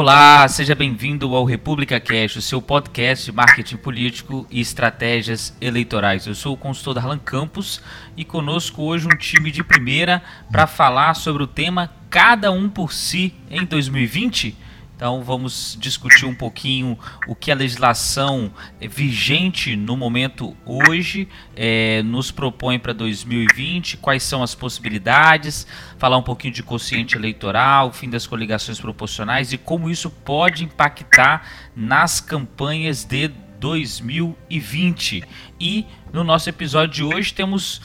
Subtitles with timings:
[0.00, 6.24] Olá, seja bem-vindo ao República Cash, o seu podcast de marketing político e estratégias eleitorais.
[6.24, 7.82] Eu sou o consultor Darlan Campos
[8.16, 10.22] e conosco hoje um time de primeira
[10.52, 14.56] para falar sobre o tema Cada um por si em 2020
[14.98, 16.98] então vamos discutir um pouquinho
[17.28, 24.42] o que a legislação vigente no momento hoje é, nos propõe para 2020, quais são
[24.42, 30.10] as possibilidades, falar um pouquinho de consciente eleitoral, fim das coligações proporcionais e como isso
[30.10, 33.28] pode impactar nas campanhas de
[33.60, 35.22] 2020.
[35.60, 37.80] E no nosso episódio de hoje temos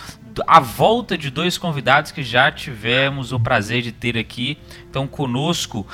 [0.48, 4.58] a volta de dois convidados que já tivemos o prazer de ter aqui.
[4.90, 5.86] Então, conosco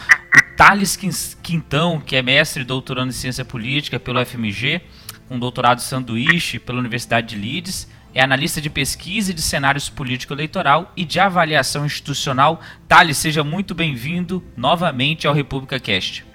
[0.55, 0.98] Thales
[1.41, 4.81] Quintão, que é mestre e doutorando em ciência política pelo FMG,
[5.27, 10.91] com doutorado sanduíche pela Universidade de Leeds, é analista de pesquisa e de cenários político-eleitoral
[10.98, 12.59] e de avaliação institucional.
[12.87, 16.26] Thales, seja muito bem-vindo novamente ao República Cast.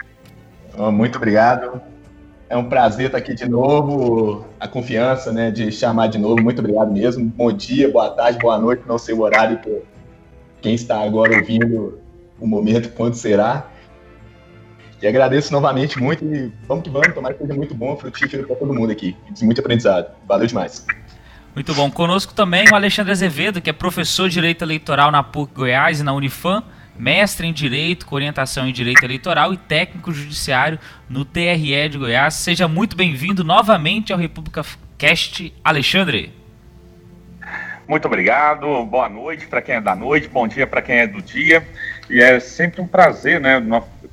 [0.76, 1.93] Muito obrigado.
[2.54, 4.46] É um prazer estar aqui de novo.
[4.60, 6.40] A confiança né, de chamar de novo.
[6.40, 7.24] Muito obrigado mesmo.
[7.24, 8.84] Bom dia, boa tarde, boa noite.
[8.86, 9.72] Não sei o horário para
[10.62, 11.98] quem está agora ouvindo
[12.38, 13.66] o momento, quando será.
[15.02, 18.54] E agradeço novamente muito e vamos que vamos, tomara que seja muito bom, frutífero para
[18.54, 19.16] todo mundo aqui.
[19.42, 20.14] Muito aprendizado.
[20.24, 20.86] Valeu demais.
[21.56, 21.90] Muito bom.
[21.90, 26.04] Conosco também o Alexandre Azevedo, que é professor de Direito Eleitoral na PUC Goiás e
[26.04, 26.62] na Unifam,
[26.96, 30.78] mestre em Direito, com orientação em Direito Eleitoral e técnico judiciário
[31.08, 32.34] no TRE de Goiás.
[32.34, 34.64] Seja muito bem-vindo novamente ao República
[34.96, 36.32] Cast, Alexandre.
[37.86, 41.20] Muito obrigado, boa noite para quem é da noite, bom dia para quem é do
[41.20, 41.66] dia.
[42.08, 43.60] E é sempre um prazer, né,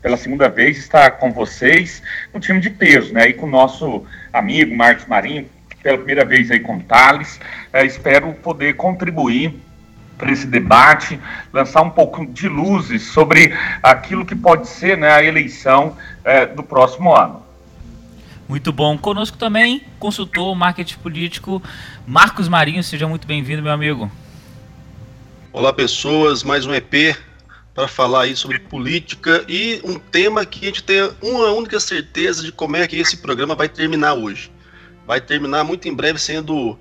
[0.01, 3.29] pela segunda vez, estar com vocês no time de peso, né?
[3.29, 5.47] E com o nosso amigo Marcos Marinho,
[5.81, 7.39] pela primeira vez aí com o Thales.
[7.71, 9.57] É, espero poder contribuir
[10.21, 11.19] para esse debate,
[11.51, 16.61] lançar um pouco de luzes sobre aquilo que pode ser né, a eleição é, do
[16.61, 17.41] próximo ano.
[18.47, 18.95] Muito bom.
[18.99, 21.61] Conosco também, consultor marketing político
[22.05, 22.83] Marcos Marinho.
[22.83, 24.11] Seja muito bem-vindo, meu amigo.
[25.51, 26.43] Olá, pessoas.
[26.43, 27.17] Mais um EP
[27.73, 32.43] para falar aí sobre política e um tema que a gente tem uma única certeza
[32.43, 34.51] de como é que esse programa vai terminar hoje.
[35.07, 36.77] Vai terminar muito em breve sendo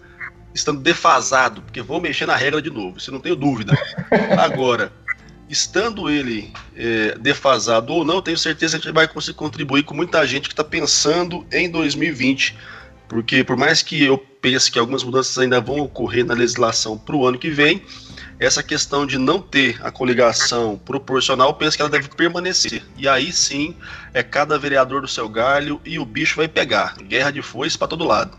[0.54, 3.76] estando defasado, porque vou mexer na regra de novo, isso não tenho dúvida.
[4.38, 4.92] Agora,
[5.48, 9.94] estando ele é, defasado ou não, tenho certeza que a gente vai conseguir contribuir com
[9.94, 12.56] muita gente que está pensando em 2020,
[13.08, 17.16] porque por mais que eu pense que algumas mudanças ainda vão ocorrer na legislação para
[17.16, 17.82] o ano que vem,
[18.38, 22.82] essa questão de não ter a coligação proporcional, penso que ela deve permanecer.
[22.96, 23.76] E aí sim,
[24.14, 26.96] é cada vereador do seu galho e o bicho vai pegar.
[27.02, 28.38] Guerra de foice para todo lado.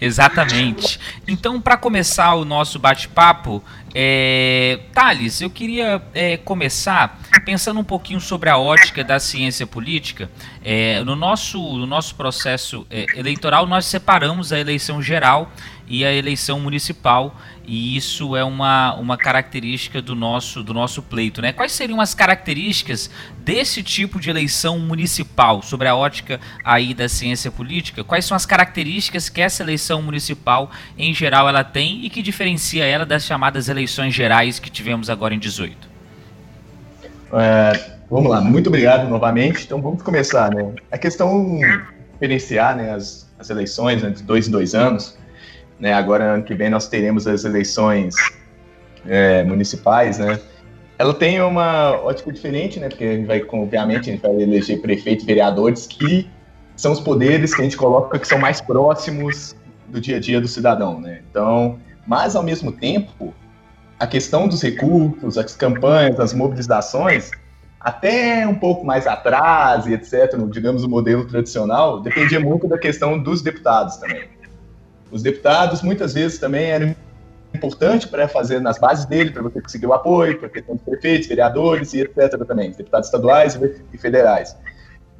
[0.00, 1.00] Exatamente.
[1.26, 3.62] Então, para começar o nosso bate-papo,
[3.94, 4.80] é...
[4.92, 10.30] Thales, eu queria é, começar pensando um pouquinho sobre a ótica da ciência política.
[10.64, 15.50] É, no, nosso, no nosso processo é, eleitoral, nós separamos a eleição geral
[15.86, 17.34] e a eleição municipal
[17.68, 21.42] e isso é uma, uma característica do nosso, do nosso pleito.
[21.42, 21.52] Né?
[21.52, 23.10] Quais seriam as características
[23.40, 28.02] desse tipo de eleição municipal, sobre a ótica aí da ciência política?
[28.02, 32.86] Quais são as características que essa eleição municipal, em geral, ela tem e que diferencia
[32.86, 35.88] ela das chamadas eleições gerais que tivemos agora em 18?
[37.32, 39.64] É, vamos lá, muito obrigado novamente.
[39.64, 40.50] Então vamos começar.
[40.54, 40.72] Né?
[40.90, 41.58] A questão
[42.14, 45.16] diferenciar né, as, as eleições né, de dois em dois anos
[45.78, 45.92] né?
[45.92, 48.14] Agora, ano que vem, nós teremos as eleições
[49.06, 50.40] é, municipais, né?
[50.98, 52.88] Ela tem uma ótica diferente, né?
[52.88, 56.28] Porque a gente vai, obviamente, a gente vai eleger prefeitos e vereadores que
[56.76, 59.54] são os poderes que a gente coloca que são mais próximos
[59.86, 61.20] do dia a dia do cidadão, né?
[61.30, 63.32] Então, mas ao mesmo tempo,
[63.98, 67.30] a questão dos recursos, as campanhas, as mobilizações,
[67.80, 73.18] até um pouco mais atrás e etc, digamos o modelo tradicional, dependia muito da questão
[73.18, 74.28] dos deputados também.
[75.10, 76.94] Os deputados muitas vezes também eram
[77.54, 81.28] importante para fazer nas bases dele, para você conseguir o apoio, para questão de prefeitos,
[81.28, 82.44] vereadores e etc.
[82.46, 83.58] também, deputados estaduais
[83.92, 84.54] e federais.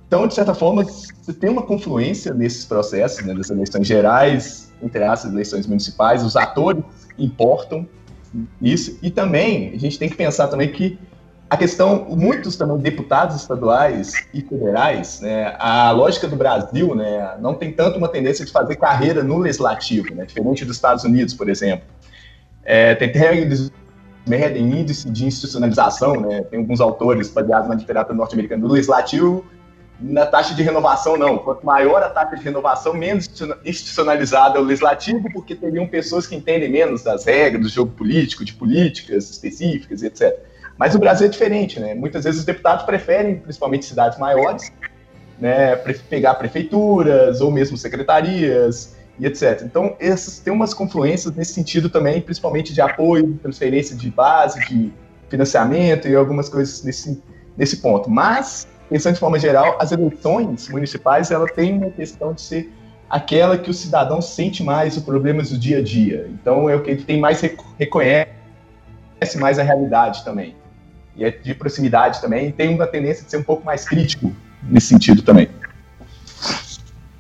[0.07, 5.05] Então, de certa forma, você tem uma confluência nesses processos, né, das eleições gerais, entre
[5.05, 6.85] as eleições municipais, os atores
[7.19, 7.87] importam
[8.61, 10.99] isso, e também a gente tem que pensar também que
[11.51, 17.55] a questão, muitos também deputados estaduais e federais, né, a lógica do Brasil, né, não
[17.55, 21.49] tem tanto uma tendência de fazer carreira no legislativo, né, diferente dos Estados Unidos, por
[21.49, 21.87] exemplo.
[22.63, 23.49] É, tem até
[24.27, 29.43] medem índice de institucionalização, né, tem alguns autores baseados na literatura norte-americana do legislativo,
[30.01, 31.39] na taxa de renovação não.
[31.39, 33.29] Quanto maior a taxa de renovação, menos
[33.65, 38.45] institucionalizado é o legislativo, porque teriam pessoas que entendem menos das regras do jogo político,
[38.45, 40.39] de políticas específicas, etc.
[40.77, 41.95] Mas o Brasil é diferente, né?
[41.95, 44.73] Muitas vezes os deputados preferem, principalmente cidades maiores,
[45.41, 45.77] né,
[46.09, 49.63] pegar prefeituras ou mesmo secretarias e etc.
[49.65, 54.93] Então, essas tem umas confluências nesse sentido também, principalmente de apoio, transferência de base, de
[55.29, 57.23] financiamento e algumas coisas nesse,
[57.57, 58.09] nesse ponto.
[58.09, 62.73] Mas, pensando de forma geral, as eleições municipais, ela tem uma questão de ser
[63.09, 66.29] aquela que o cidadão sente mais os problemas do dia a dia.
[66.31, 67.41] Então, é o que ele tem mais
[67.79, 68.29] reconhece
[69.39, 70.55] mais a realidade também.
[71.17, 74.33] E é de proximidade também, e tem uma tendência de ser um pouco mais crítico
[74.63, 75.49] nesse sentido também.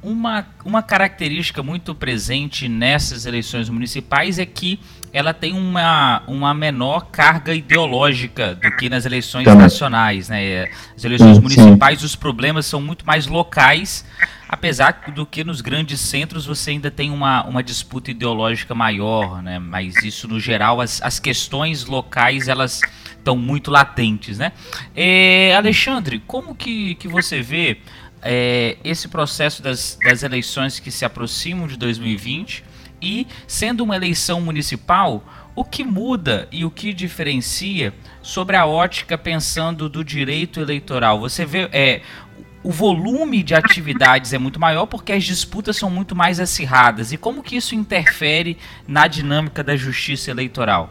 [0.01, 4.79] Uma, uma característica muito presente nessas eleições municipais é que
[5.13, 9.63] ela tem uma, uma menor carga ideológica do que nas eleições Também.
[9.63, 10.29] nacionais.
[10.29, 10.69] Né?
[10.97, 12.07] As eleições sim, municipais, sim.
[12.07, 14.05] os problemas são muito mais locais,
[14.49, 19.59] apesar do que nos grandes centros você ainda tem uma, uma disputa ideológica maior, né?
[19.59, 22.81] mas isso no geral, as, as questões locais elas
[23.17, 24.39] estão muito latentes.
[24.39, 24.53] Né?
[24.95, 27.79] É, Alexandre, como que, que você vê
[28.23, 32.68] é, esse processo das, das eleições que se aproximam de 2020
[33.01, 35.25] e, sendo uma eleição municipal,
[35.55, 37.93] o que muda e o que diferencia
[38.23, 41.19] sobre a ótica pensando do direito eleitoral?
[41.21, 42.01] Você vê, é,
[42.63, 47.13] o volume de atividades é muito maior porque as disputas são muito mais acirradas.
[47.13, 48.57] E como que isso interfere
[48.87, 50.91] na dinâmica da justiça eleitoral?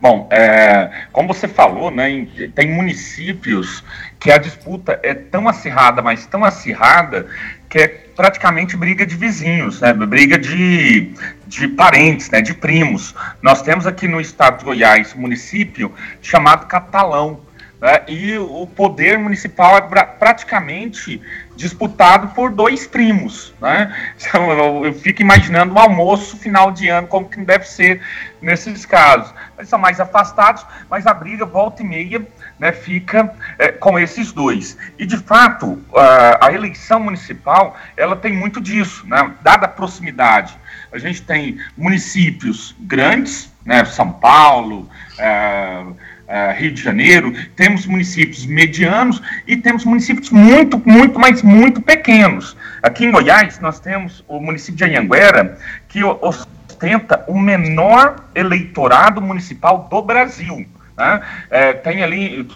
[0.00, 3.82] Bom, é, como você falou, né, tem municípios
[4.20, 7.26] que a disputa é tão acirrada, mas tão acirrada,
[7.68, 11.12] que é praticamente briga de vizinhos, né, briga de,
[11.46, 13.14] de parentes, né, de primos.
[13.42, 15.92] Nós temos aqui no estado de Goiás um município
[16.22, 17.40] chamado Catalão,
[17.78, 21.20] né, e o poder municipal é praticamente
[21.54, 23.54] disputado por dois primos.
[23.60, 23.94] Né?
[24.18, 28.00] Então, eu, fico imaginando um almoço final de ano, como que deve ser
[28.40, 29.32] nesses casos.
[29.58, 32.26] Eles são mais afastados, mas a briga volta e meia
[32.58, 34.76] né, fica é, com esses dois.
[34.98, 39.32] E, de fato, a, a, eleição municipal ela tem muito disso, né?
[39.42, 40.56] dada a proximidade.
[40.92, 44.88] A gente tem municípios grandes, né, São Paulo,
[45.18, 45.82] é,
[46.26, 52.56] uh, Rio de Janeiro, temos municípios medianos e temos municípios muito, muito, mas muito pequenos.
[52.82, 59.88] Aqui em Goiás, nós temos o município de Anhanguera, que ostenta o menor eleitorado municipal
[59.90, 60.66] do Brasil.
[60.96, 61.20] Né?
[61.50, 62.48] É, tem ali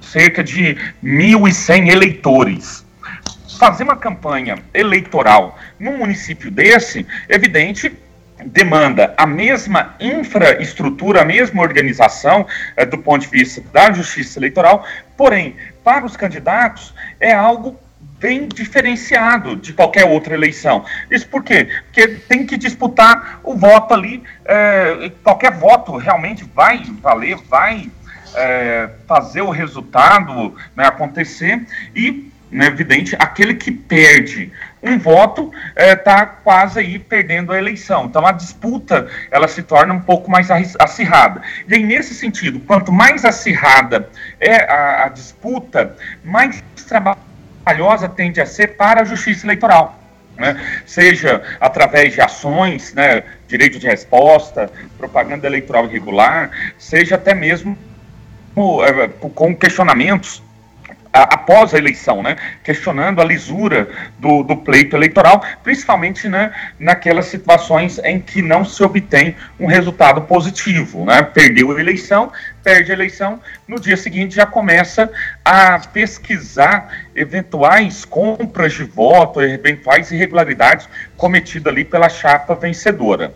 [0.00, 2.86] cerca de 1.100 eleitores
[3.58, 7.92] fazer uma campanha eleitoral num município desse, evidente
[8.46, 14.86] demanda a mesma infraestrutura, a mesma organização é, do ponto de vista da justiça eleitoral,
[15.16, 17.78] porém, para os candidatos é algo
[18.20, 20.84] bem diferenciado de qualquer outra eleição.
[21.10, 21.68] Isso por quê?
[21.86, 27.90] Porque tem que disputar o voto ali, é, qualquer voto realmente vai valer, vai
[28.34, 34.52] é, fazer o resultado né, acontecer e, né, evidente, aquele que perde
[34.82, 38.04] um voto está é, quase aí perdendo a eleição.
[38.04, 41.42] Então a disputa ela se torna um pouco mais acirrada.
[41.66, 44.08] E aí, nesse sentido, quanto mais acirrada
[44.38, 46.62] é a, a disputa, mais
[47.70, 49.96] trabalhosa tende a ser para a justiça eleitoral.
[50.36, 50.58] Né?
[50.86, 57.76] seja através de ações, né, direito de resposta, propaganda eleitoral irregular, seja até mesmo
[58.82, 60.42] é, com questionamentos
[61.12, 67.98] após a eleição, né, questionando a lisura do, do pleito eleitoral, principalmente né, naquelas situações
[68.02, 71.04] em que não se obtém um resultado positivo.
[71.04, 75.10] Né, perdeu a eleição, perde a eleição, no dia seguinte já começa
[75.44, 83.34] a pesquisar eventuais compras de voto, eventuais irregularidades cometidas ali pela chapa vencedora.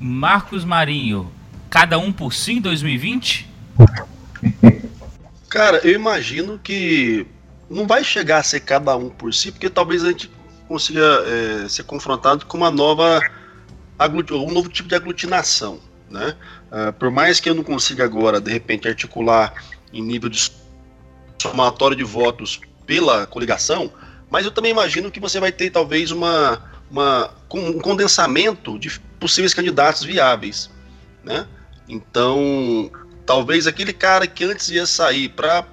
[0.00, 1.32] Marcos Marinho,
[1.70, 3.50] cada um por si em 2020?
[5.48, 7.26] Cara, eu imagino que
[7.70, 10.30] não vai chegar a ser cada um por si, porque talvez a gente
[10.66, 13.20] consiga é, ser confrontado com uma nova
[14.32, 15.78] um novo tipo de aglutinação,
[16.10, 16.34] né?
[16.74, 19.54] Uh, por mais que eu não consiga agora, de repente, articular
[19.92, 20.50] em nível de
[21.40, 23.92] somatório de votos pela coligação,
[24.28, 29.54] mas eu também imagino que você vai ter talvez uma, uma um condensamento de possíveis
[29.54, 30.68] candidatos viáveis,
[31.22, 31.46] né?
[31.88, 32.90] Então,
[33.24, 35.64] talvez aquele cara que antes ia sair para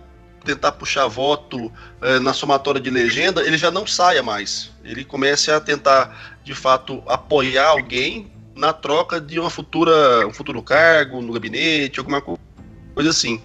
[0.45, 4.69] tentar puxar voto eh, na somatória de legenda, ele já não saia mais.
[4.83, 10.61] Ele comece a tentar, de fato, apoiar alguém na troca de uma futura, um futuro
[10.61, 13.41] cargo no gabinete, alguma coisa assim.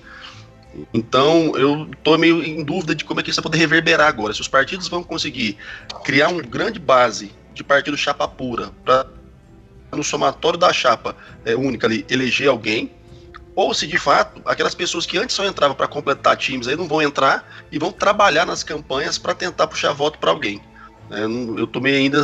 [0.93, 4.35] Então, eu estou meio em dúvida de como é que isso vai poder reverberar agora.
[4.35, 5.57] Se os partidos vão conseguir
[6.05, 9.07] criar uma grande base de partido chapa pura para
[9.93, 12.91] no somatório da chapa é, única ali eleger alguém,
[13.55, 16.87] ou se de fato aquelas pessoas que antes só entravam para completar times aí não
[16.87, 20.61] vão entrar e vão trabalhar nas campanhas para tentar puxar voto para alguém.
[21.11, 22.23] É, eu tomei ainda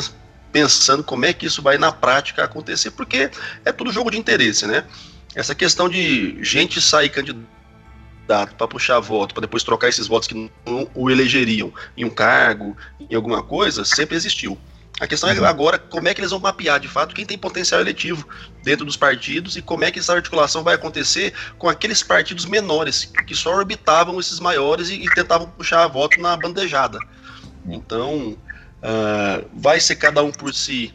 [0.52, 3.30] pensando como é que isso vai na prática acontecer, porque
[3.64, 4.84] é tudo jogo de interesse, né?
[5.34, 10.34] Essa questão de gente sair candidato para puxar voto, para depois trocar esses votos que
[10.66, 14.58] não o elegeriam em um cargo, em alguma coisa, sempre existiu.
[15.00, 15.46] A questão é uhum.
[15.46, 18.28] agora como é que eles vão mapear de fato quem tem potencial eletivo
[18.62, 23.10] dentro dos partidos e como é que essa articulação vai acontecer com aqueles partidos menores
[23.26, 26.98] que só orbitavam esses maiores e, e tentavam puxar voto na bandejada.
[27.66, 28.36] Então,
[28.82, 30.92] uh, vai ser cada um por si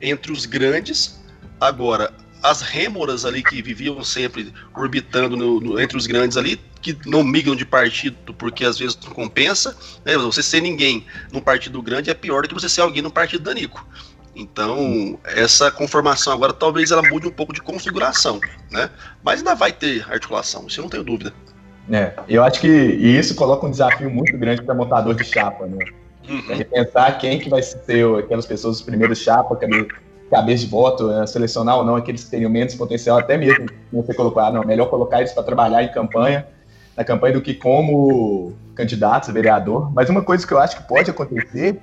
[0.00, 1.20] entre os grandes.
[1.60, 2.12] Agora,
[2.42, 7.24] as rêmoras ali que viviam sempre orbitando no, no, entre os grandes ali, que não
[7.24, 9.74] migram de partido porque às vezes não compensa,
[10.04, 10.16] né?
[10.18, 13.44] Você ser ninguém num partido grande é pior do que você ser alguém num partido
[13.44, 13.86] danico.
[14.36, 18.90] Então, essa conformação agora talvez ela mude um pouco de configuração, né?
[19.22, 21.32] Mas ainda vai ter articulação, isso eu não tenho dúvida.
[21.90, 25.78] É, eu acho que isso coloca um desafio muito grande para montador de chapa, né?
[26.28, 26.42] Uhum.
[26.48, 29.58] É repensar quem que vai ser aquelas pessoas, os primeiros chapa,
[30.30, 34.14] cabeça de voto, é, selecionar ou não aqueles que teriam menos potencial, até mesmo você
[34.14, 36.46] colocou, ah, não, melhor colocar eles para trabalhar em campanha,
[36.96, 39.92] na campanha do que como candidatos vereador.
[39.92, 41.80] Mas uma coisa que eu acho que pode acontecer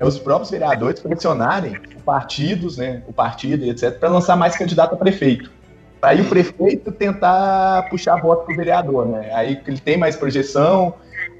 [0.00, 1.76] é os próprios vereadores pressionarem
[2.08, 5.50] partidos, né, o partido e etc, para lançar mais candidato a prefeito.
[6.00, 9.30] Aí o prefeito tentar puxar voto para o vereador, né?
[9.34, 10.94] Aí ele tem mais projeção,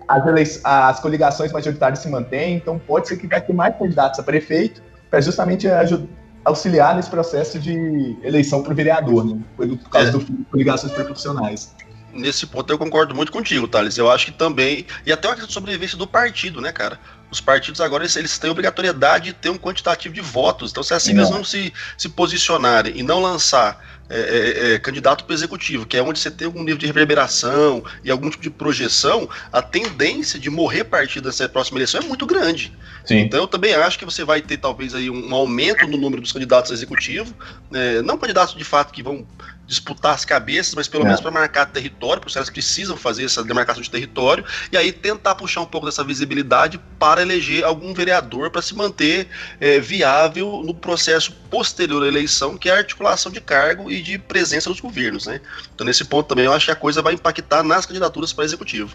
[0.09, 4.23] as, as coligações majoritárias se mantêm, então pode ser que vai ter mais candidatos a
[4.23, 6.07] prefeito para justamente ajudar,
[6.45, 9.39] auxiliar nesse processo de eleição para o vereador, né?
[9.57, 10.13] Por causa é.
[10.13, 11.75] do coligações proporcionais.
[12.13, 13.99] Nesse ponto eu concordo muito contigo, Thales.
[13.99, 14.87] Eu acho que também.
[15.05, 16.99] E até uma questão de sobrevivência do partido, né, cara?
[17.31, 20.71] Os partidos agora eles, eles têm obrigatoriedade de ter um quantitativo de votos.
[20.71, 24.79] Então, se as siglas não, não se, se posicionarem e não lançar é, é, é,
[24.79, 28.43] candidato para executivo, que é onde você tem algum nível de reverberação e algum tipo
[28.43, 32.73] de projeção, a tendência de morrer partido nessa próxima eleição é muito grande.
[33.05, 33.19] Sim.
[33.19, 36.33] Então eu também acho que você vai ter talvez aí um aumento no número dos
[36.33, 37.35] candidatos a executivo,
[37.71, 39.27] né, não candidatos de fato que vão
[39.69, 41.07] disputar as cabeças, mas pelo é.
[41.07, 45.35] menos para marcar território, porque elas precisam fazer essa demarcação de território, e aí tentar
[45.35, 49.29] puxar um pouco dessa visibilidade para eleger algum vereador para se manter
[49.61, 54.19] é, viável no processo posterior à eleição, que é a articulação de cargo e de
[54.19, 55.27] presença nos governos.
[55.27, 55.41] Né?
[55.75, 58.95] Então, nesse ponto também, eu acho que a coisa vai impactar nas candidaturas para executivo.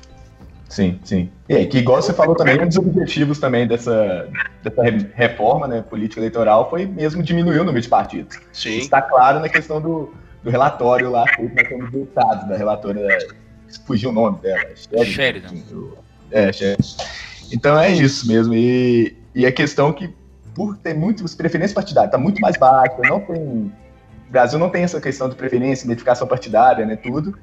[0.68, 1.30] Sim, sim.
[1.48, 4.27] E aí, que igual você falou também, um dos objetivos também dessa,
[4.63, 4.82] dessa
[5.13, 8.39] reforma né, política eleitoral foi mesmo diminuir o número de partidos.
[8.51, 8.80] Sim.
[8.80, 10.12] Está claro na questão do,
[10.44, 13.00] do relatório lá feito nós temos resultados da relatora.
[13.86, 14.70] Fugiu o nome dela.
[15.06, 15.56] Sheridan.
[16.32, 16.84] É, Sheridan.
[17.52, 18.54] Então é isso mesmo.
[18.54, 20.14] E, e a questão que,
[20.54, 23.72] por ter muitas preferências partidárias, está muito mais baixa, não tem.
[24.28, 26.96] O Brasil não tem essa questão de preferência, identificação partidária, né?
[26.96, 27.38] Tudo.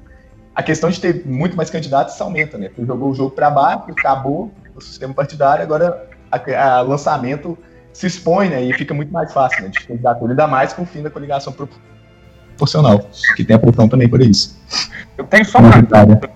[0.53, 2.69] A questão de ter muito mais candidatos aumenta, né?
[2.75, 6.09] Você jogou o jogo para baixo, acabou o sistema partidário, agora
[6.85, 7.57] o lançamento
[7.93, 8.61] se expõe, né?
[8.63, 9.69] E fica muito mais fácil, né?
[9.69, 11.53] De candidatura, ainda mais com o fim da coligação
[12.61, 14.59] proporcional, que tem a pressão também por isso.
[15.17, 16.29] Eu tenho só uma dúvida.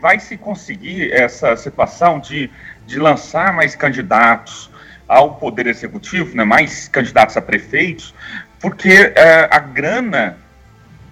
[0.00, 2.50] Vai se conseguir essa situação de,
[2.86, 4.70] de lançar mais candidatos
[5.08, 8.14] ao Poder Executivo, né, mais candidatos a prefeitos,
[8.60, 10.38] porque é, a grana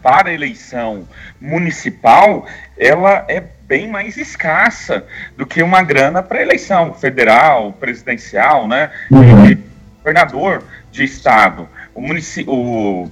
[0.03, 1.07] para a eleição
[1.41, 2.47] municipal,
[2.79, 5.05] ela é bem mais escassa
[5.37, 9.59] do que uma grana para eleição federal, presidencial, né, uhum.
[9.99, 11.69] governador de estado.
[11.95, 12.01] O,
[12.47, 13.11] o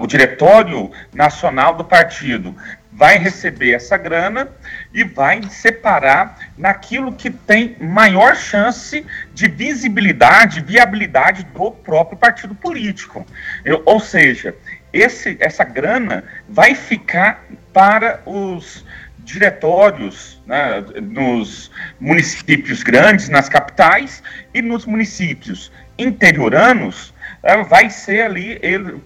[0.00, 2.54] o diretório nacional do partido
[2.92, 4.48] vai receber essa grana
[4.92, 13.24] e vai separar naquilo que tem maior chance de visibilidade, viabilidade do próprio partido político.
[13.64, 14.52] Eu, ou seja,
[14.92, 18.84] esse, essa grana vai ficar para os
[19.18, 21.70] diretórios né, nos
[22.00, 29.00] municípios grandes, nas capitais e nos municípios interioranos, né, vai ser ali ele,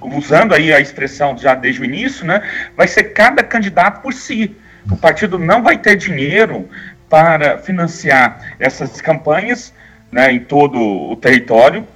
[0.00, 2.42] usando aí a expressão já desde o início, né,
[2.76, 4.56] vai ser cada candidato por si.
[4.90, 6.68] O partido não vai ter dinheiro
[7.08, 9.72] para financiar essas campanhas
[10.10, 11.86] né, em todo o território.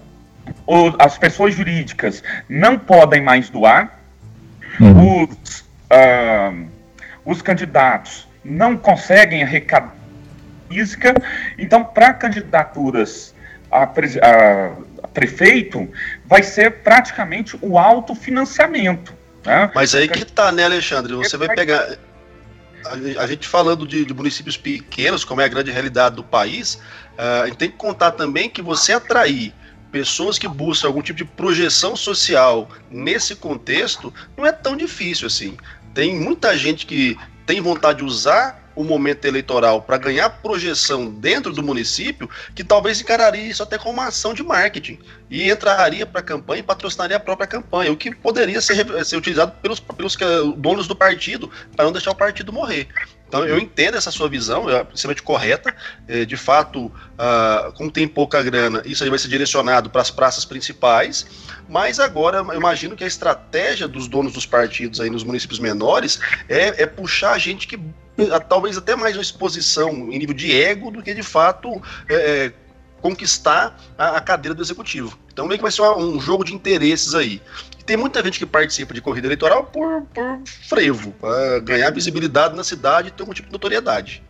[0.66, 3.98] O, as pessoas jurídicas não podem mais doar.
[4.80, 5.24] Uhum.
[5.24, 6.66] Os, uh,
[7.24, 9.94] os candidatos não conseguem arrecadar
[10.68, 11.14] física.
[11.58, 13.34] Então, para candidaturas
[13.70, 14.70] a, a
[15.12, 15.88] prefeito
[16.26, 19.14] vai ser praticamente o autofinanciamento.
[19.44, 19.70] Né?
[19.74, 21.14] Mas aí que tá, né, Alexandre?
[21.14, 21.96] Você vai pegar.
[23.18, 26.74] A gente falando de, de municípios pequenos, como é a grande realidade do país,
[27.16, 29.54] uh, a gente tem que contar também que você atrair
[29.92, 35.56] pessoas que buscam algum tipo de projeção social nesse contexto, não é tão difícil assim.
[35.94, 37.16] Tem muita gente que
[37.46, 43.00] tem vontade de usar o momento eleitoral para ganhar projeção dentro do município, que talvez
[43.00, 44.98] encararia isso até como uma ação de marketing
[45.30, 49.16] e entraria para a campanha e patrocinaria a própria campanha, o que poderia ser, ser
[49.16, 50.16] utilizado pelos, pelos
[50.56, 52.88] donos do partido para não deixar o partido morrer.
[53.32, 55.74] Então eu entendo essa sua visão, é absolutamente correta.
[56.06, 60.10] É, de fato, uh, como tem pouca grana, isso aí vai ser direcionado para as
[60.10, 61.24] praças principais.
[61.66, 66.20] Mas agora eu imagino que a estratégia dos donos dos partidos aí nos municípios menores
[66.46, 67.80] é, é puxar a gente que
[68.50, 72.52] talvez até mais uma exposição em nível de ego do que de fato é, é,
[73.00, 75.18] conquistar a, a, cadeira do executivo.
[75.32, 77.40] Então meio que vai ser um jogo de interesses aí.
[77.84, 82.64] Tem muita gente que participa de corrida eleitoral por, por frevo, para ganhar visibilidade na
[82.64, 84.22] cidade e ter algum tipo de notoriedade.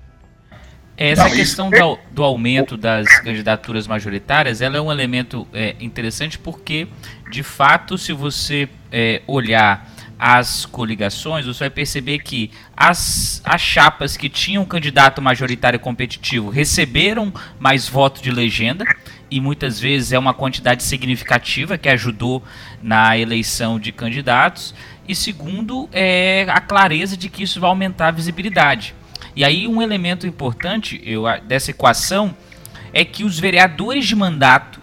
[0.96, 6.38] Essa Não, questão do, do, aumento das candidaturas majoritárias, ela é um elemento é, interessante
[6.38, 6.86] porque,
[7.30, 9.91] de fato, se você é, olhar
[10.24, 17.34] as coligações, você vai perceber que as, as chapas que tinham candidato majoritário competitivo receberam
[17.58, 18.84] mais votos de legenda,
[19.28, 22.40] e muitas vezes é uma quantidade significativa que ajudou
[22.80, 24.72] na eleição de candidatos.
[25.08, 28.94] E segundo, é a clareza de que isso vai aumentar a visibilidade.
[29.34, 32.32] E aí um elemento importante eu, dessa equação
[32.92, 34.80] é que os vereadores de mandato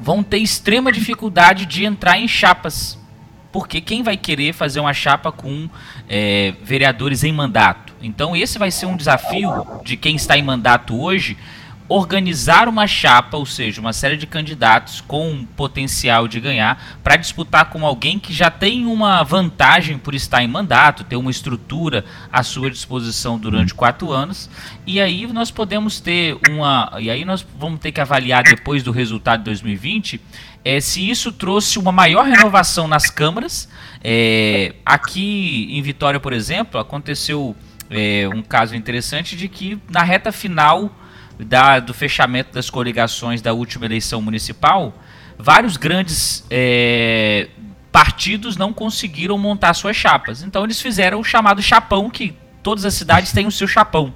[0.00, 3.03] vão ter extrema dificuldade de entrar em chapas
[3.54, 5.70] porque quem vai querer fazer uma chapa com
[6.08, 7.94] é, vereadores em mandato?
[8.02, 11.36] Então, esse vai ser um desafio de quem está em mandato hoje
[11.88, 17.70] organizar uma chapa, ou seja, uma série de candidatos com potencial de ganhar, para disputar
[17.70, 22.42] com alguém que já tem uma vantagem por estar em mandato, ter uma estrutura à
[22.42, 24.48] sua disposição durante quatro anos,
[24.86, 26.90] e aí nós podemos ter uma.
[26.98, 30.20] E aí nós vamos ter que avaliar depois do resultado de 2020
[30.64, 33.68] é, se isso trouxe uma maior renovação nas câmaras.
[34.02, 37.54] É, aqui em Vitória, por exemplo, aconteceu
[37.90, 40.90] é, um caso interessante de que na reta final
[41.38, 44.94] da, do fechamento das coligações da última eleição municipal,
[45.38, 47.48] vários grandes é,
[47.90, 50.42] partidos não conseguiram montar suas chapas.
[50.42, 54.14] Então eles fizeram o chamado chapão, que todas as cidades têm o seu chapão.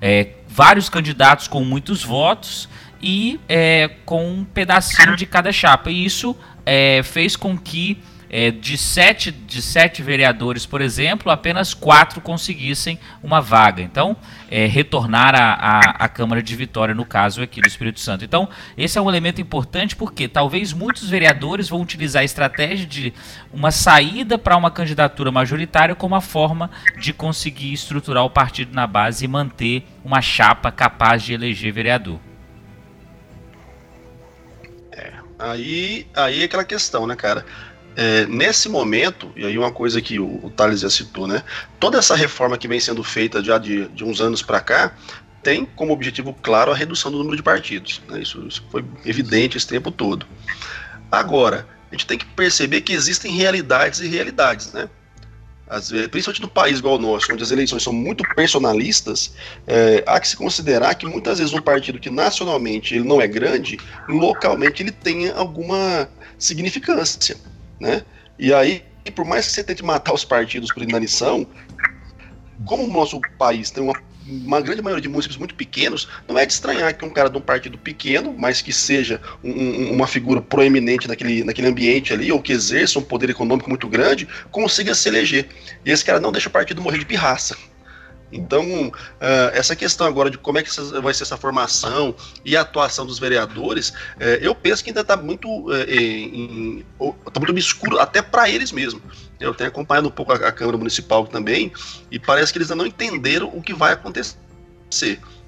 [0.00, 2.68] É, vários candidatos com muitos votos
[3.02, 5.90] e é, com um pedacinho de cada chapa.
[5.90, 11.74] E isso é, fez com que é, de, sete, de sete vereadores, por exemplo, apenas
[11.74, 13.82] quatro conseguissem uma vaga.
[13.82, 14.16] Então,
[14.50, 18.24] é, retornar à Câmara de Vitória, no caso aqui do Espírito Santo.
[18.24, 23.12] Então, esse é um elemento importante porque talvez muitos vereadores vão utilizar a estratégia de
[23.52, 28.86] uma saída para uma candidatura majoritária como a forma de conseguir estruturar o partido na
[28.86, 32.18] base e manter uma chapa capaz de eleger vereador.
[34.92, 37.44] É, aí, aí é aquela questão, né, cara?
[37.98, 41.42] É, nesse momento, e aí uma coisa que o, o Thales já citou, né?
[41.80, 44.92] Toda essa reforma que vem sendo feita já de, de uns anos para cá
[45.42, 48.02] tem como objetivo claro a redução do número de partidos.
[48.06, 48.20] Né?
[48.20, 50.26] Isso, isso foi evidente esse tempo todo.
[51.10, 54.90] Agora, a gente tem que perceber que existem realidades e realidades, né?
[55.66, 59.34] Às principalmente no país igual o nosso, onde as eleições são muito personalistas,
[59.66, 63.26] é, há que se considerar que muitas vezes um partido que nacionalmente ele não é
[63.26, 67.36] grande, localmente ele tenha alguma significância
[67.80, 68.02] né?
[68.38, 68.82] E aí,
[69.14, 71.46] por mais que você tente matar os partidos por inanição,
[72.64, 73.94] como o nosso país tem uma,
[74.26, 77.36] uma grande maioria de municípios muito pequenos, não é de estranhar que um cara de
[77.36, 82.40] um partido pequeno, mas que seja um, uma figura proeminente naquele, naquele ambiente ali, ou
[82.40, 85.48] que exerça um poder econômico muito grande, consiga se eleger.
[85.84, 87.56] E esse cara não deixa o partido morrer de pirraça.
[88.30, 88.92] Então, uh,
[89.52, 93.18] essa questão agora de como é que vai ser essa formação e a atuação dos
[93.18, 96.84] vereadores, uh, eu penso que ainda está muito, uh,
[97.30, 99.02] tá muito obscuro, até para eles mesmos.
[99.38, 101.72] Eu tenho acompanhado um pouco a, a, Câmara Municipal também,
[102.10, 104.36] e parece que eles ainda não entenderam o que vai acontecer.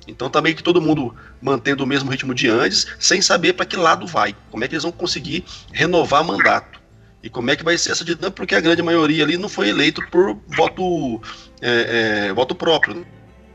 [0.06, 3.66] Então, também tá que todo mundo mantendo o mesmo ritmo de antes, sem saber para
[3.66, 6.78] que lado vai, como é que eles vão conseguir renovar mandato.
[7.22, 9.68] E como é que vai ser essa dinâmica, porque a grande maioria ali não foi
[9.68, 11.20] eleito por voto
[11.60, 13.06] é, é, voto próprio,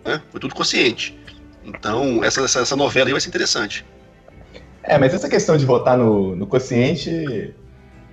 [0.05, 0.21] né?
[0.31, 1.17] Foi tudo consciente.
[1.63, 3.85] Então, essa, essa, essa, novela aí vai ser interessante.
[4.83, 7.53] É, mas essa questão de votar no, no consciente.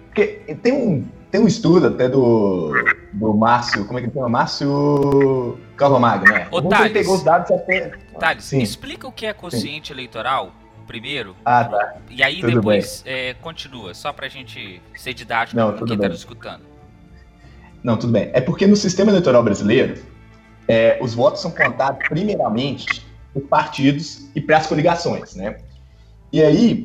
[0.07, 2.72] Porque tem um, tem um estudo até do,
[3.12, 4.29] do Márcio, como é que ele chama?
[4.29, 6.48] Márcio Calvamagno, né?
[6.50, 7.92] Ô, Thales, pegou os dados até.
[8.18, 8.61] Thales, Sim.
[8.61, 9.94] explica o que é consciente Sim.
[9.94, 10.53] eleitoral
[10.87, 11.37] primeiro.
[11.44, 11.94] Ah, tá.
[12.11, 16.18] E aí tudo depois é, continua, só pra gente ser didático Não, quem tá nos
[16.18, 16.69] escutando.
[17.83, 18.31] Não, tudo bem.
[18.33, 20.01] É porque no sistema eleitoral brasileiro,
[20.69, 25.59] é, os votos são contados primeiramente por partidos e para as coligações, né?
[26.33, 26.83] E aí,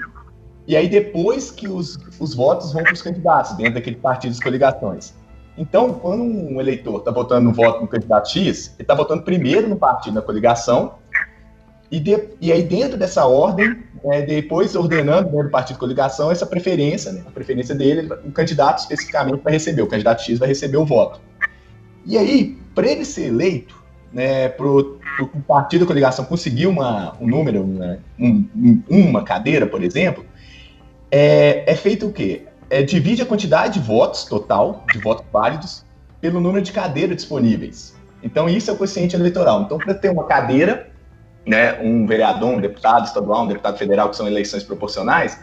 [0.68, 5.14] e aí depois que os, os votos vão para os candidatos, dentro daqueles partidos coligações.
[5.58, 9.70] Então, quando um eleitor está votando no voto no candidato X, ele está votando primeiro
[9.70, 10.96] no partido da coligação,
[11.92, 16.32] e, de, e aí dentro dessa ordem, é, depois ordenando dentro do partido de coligação
[16.32, 20.48] essa preferência, né, a preferência dele, o candidato especificamente vai receber, o candidato X vai
[20.48, 21.20] receber o voto.
[22.06, 25.00] E aí, para ele ser eleito, né, para o
[25.48, 30.26] partido da coligação conseguir uma, um número, né, um, uma cadeira, por exemplo,
[31.12, 32.44] é, é feito o quê?
[32.70, 35.86] É, divide a quantidade de votos total, de votos válidos,
[36.20, 37.96] pelo número de cadeiras disponíveis.
[38.24, 39.62] Então, isso é o quociente eleitoral.
[39.62, 40.90] Então, para ter uma cadeira,
[41.46, 45.40] né, um vereador, um deputado estadual, um deputado federal, que são eleições proporcionais,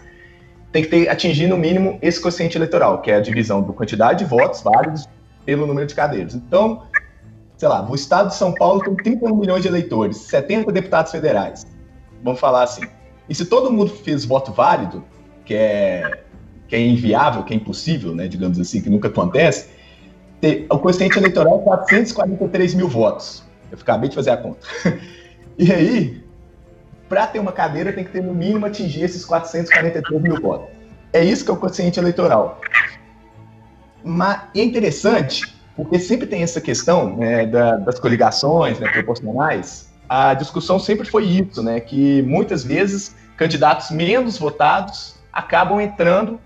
[0.73, 4.21] tem que ter, atingir no mínimo esse quociente eleitoral, que é a divisão da quantidade
[4.21, 5.07] de votos válidos
[5.45, 6.35] pelo número de cadeiras.
[6.35, 6.83] Então,
[7.57, 11.67] sei lá, o estado de São Paulo tem 31 milhões de eleitores, 70 deputados federais.
[12.23, 12.83] Vamos falar assim.
[13.29, 15.05] E se todo mundo fez voto válido,
[15.45, 16.23] que é,
[16.67, 19.69] que é inviável, que é impossível, né, digamos assim, que nunca acontece,
[20.41, 23.45] ter, o quociente eleitoral é 443 mil votos.
[23.71, 24.67] Eu acabei de fazer a conta.
[25.63, 26.25] E aí,
[27.09, 30.69] para ter uma cadeira, tem que ter no mínimo atingir esses 443 mil votos.
[31.13, 32.61] É isso que é o quociente eleitoral.
[34.03, 39.89] Mas é interessante, porque sempre tem essa questão né, da, das coligações né, proporcionais.
[40.09, 46.41] A discussão sempre foi isso, né, que muitas vezes candidatos menos votados acabam entrando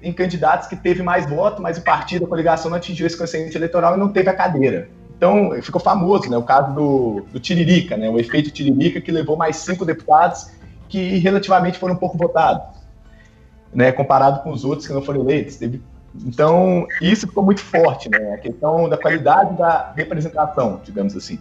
[0.00, 3.56] em candidatos que teve mais voto, mas o partido, a coligação não atingiu esse quociente
[3.56, 4.88] eleitoral e não teve a cadeira.
[5.16, 9.36] Então, ficou famoso né, o caso do, do Tiririca, né, o efeito Tiririca, que levou
[9.36, 10.50] mais cinco deputados
[10.88, 12.62] que relativamente foram pouco votados,
[13.72, 15.56] né, comparado com os outros que não foram eleitos.
[15.56, 15.82] Teve,
[16.14, 21.38] então, isso ficou muito forte, né, a questão da qualidade da representação, digamos assim.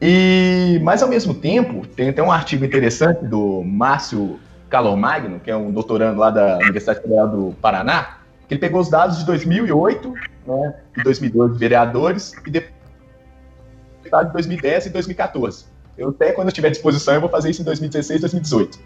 [0.00, 5.56] E, mas, ao mesmo tempo, tem até um artigo interessante do Márcio Calomagno, que é
[5.56, 10.14] um doutorando lá da Universidade Federal do Paraná, que ele pegou os dados de 2008
[10.46, 15.64] né, de 2012 vereadores e deputado de 2010 e 2014.
[15.96, 18.78] Eu até quando eu tiver disposição eu vou fazer isso em 2016, 2018.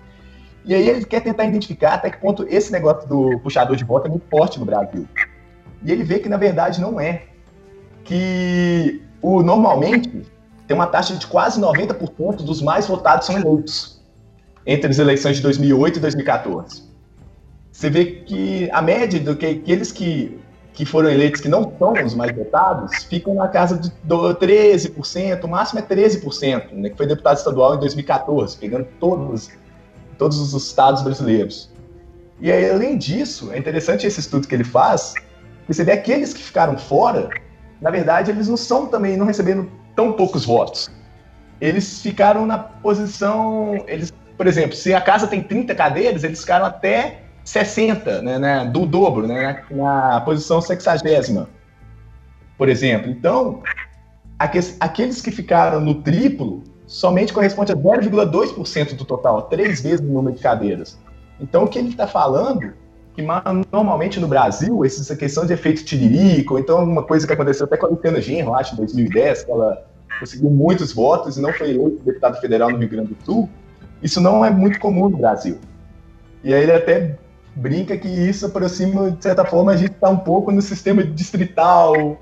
[0.65, 4.07] E aí ele quer tentar identificar até que ponto esse negócio do puxador de voto
[4.07, 5.07] é muito forte no Brasil.
[5.83, 7.25] E ele vê que na verdade não é.
[8.03, 10.27] Que o normalmente
[10.67, 14.03] tem uma taxa de quase 90% dos mais votados são eleitos
[14.67, 16.83] entre as eleições de 2008 e 2014.
[17.71, 20.41] Você vê que a média do que aqueles que
[20.77, 25.49] que foram eleitos que não são os mais votados ficam na casa de 13%, o
[25.49, 29.51] máximo é 13%, né, que foi deputado estadual em 2014, pegando todos,
[30.19, 31.71] todos os estados brasileiros.
[32.39, 35.15] E aí, além disso, é interessante esse estudo que ele faz,
[35.67, 37.31] que você vê aqueles que ficaram fora,
[37.81, 40.91] na verdade, eles não são também, não recebendo tão poucos votos.
[41.59, 46.67] Eles ficaram na posição, eles, por exemplo, se a casa tem 30 cadeiras, eles ficaram
[46.67, 51.49] até 60, né, né, do dobro, né, na posição sexagésima,
[52.59, 53.09] por exemplo.
[53.09, 53.63] Então,
[54.37, 60.37] aqueles que ficaram no triplo somente corresponde a 0,2% do total, três vezes o número
[60.37, 60.99] de cadeiras.
[61.41, 62.73] Então, o que ele está falando,
[63.15, 63.23] que
[63.71, 67.77] normalmente no Brasil, essa questão de efeito tiririca, ou então uma coisa que aconteceu até
[67.77, 69.87] com a Luciana Genro, acho, em 2010, que ela
[70.19, 73.49] conseguiu muitos votos e não foi eleito deputado federal no Rio Grande do Sul,
[74.03, 75.59] isso não é muito comum no Brasil.
[76.43, 77.17] E aí ele até
[77.57, 82.19] brinca que isso aproxima, de certa forma, a gente está um pouco no sistema distrital,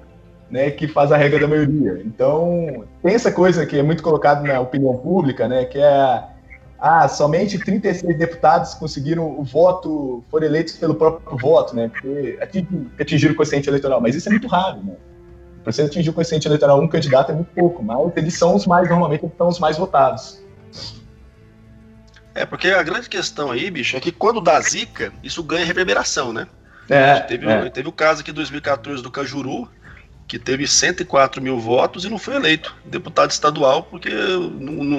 [0.49, 2.01] né, que faz a regra da maioria.
[2.05, 6.25] Então, tem essa coisa que é muito colocada na opinião pública, né, que é
[6.79, 12.39] ah, somente 36 deputados conseguiram o voto, foram eleitos pelo próprio voto, né, porque
[13.01, 14.95] atingiram o quociente eleitoral, mas isso é muito raro, né.
[15.65, 18.67] Para você atingir o quociente eleitoral um candidato é muito pouco, mas eles são os
[18.67, 20.45] mais, normalmente, são os mais votados.
[22.35, 26.33] É, porque a grande questão aí, bicho, é que quando dá zica, isso ganha reverberação,
[26.33, 26.49] né?
[26.89, 27.71] É, teve, é.
[27.71, 29.71] teve o caso aqui em 2014 do Cajuru,
[30.27, 34.11] que teve 104 mil votos e não foi eleito deputado estadual porque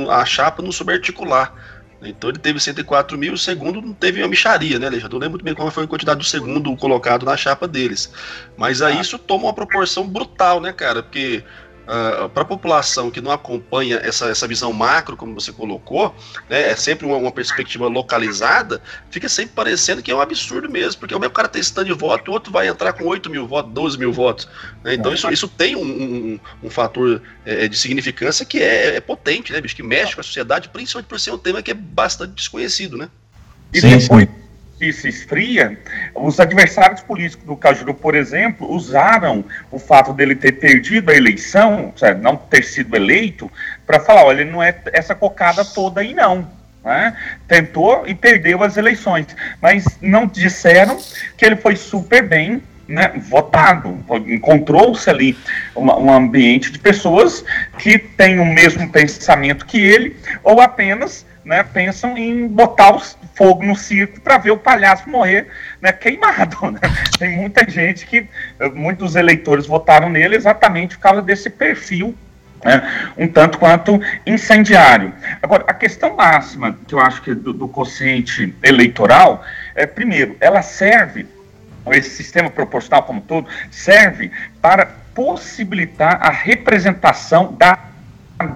[0.09, 1.53] a chapa não soube articular.
[2.01, 5.13] Então ele teve 104 mil, o segundo não teve uma micharia, né, Alexandre?
[5.13, 8.11] Não lembro muito bem qual foi a quantidade do segundo colocado na chapa deles.
[8.57, 9.01] Mas aí ah.
[9.01, 11.01] isso toma uma proporção brutal, né, cara?
[11.01, 11.43] Porque
[11.87, 16.15] uh, ah, para a população que não acompanha essa, essa visão macro, como você colocou,
[16.49, 20.99] né, é sempre uma, uma, perspectiva localizada, fica sempre parecendo que é um absurdo mesmo,
[20.99, 23.45] porque o mesmo cara tem esse de voto, o outro vai entrar com 8 mil
[23.47, 24.47] votos, 12 mil votos.
[24.83, 24.95] Né?
[24.95, 29.51] Então isso, isso tem um, um, um fator é, de significância que é, é, potente,
[29.51, 32.33] né, bicho, que mexe com a sociedade, principalmente por ser um tema que é bastante
[32.33, 33.09] desconhecido, né?
[33.73, 34.27] E sim, depois,
[34.91, 35.77] se esfria,
[36.13, 41.93] os adversários políticos do Cajuru, por exemplo, usaram o fato dele ter perdido a eleição,
[42.21, 43.49] não ter sido eleito,
[43.85, 46.47] para falar, olha, ele não é essa cocada toda aí não.
[46.83, 47.15] né,
[47.47, 49.27] tentou e perdeu as eleições,
[49.61, 50.99] mas não disseram
[51.37, 53.97] que ele foi super bem né, votado.
[54.27, 55.37] Encontrou-se ali
[55.75, 57.43] uma, um ambiente de pessoas
[57.77, 62.99] que têm o mesmo pensamento que ele, ou apenas né, pensam em botar o
[63.35, 65.47] fogo no circo para ver o palhaço morrer
[65.79, 66.57] né, queimado.
[66.71, 66.79] Né?
[67.19, 68.27] Tem muita gente que,
[68.73, 72.15] muitos eleitores votaram nele exatamente por causa desse perfil
[72.63, 75.13] né, um tanto quanto incendiário.
[75.41, 80.63] Agora, a questão máxima que eu acho que do, do quociente eleitoral é, primeiro, ela
[80.63, 81.27] serve
[81.91, 87.77] esse sistema proporcional como todo, serve para possibilitar a representação da,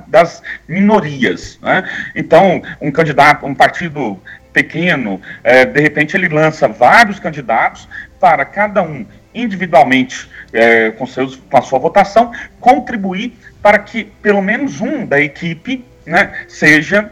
[0.08, 1.60] das minorias.
[1.62, 1.90] Né?
[2.16, 4.20] Então, um candidato, um partido
[4.52, 7.88] pequeno, é, de repente ele lança vários candidatos
[8.20, 14.42] para cada um individualmente é, com, seus, com a sua votação contribuir para que pelo
[14.42, 17.12] menos um da equipe né, seja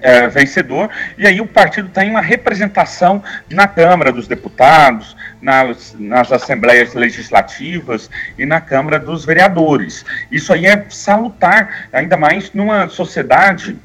[0.00, 6.32] é, vencedor, e aí o partido tem uma representação na Câmara dos Deputados, nas, nas
[6.32, 10.04] assembleias legislativas e na Câmara dos Vereadores.
[10.32, 13.78] Isso aí é salutar, ainda mais numa sociedade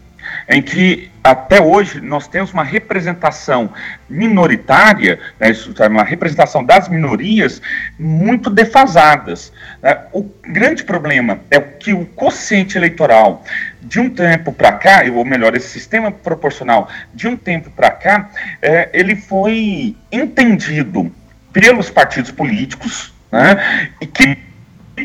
[0.48, 3.72] em que até hoje nós temos uma representação
[4.10, 5.52] minoritária, né,
[5.90, 7.62] uma representação das minorias
[8.00, 9.52] muito defasadas.
[9.82, 9.98] Né.
[10.14, 13.44] O grande problema é que o quociente eleitoral
[13.82, 18.30] de um tempo para cá, ou melhor, esse sistema proporcional de um tempo para cá,
[18.62, 21.12] é, ele foi entendido
[21.52, 24.47] pelos partidos políticos né, e que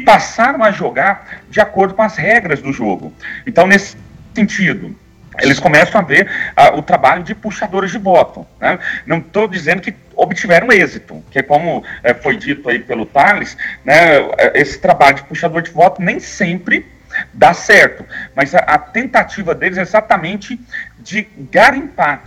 [0.00, 3.12] passaram a jogar de acordo com as regras do jogo.
[3.46, 3.96] Então, nesse
[4.35, 4.96] sentido,
[5.40, 8.46] eles começam a ver uh, o trabalho de puxadores de voto.
[8.61, 8.78] Né?
[9.07, 11.85] Não estou dizendo que obtiveram êxito, que é como uh,
[12.22, 14.16] foi dito aí pelo Thales, né,
[14.55, 16.87] esse trabalho de puxador de voto nem sempre
[17.33, 20.59] dá certo, mas a, a tentativa deles é exatamente
[20.98, 22.22] de garimpar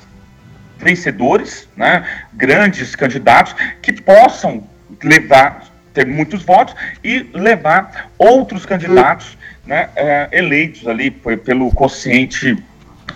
[0.77, 4.67] vencedores, né, grandes candidatos, que possam
[5.03, 5.63] levar,
[5.95, 12.55] ter muitos votos e levar outros candidatos né, é, eleitos ali pelo quociente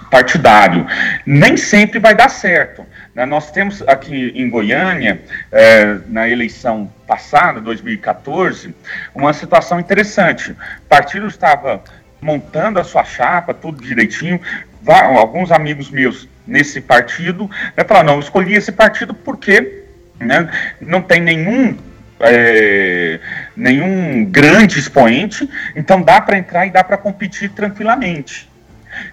[0.10, 0.88] partidário.
[1.26, 2.86] Nem sempre vai dar certo.
[3.14, 3.26] Né?
[3.26, 8.74] Nós temos aqui em Goiânia, é, na eleição passada, 2014,
[9.14, 10.52] uma situação interessante.
[10.52, 11.84] O partido estava
[12.22, 14.40] montando a sua chapa, tudo direitinho.
[14.88, 19.84] Alguns amigos meus nesse partido né, falaram: não, eu escolhi esse partido porque
[20.20, 20.50] né,
[20.82, 21.78] não tem nenhum
[22.20, 23.20] é,
[23.56, 28.50] nenhum grande expoente, então dá para entrar e dá para competir tranquilamente.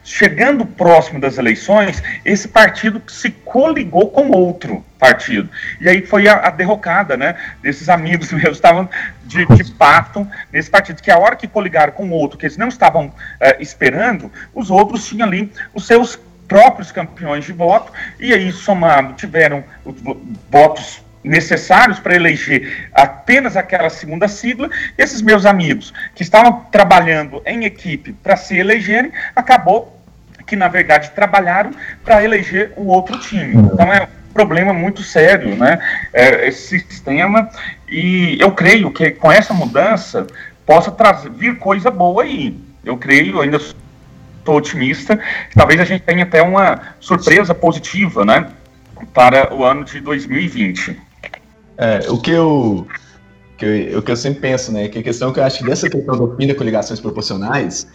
[0.02, 5.48] Chegando próximo das eleições, esse partido se coligou com outro partido.
[5.80, 7.36] E aí foi a, a derrocada, né?
[7.62, 8.88] Desses amigos meus estavam
[9.24, 12.68] de, de pato nesse partido, que a hora que coligaram com outro, que eles não
[12.68, 18.52] estavam é, esperando, os outros tinham ali os seus próprios campeões de voto, e aí
[18.52, 19.64] somado tiveram
[20.50, 27.42] votos necessários para eleger apenas aquela segunda sigla, e esses meus amigos que estavam trabalhando
[27.44, 29.96] em equipe para se elegerem, acabou
[30.46, 31.72] que na verdade trabalharam
[32.04, 33.56] para eleger o outro time.
[33.56, 35.78] Então é um problema muito sério, né?
[36.12, 37.50] É, esse sistema
[37.88, 40.26] e eu creio que com essa mudança
[40.64, 42.56] possa trazer vir coisa boa aí.
[42.84, 45.18] Eu creio, ainda estou otimista,
[45.54, 48.46] talvez a gente tenha até uma surpresa positiva, né?
[49.12, 51.05] Para o ano de 2020.
[51.78, 52.86] É, o que eu,
[53.58, 55.88] que eu, que eu sempre penso, né, que a questão que eu acho que dessa
[55.88, 57.86] questão do fim da coligações proporcionais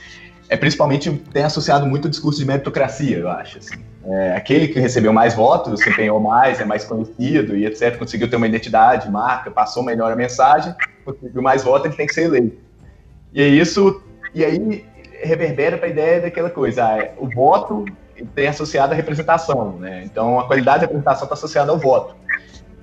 [0.49, 3.57] é principalmente tem associado muito o discurso de meritocracia, eu acho.
[3.57, 3.75] Assim.
[4.05, 8.29] É, aquele que recebeu mais votos, se empenhou mais, é mais conhecido e etc., conseguiu
[8.29, 12.23] ter uma identidade, marca, passou melhor a mensagem, conseguiu mais votos, ele tem que ser
[12.23, 12.57] eleito.
[13.33, 14.03] E é isso,
[14.35, 14.85] e aí
[15.23, 17.85] reverbera para a ideia daquela coisa, ah, o voto
[18.35, 20.03] tem associado à representação, né?
[20.03, 22.15] Então a qualidade da representação está associada ao voto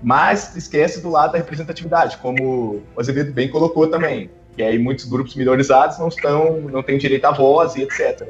[0.02, 5.04] mas esquece do lado da representatividade, como o Azevedo bem colocou também, que aí muitos
[5.04, 8.28] grupos minorizados não estão, não têm direito à voz e etc.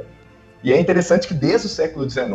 [0.62, 2.28] E é interessante que desde o século XIX,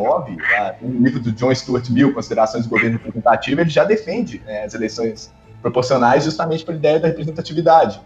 [0.82, 4.74] no livro do John Stuart Mill, Considerações do Governo Representativo, ele já defende né, as
[4.74, 8.00] eleições proporcionais justamente pela ideia da representatividade.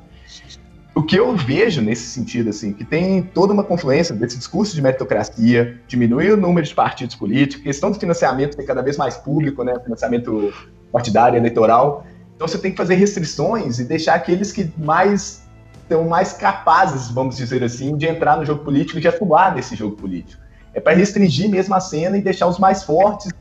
[0.95, 4.81] O que eu vejo nesse sentido, assim, que tem toda uma confluência desse discurso de
[4.81, 9.63] meritocracia, diminuir o número de partidos políticos, questão do financiamento ser cada vez mais público,
[9.63, 10.51] né, financiamento
[10.91, 12.05] partidária, eleitoral.
[12.35, 15.47] Então você tem que fazer restrições e deixar aqueles que mais
[15.81, 19.75] estão mais capazes, vamos dizer assim, de entrar no jogo político e de atuar nesse
[19.75, 20.41] jogo político.
[20.73, 23.31] É para restringir mesmo a cena e deixar os mais fortes,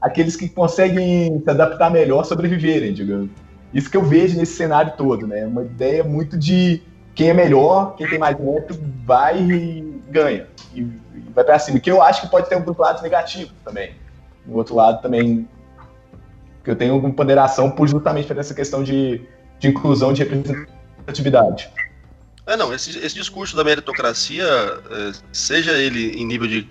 [0.00, 3.30] aqueles que conseguem se adaptar melhor, sobreviverem, digamos.
[3.72, 5.44] Isso que eu vejo nesse cenário todo, né?
[5.46, 6.82] Uma ideia muito de
[7.14, 9.42] quem é melhor, quem tem mais neto, vai
[10.10, 11.80] ganha e, e vai para cima.
[11.80, 13.92] Que eu acho que pode ter um lado negativo também.
[14.44, 15.48] Do outro lado também,
[16.66, 19.20] que eu tenho ponderação por justamente por essa questão de,
[19.60, 21.70] de inclusão de representatividade.
[22.44, 26.68] É, não, esse, esse discurso da meritocracia, é, seja ele em nível de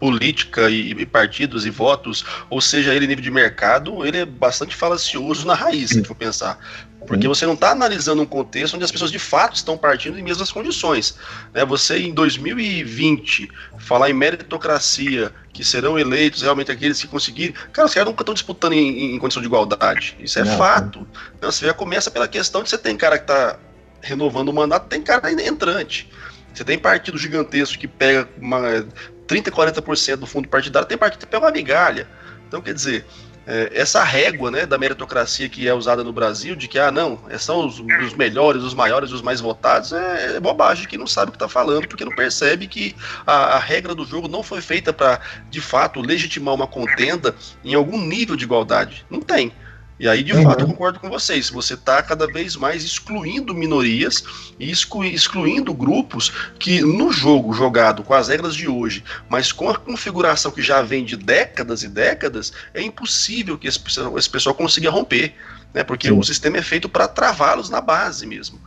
[0.00, 4.24] política e, e, partidos e votos, ou seja ele em nível de mercado, ele é
[4.24, 6.58] bastante falacioso na raiz, se for pensar.
[7.06, 10.22] Porque você não está analisando um contexto onde as pessoas de fato estão partindo em
[10.22, 11.16] mesmas condições.
[11.54, 11.64] Né?
[11.64, 17.54] Você, em 2020, falar em meritocracia, que serão eleitos realmente aqueles que conseguirem.
[17.72, 20.16] Cara, os caras nunca estão disputando em, em, condição de igualdade.
[20.20, 21.06] Isso é não, fato.
[21.40, 23.58] Não, você já começa pela questão de você tem cara que está
[24.00, 26.10] renovando o mandato, tem cara entrante.
[26.52, 28.86] Você tem partido gigantesco que pega uma,
[29.26, 32.08] 30%, 40% do fundo partidário, tem partido que pega uma migalha.
[32.48, 33.04] Então, quer dizer,
[33.46, 37.20] é, essa régua né, da meritocracia que é usada no Brasil, de que, ah, não,
[37.28, 41.06] é, são os, os melhores, os maiores, os mais votados, é, é bobagem, que não
[41.06, 44.42] sabe o que está falando, porque não percebe que a, a regra do jogo não
[44.42, 49.06] foi feita para, de fato, legitimar uma contenda em algum nível de igualdade.
[49.08, 49.52] Não tem.
[49.98, 50.42] E aí, de uhum.
[50.42, 51.48] fato, eu concordo com vocês.
[51.48, 54.22] Você está cada vez mais excluindo minorias
[54.60, 59.78] e excluindo grupos que, no jogo jogado com as regras de hoje, mas com a
[59.78, 63.80] configuração que já vem de décadas e décadas, é impossível que esse,
[64.16, 65.34] esse pessoal consiga romper.
[65.72, 65.82] Né?
[65.82, 66.18] Porque Sim.
[66.18, 68.60] o sistema é feito para travá-los na base mesmo.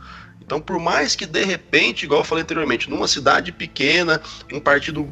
[0.50, 4.20] Então, por mais que de repente, igual eu falei anteriormente, numa cidade pequena,
[4.52, 5.08] um partido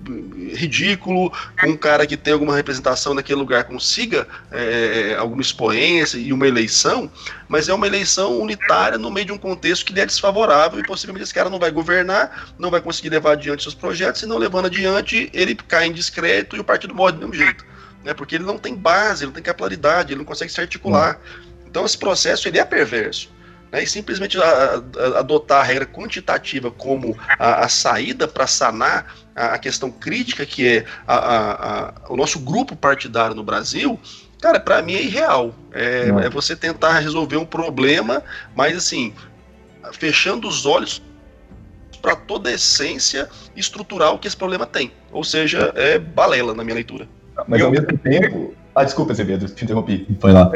[0.52, 6.44] ridículo, um cara que tem alguma representação naquele lugar consiga é, alguma expoência e uma
[6.44, 7.08] eleição,
[7.48, 10.82] mas é uma eleição unitária no meio de um contexto que lhe é desfavorável e
[10.84, 14.38] possivelmente esse cara não vai governar, não vai conseguir levar adiante seus projetos, e não
[14.38, 17.64] levando adiante, ele cai em discreto e o partido morre do mesmo jeito.
[18.02, 21.20] Né, porque ele não tem base, ele não tem capilaridade, ele não consegue se articular.
[21.64, 23.37] Então esse processo ele é perverso
[23.70, 29.14] né, e simplesmente a, a, adotar a regra quantitativa como a, a saída para sanar
[29.34, 30.84] a, questão crítica que é
[32.08, 33.98] o nosso grupo partidário no Brasil,
[34.40, 35.54] cara, para mim é irreal.
[35.72, 38.22] É, é, você tentar resolver um problema,
[38.54, 39.12] mas assim,
[39.92, 41.02] fechando os olhos
[42.00, 44.92] para toda a essência estrutural que esse problema tem.
[45.10, 47.08] Ou seja, é balela na minha leitura.
[47.46, 48.54] Mas ao mesmo tempo.
[48.78, 50.06] Ah, desculpa, Azevedo, te interrompi.
[50.20, 50.52] Foi lá.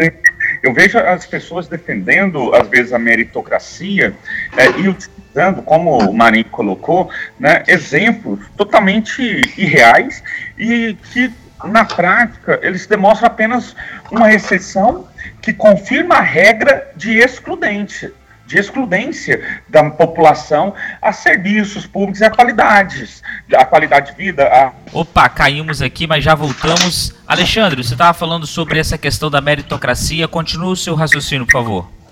[0.63, 4.15] Eu vejo as pessoas defendendo, às vezes, a meritocracia
[4.57, 10.23] é, e utilizando, como o Marinho colocou, né, exemplos totalmente irreais
[10.57, 11.33] e que,
[11.65, 13.75] na prática, eles demonstram apenas
[14.09, 15.09] uma exceção
[15.41, 18.13] que confirma a regra de excludente
[18.53, 23.23] de excludência da população a serviços públicos e a qualidades,
[23.55, 24.47] a qualidade de vida.
[24.47, 24.73] A...
[24.93, 27.15] Opa, caímos aqui, mas já voltamos.
[27.27, 30.29] Alexandre, você estava falando sobre essa questão da meritocracia.
[30.29, 32.03] Continua o seu raciocínio, por favor.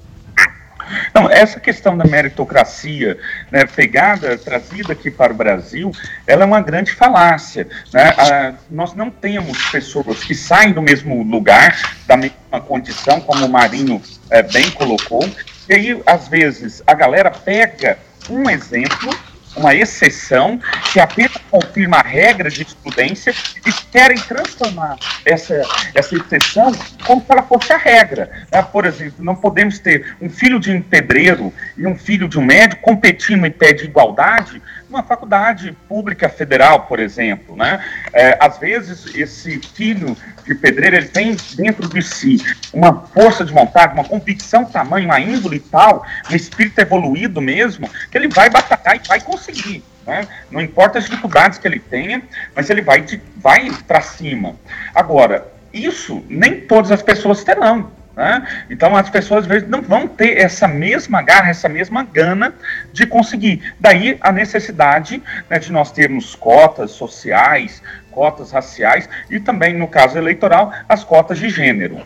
[1.15, 3.19] Não, essa questão da meritocracia,
[3.51, 5.93] né, pegada, trazida aqui para o Brasil,
[6.27, 7.69] ela é uma grande falácia.
[7.93, 8.15] Né?
[8.17, 11.77] Ah, nós não temos pessoas que saem do mesmo lugar,
[12.07, 15.29] da mesma condição, como o Marinho é, bem colocou,
[15.71, 17.97] e aí, às vezes, a galera pega
[18.29, 19.17] um exemplo,
[19.57, 20.61] uma exceção,
[20.93, 23.33] que apenas confirma a regra de excludência
[23.65, 25.63] e querem transformar essa,
[25.95, 26.73] essa exceção
[27.07, 28.29] como se ela fosse a regra.
[28.51, 28.61] Né?
[28.63, 32.45] Por exemplo, não podemos ter um filho de um pedreiro e um filho de um
[32.45, 37.83] médico competindo em pé de igualdade uma faculdade pública federal, por exemplo, né?
[38.13, 42.39] É, às vezes esse filho de pedreiro ele tem dentro de si
[42.75, 48.19] uma força de vontade, uma convicção tamanho, uma índole tal, um espírito evoluído mesmo, que
[48.19, 49.85] ele vai batalhar e vai conseguir.
[50.07, 50.27] Né?
[50.51, 52.23] Não importa as dificuldades que ele tenha,
[52.55, 53.05] mas ele vai,
[53.37, 54.57] vai para cima.
[54.93, 57.93] Agora, isso nem todas as pessoas terão.
[58.21, 58.67] Né?
[58.69, 62.53] Então as pessoas às vezes não vão ter essa mesma garra, essa mesma gana
[62.93, 63.73] de conseguir.
[63.81, 70.19] Daí a necessidade né, de nós termos cotas sociais, cotas raciais e também, no caso
[70.19, 72.03] eleitoral, as cotas de gênero.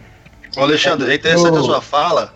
[0.57, 2.33] Ô Alexandre, é interessante a sua fala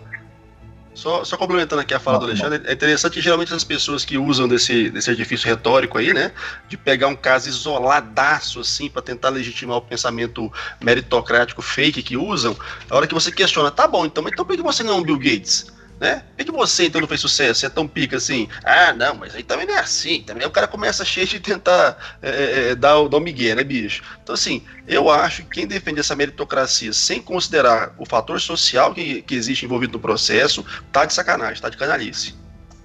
[0.99, 4.17] só, só complementando aqui a fala do Alexandre, é interessante que geralmente as pessoas que
[4.17, 6.33] usam desse, desse artifício retórico aí, né,
[6.67, 10.51] de pegar um caso isoladaço, assim, para tentar legitimar o pensamento
[10.83, 12.55] meritocrático fake que usam,
[12.89, 15.03] a hora que você questiona, tá bom, então, então por que você não é um
[15.03, 15.67] Bill Gates?
[15.99, 16.23] Né?
[16.37, 17.59] Por que você então não fez sucesso?
[17.59, 18.47] Você é tão pica assim?
[18.63, 20.21] Ah, não, mas aí também não é assim.
[20.21, 23.63] Também o cara começa cheio de tentar é, é, é dar, dar o migué, né,
[23.63, 24.03] bicho?
[24.23, 29.21] Então, assim, eu acho que quem defende essa meritocracia sem considerar o fator social que,
[29.23, 32.33] que existe envolvido no processo, tá de sacanagem, tá de canalice.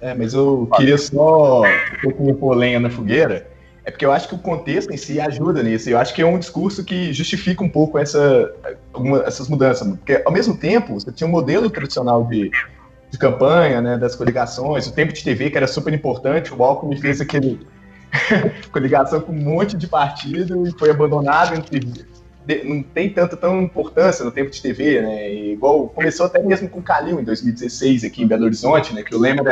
[0.01, 3.49] É, mas eu queria só um pouquinho pôr lenha na fogueira.
[3.85, 5.89] É porque eu acho que o contexto em si ajuda nisso.
[5.89, 8.51] Eu acho que é um discurso que justifica um pouco essa,
[8.91, 9.87] alguma, essas mudanças.
[9.87, 12.49] Porque, ao mesmo tempo, você tinha um modelo tradicional de
[13.15, 16.97] de campanha, né, das coligações, o tempo de TV, que era super importante, o Alckmin
[16.97, 17.65] fez aquele,
[18.71, 21.55] coligação com um monte de partido e foi abandonado
[22.63, 25.33] não tem tanta tão importância no tempo de TV, né?
[25.33, 29.01] E igual começou até mesmo com Calil em 2016 aqui em Belo Horizonte, né?
[29.01, 29.45] Que eu lembro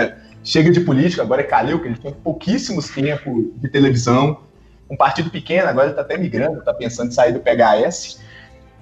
[0.43, 4.41] chega de política, agora é Calil, que ele tinha pouquíssimos tempos de televisão,
[4.87, 8.21] um partido pequeno, agora ele está até migrando, está pensando em sair do PHS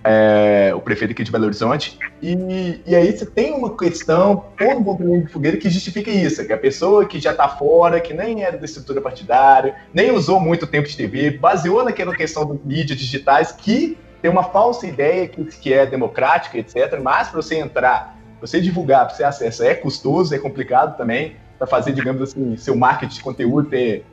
[0.03, 1.97] é, o prefeito aqui de Belo Horizonte.
[2.21, 6.45] E, e aí você tem uma questão, todo um componente de fogueira que justifica isso,
[6.45, 10.39] que a pessoa que já está fora, que nem era da estrutura partidária, nem usou
[10.39, 15.27] muito tempo de TV, baseou naquela questão das mídias digitais, que tem uma falsa ideia
[15.27, 16.99] que, que é democrática, etc.
[17.01, 21.67] Mas para você entrar, você divulgar, para você acessar, é custoso, é complicado também, para
[21.67, 24.05] fazer, digamos assim, seu marketing de conteúdo ter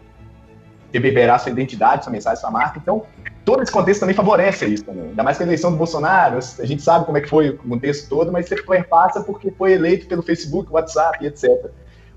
[0.93, 2.79] reverberar sua identidade, sua mensagem, sua marca.
[2.79, 3.05] Então,
[3.45, 5.09] todo esse contexto também favorece isso também.
[5.09, 7.59] Ainda mais que a eleição do Bolsonaro, a gente sabe como é que foi o
[7.59, 11.71] contexto todo, mas você passa porque foi eleito pelo Facebook, WhatsApp, etc.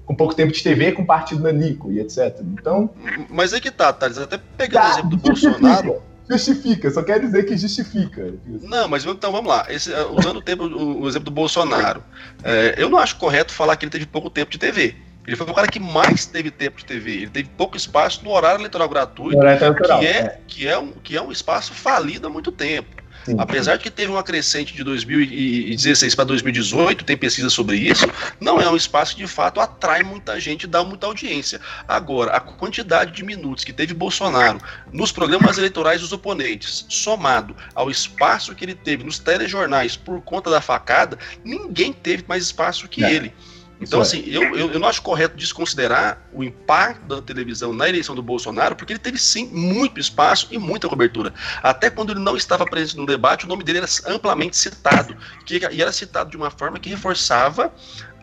[0.06, 2.40] Com pouco tempo de TV, com partido nanico e etc.
[2.42, 2.90] Então.
[3.30, 6.02] Mas é que tá, Thales, até pegando tá, o exemplo do Bolsonaro.
[6.30, 8.34] Justifica, só quer dizer que justifica.
[8.62, 9.66] Não, mas então vamos lá.
[9.68, 12.02] Esse, usando o, tempo, o, o exemplo do Bolsonaro,
[12.42, 14.96] é, eu não acho correto falar que ele teve pouco tempo de TV.
[15.26, 17.12] Ele foi o cara que mais teve tempo de TV.
[17.12, 20.78] Ele teve pouco espaço no horário eleitoral gratuito, horário eleitoral, que, é, é, Que, é
[20.78, 23.02] um, que é um espaço falido há muito tempo.
[23.24, 23.36] Sim.
[23.38, 28.06] Apesar de que teve uma crescente de 2016 para 2018, tem pesquisa sobre isso,
[28.40, 31.62] não é um espaço que de fato atrai muita gente dá muita audiência.
[31.88, 34.60] Agora, a quantidade de minutos que teve Bolsonaro
[34.92, 40.50] nos programas eleitorais dos oponentes, somado ao espaço que ele teve nos telejornais por conta
[40.50, 43.14] da facada, ninguém teve mais espaço que é.
[43.14, 43.34] ele.
[43.82, 44.02] Então, é.
[44.04, 48.22] assim, eu, eu, eu, não acho correto desconsiderar o impacto da televisão na eleição do
[48.22, 51.34] Bolsonaro, porque ele teve sim muito espaço e muita cobertura.
[51.64, 55.60] Até quando ele não estava presente no debate, o nome dele era amplamente citado, que,
[55.72, 57.74] e era citado de uma forma que reforçava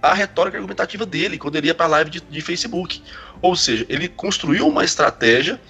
[0.01, 3.03] a retórica argumentativa dele quando ele ia para a live de, de Facebook.
[3.43, 5.61] Ou seja, ele construiu uma estratégia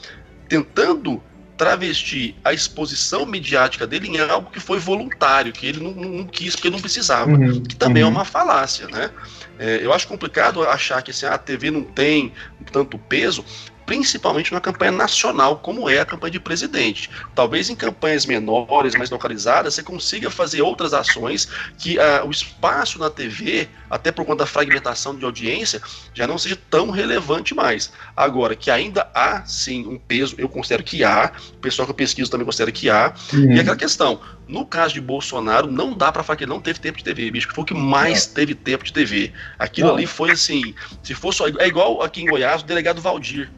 [0.49, 1.22] tentando
[1.59, 6.55] travestir a exposição mediática dele em algo que foi voluntário, que ele não, não quis
[6.55, 8.12] porque não precisava, uhum, que também é uhum.
[8.12, 9.11] é uma falácia, né?
[9.59, 12.33] É, eu acho complicado achar que assim, a TV não tem
[12.73, 13.45] tanto peso,
[13.89, 17.09] principalmente numa campanha nacional, como é a campanha de presidente.
[17.35, 21.49] Talvez em campanhas menores, mais localizadas, você consiga fazer outras ações
[21.79, 25.81] que uh, o espaço na TV, até por conta da fragmentação de audiência,
[26.13, 27.91] já não seja tão relevante mais.
[28.15, 31.97] Agora, que ainda há, sim, um peso, eu considero que há, o pessoal que eu
[31.97, 33.53] pesquiso também considera que há, uhum.
[33.53, 36.81] e aquela questão, no caso de Bolsonaro, não dá para falar que ele não teve
[36.81, 39.33] tempo de TV, bicho, que foi o que mais teve tempo de TV.
[39.59, 39.95] Aquilo não.
[39.95, 43.51] ali foi assim, se fosse, é igual aqui em Goiás, o delegado Valdir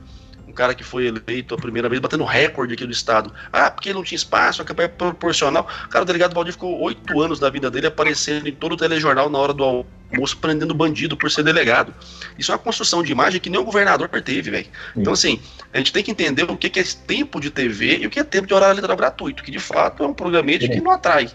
[0.60, 3.32] cara que foi eleito a primeira vez, batendo recorde aqui do estado.
[3.50, 5.66] Ah, porque não tinha espaço, a campanha é proporcional.
[5.88, 9.30] Cara, o delegado Valdir ficou oito anos da vida dele aparecendo em todo o telejornal
[9.30, 11.94] na hora do almoço, prendendo bandido por ser delegado.
[12.38, 14.66] Isso é uma construção de imagem que nem o governador teve, velho.
[14.94, 15.40] Então, assim,
[15.72, 18.24] a gente tem que entender o que é tempo de TV e o que é
[18.24, 21.30] tempo de horário eleitoral gratuito, que de fato é um programete que não atrai.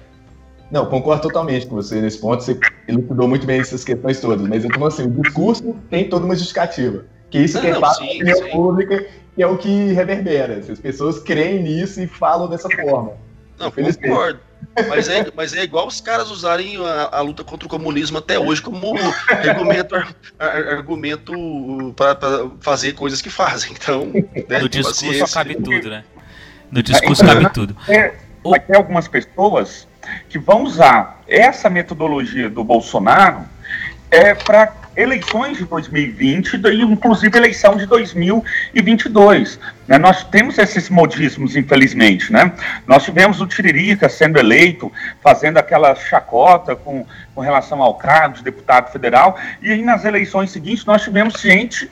[0.69, 2.43] Não, concordo totalmente com você nesse ponto.
[2.43, 4.47] Você elucidou muito bem essas questões todas.
[4.47, 7.05] Mas então, assim, o discurso tem toda uma justificativa.
[7.35, 8.49] Que isso que é fácil na opinião sim.
[8.49, 9.05] pública
[9.37, 10.63] e é o que reverbera.
[10.69, 13.11] As pessoas creem nisso e falam dessa forma.
[13.59, 14.39] Não, concordo.
[14.87, 18.39] Mas é, mas é igual os caras usarem a, a luta contra o comunismo até
[18.39, 18.93] hoje como
[19.29, 19.95] argumento,
[20.39, 23.73] argumento para fazer coisas que fazem.
[23.73, 24.05] Então,
[24.49, 25.33] né, no discurso paciência.
[25.33, 26.03] cabe tudo, né?
[26.71, 27.75] No discurso cabe tudo.
[27.87, 29.87] É, vai ter algumas pessoas
[30.29, 33.45] que vão usar essa metodologia do Bolsonaro
[34.09, 39.59] é, para eleições de 2020 e inclusive eleição de 2022.
[39.87, 39.97] Né?
[39.97, 42.31] Nós temos esses modismos, infelizmente.
[42.31, 42.51] Né?
[42.87, 44.91] Nós tivemos o Tiririca sendo eleito,
[45.21, 50.51] fazendo aquela chacota com, com relação ao cargo de deputado federal, e aí nas eleições
[50.51, 51.89] seguintes nós tivemos gente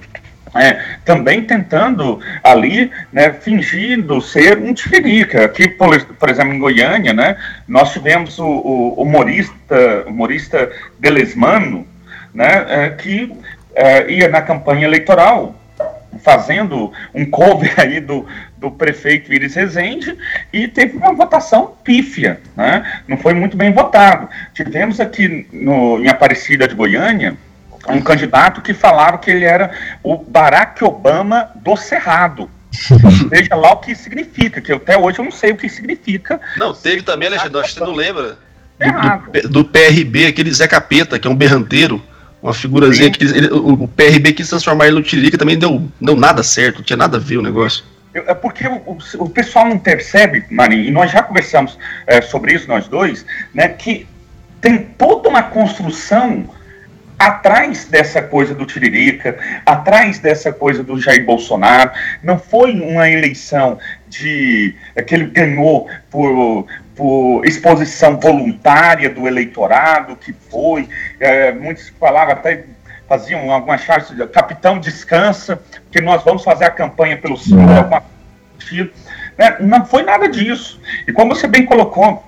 [0.55, 5.45] é, também tentando ali, né, fingindo ser um tiririca.
[5.45, 7.37] Aqui, por, por, exemplo, em Goiânia, né,
[7.67, 11.87] nós tivemos o, o humorista, humorista Delesmano,
[12.34, 13.31] né, é, que
[13.75, 15.55] é, ia na campanha eleitoral
[16.23, 18.25] fazendo um cover aí do,
[18.57, 20.17] do prefeito Iris Rezende
[20.51, 23.01] e teve uma votação pífia, né?
[23.07, 24.29] não foi muito bem votado.
[24.53, 27.36] Tivemos aqui no, em Aparecida de Goiânia
[27.89, 29.71] um candidato que falava que ele era
[30.01, 32.49] o Barack Obama do Cerrado.
[33.29, 36.39] Veja lá o que significa, que até hoje eu não sei o que significa.
[36.57, 38.38] Não, teve também, Alexandre, acho que você não lembra.
[38.79, 42.01] Do, do, do, PRB, aquele Zé Capeta, que é um berranteiro.
[42.43, 46.43] Uma figurazinha que ele, o PRB quis transformar ele no Tiririca também deu, deu nada
[46.43, 47.85] certo, não tinha nada a ver o negócio.
[48.13, 52.67] É porque o, o pessoal não percebe, Marinho, e nós já conversamos é, sobre isso,
[52.67, 54.05] nós dois, né, que
[54.59, 56.49] tem toda uma construção
[57.17, 61.91] atrás dessa coisa do Tiririca, atrás dessa coisa do Jair Bolsonaro,
[62.21, 63.79] não foi uma eleição
[64.09, 64.75] de
[65.07, 70.87] que ele ganhou por, por exposição voluntária do eleitorado, que foi,
[71.19, 72.65] é, muitos falavam até
[73.07, 77.77] faziam algumas charges de capitão descansa, que nós vamos fazer a campanha pelo senhor, uhum.
[77.77, 78.03] alguma
[79.37, 79.57] né?
[79.59, 80.79] Não foi nada disso.
[81.07, 82.23] E como você bem colocou,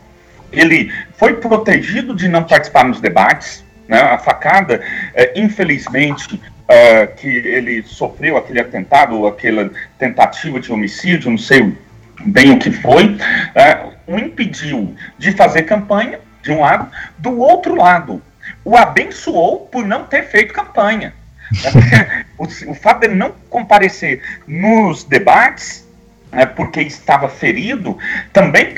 [0.51, 3.99] ele foi protegido de não participar nos debates, né?
[3.99, 4.81] A facada,
[5.13, 11.75] é, infelizmente, é, que ele sofreu aquele atentado, aquela tentativa de homicídio, não sei
[12.21, 13.17] bem o que foi,
[13.53, 18.21] é, o impediu de fazer campanha, de um lado, do outro lado,
[18.63, 21.13] o abençoou por não ter feito campanha.
[22.37, 25.87] o, o fato dele não comparecer nos debates,
[26.31, 27.97] é, porque estava ferido,
[28.33, 28.73] também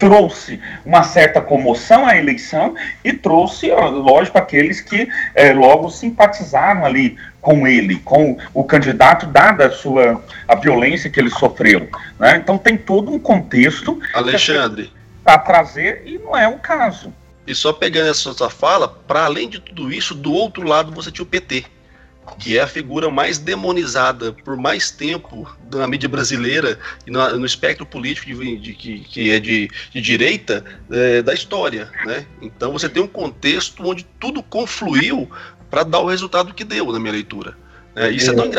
[0.00, 2.74] trouxe uma certa comoção à eleição
[3.04, 9.66] e trouxe, lógico, aqueles que é, logo simpatizaram ali com ele, com o candidato, dada
[9.66, 11.88] a sua a violência que ele sofreu.
[12.18, 12.36] Né?
[12.38, 14.00] Então tem todo um contexto.
[14.14, 14.90] Alexandre.
[15.22, 17.12] Para trazer, e não é o caso.
[17.46, 21.12] E só pegando essa sua fala, para além de tudo isso, do outro lado você
[21.12, 21.64] tinha o PT
[22.38, 27.46] que é a figura mais demonizada por mais tempo na mídia brasileira e no, no
[27.46, 31.90] espectro político de, de, que, que, é de, de direita é, da história.
[32.04, 32.26] Né?
[32.40, 35.30] Então você tem um contexto onde tudo confluiu
[35.70, 37.56] para dar o resultado que deu na minha leitura.
[38.00, 38.50] É, isso, é tão,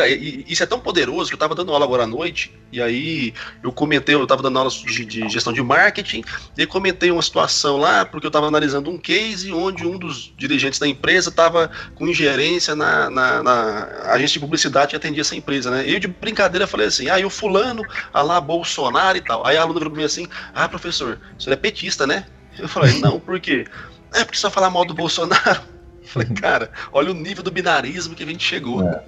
[0.46, 3.72] isso é tão poderoso que eu estava dando aula agora à noite, e aí eu
[3.72, 6.22] comentei, eu estava dando aula de, de, gestão de marketing,
[6.56, 10.78] e comentei uma situação lá, porque eu estava analisando um case onde um dos dirigentes
[10.78, 15.72] da empresa estava com ingerência na, na, na, agência de publicidade que atendia essa empresa,
[15.72, 15.88] né?
[15.88, 17.82] E eu de brincadeira falei assim, ah, e o fulano,
[18.14, 19.44] a lá, Bolsonaro e tal.
[19.44, 22.26] Aí a aluna virou para mim assim, ah, professor, você é petista, né?
[22.56, 23.66] Eu falei, não, por quê?
[24.14, 25.62] É porque só falar mal do Bolsonaro.
[26.02, 28.86] Eu falei, cara, olha o nível do binarismo que a gente chegou.
[28.86, 29.02] É.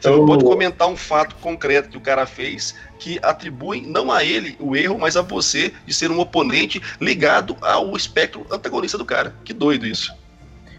[0.00, 4.24] Você não pode comentar um fato concreto que o cara fez que atribui não a
[4.24, 9.04] ele o erro, mas a você de ser um oponente ligado ao espectro antagonista do
[9.04, 9.34] cara.
[9.44, 10.12] Que doido isso.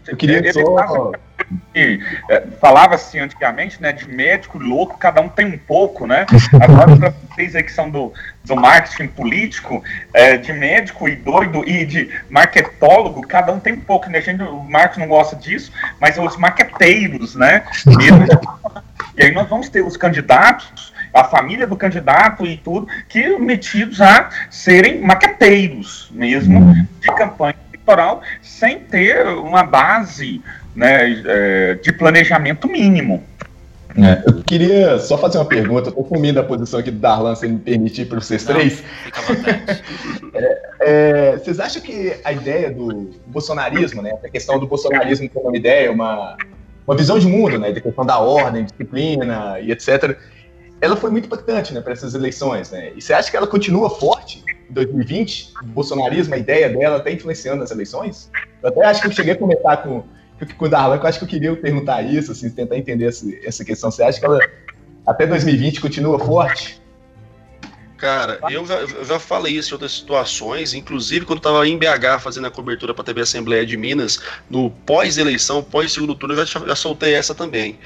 [0.06, 1.12] Eu queria só...
[1.74, 6.26] É, Falava-se antigamente, né, de médico louco, cada um tem um pouco, né?
[6.60, 8.12] Agora, para vocês aí que são do,
[8.44, 9.82] do marketing político,
[10.12, 14.18] é, de médico e doido e de marketólogo, cada um tem um pouco, né?
[14.18, 17.64] A gente, o marketing não gosta disso, mas os marqueteiros, né?
[19.16, 24.00] E aí nós vamos ter os candidatos, a família do candidato e tudo, que metidos
[24.00, 30.42] a serem maqueteiros mesmo de campanha eleitoral, sem ter uma base
[30.74, 33.24] né, é, de planejamento mínimo.
[33.96, 37.48] É, eu queria só fazer uma pergunta, estou comindo a posição aqui do Darlan, se
[37.48, 38.82] me permitir para vocês Não, três.
[40.32, 45.48] É, é, vocês acham que a ideia do bolsonarismo, né, a questão do bolsonarismo como
[45.48, 46.36] uma ideia, uma,
[46.90, 50.18] uma visão de mundo, né, da questão da ordem, disciplina e etc.,
[50.80, 52.72] ela foi muito impactante né, para essas eleições.
[52.72, 52.92] Né?
[52.96, 55.52] E você acha que ela continua forte em 2020?
[55.62, 58.28] O bolsonarismo, a ideia dela está influenciando as eleições?
[58.60, 60.02] Eu até acho que eu cheguei a comentar com,
[60.58, 63.24] com o Darlan, que eu acho que eu queria perguntar isso, assim, tentar entender essa,
[63.44, 63.88] essa questão.
[63.88, 64.40] Você acha que ela
[65.06, 66.79] até 2020 continua forte?
[68.00, 72.18] Cara, eu já, eu já falei isso em outras situações, inclusive quando estava em BH
[72.20, 76.60] fazendo a cobertura para a TV Assembleia de Minas, no pós-eleição, pós-segundo turno, eu já,
[76.66, 77.78] já soltei essa também.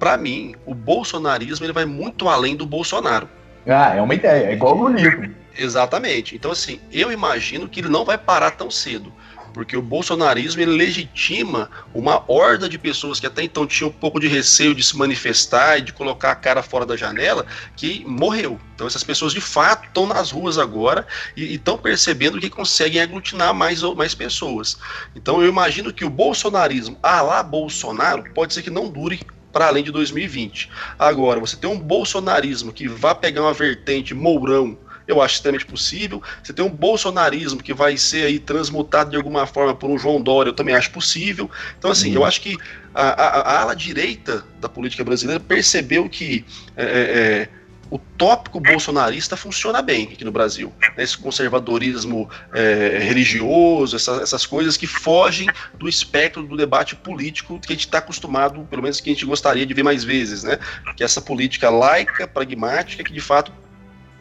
[0.00, 3.28] Para mim, o bolsonarismo ele vai muito além do Bolsonaro.
[3.64, 5.32] Ah, é uma ideia, é igual no livro.
[5.56, 6.34] Exatamente.
[6.34, 9.12] Então, assim, eu imagino que ele não vai parar tão cedo
[9.52, 14.18] porque o bolsonarismo ele legitima uma horda de pessoas que até então tinham um pouco
[14.18, 17.46] de receio de se manifestar e de colocar a cara fora da janela,
[17.76, 18.58] que morreu.
[18.74, 23.54] Então essas pessoas de fato estão nas ruas agora e estão percebendo que conseguem aglutinar
[23.54, 24.78] mais, mais pessoas.
[25.14, 29.20] Então eu imagino que o bolsonarismo, ah lá Bolsonaro, pode ser que não dure
[29.52, 30.70] para além de 2020.
[30.98, 36.22] Agora, você tem um bolsonarismo que vai pegar uma vertente Mourão, eu acho extremamente possível.
[36.42, 40.20] Você tem um bolsonarismo que vai ser aí transmutado de alguma forma por um João
[40.20, 41.50] Dória, eu também acho possível.
[41.78, 42.16] Então, assim, uhum.
[42.16, 42.56] eu acho que
[42.94, 46.44] a, a, a, ala direita da política brasileira percebeu que
[46.76, 47.48] é, é, é,
[47.90, 50.72] o tópico bolsonarista funciona bem aqui no Brasil.
[50.80, 51.04] Né?
[51.04, 57.72] Esse conservadorismo é, religioso, essa, essas coisas que fogem do espectro do debate político que
[57.72, 60.58] a gente está acostumado, pelo menos que a gente gostaria de ver mais vezes, né?
[60.96, 63.52] Que é essa política laica, pragmática, que de fato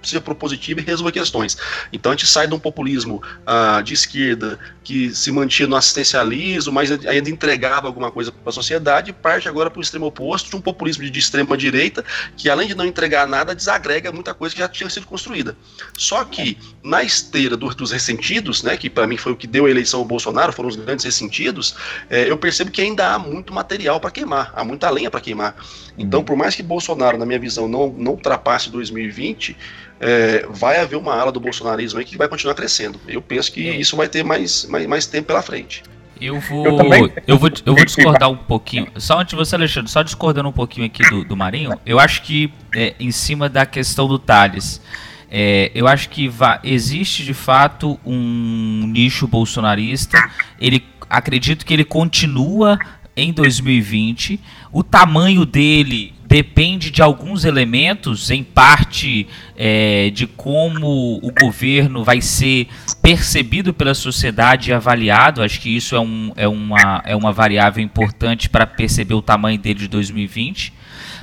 [0.08, 1.58] seja propositiva e resolva questões.
[1.92, 6.74] Então a gente sai de um populismo uh, de esquerda que se mantinha no assistencialismo,
[6.74, 10.50] mas ainda entregava alguma coisa para a sociedade, e parte agora para o extremo oposto
[10.50, 12.04] de um populismo de, de extrema direita
[12.36, 15.56] que além de não entregar nada, desagrega muita coisa que já tinha sido construída.
[15.98, 19.66] Só que na esteira do, dos ressentidos, né, que para mim foi o que deu
[19.66, 21.76] a eleição ao Bolsonaro, foram os grandes ressentidos,
[22.10, 25.56] é, eu percebo que ainda há muito material para queimar, há muita lenha para queimar.
[25.98, 29.56] Então, por mais que Bolsonaro, na minha visão, não, não ultrapasse 2020,
[30.02, 33.00] é, vai haver uma ala do bolsonarismo aí que vai continuar crescendo.
[33.08, 35.84] Eu penso que isso vai ter mais, mais, mais tempo pela frente.
[36.20, 38.88] Eu vou, eu, eu, vou, eu vou discordar um pouquinho.
[38.98, 42.24] Só antes de você, Alexandre, só discordando um pouquinho aqui do, do Marinho, eu acho
[42.24, 44.82] que é, em cima da questão do Thales,
[45.30, 46.32] é, eu acho que
[46.64, 50.18] existe de fato um nicho bolsonarista.
[50.60, 52.78] Ele acredito que ele continua
[53.16, 54.40] em 2020.
[54.72, 59.28] O tamanho dele depende de alguns elementos, em parte
[59.58, 62.70] é, de como o governo vai ser
[63.02, 65.44] percebido pela sociedade e avaliado.
[65.44, 69.60] Acho que isso é, um, é, uma, é uma variável importante para perceber o tamanho
[69.60, 70.72] dele de 2020.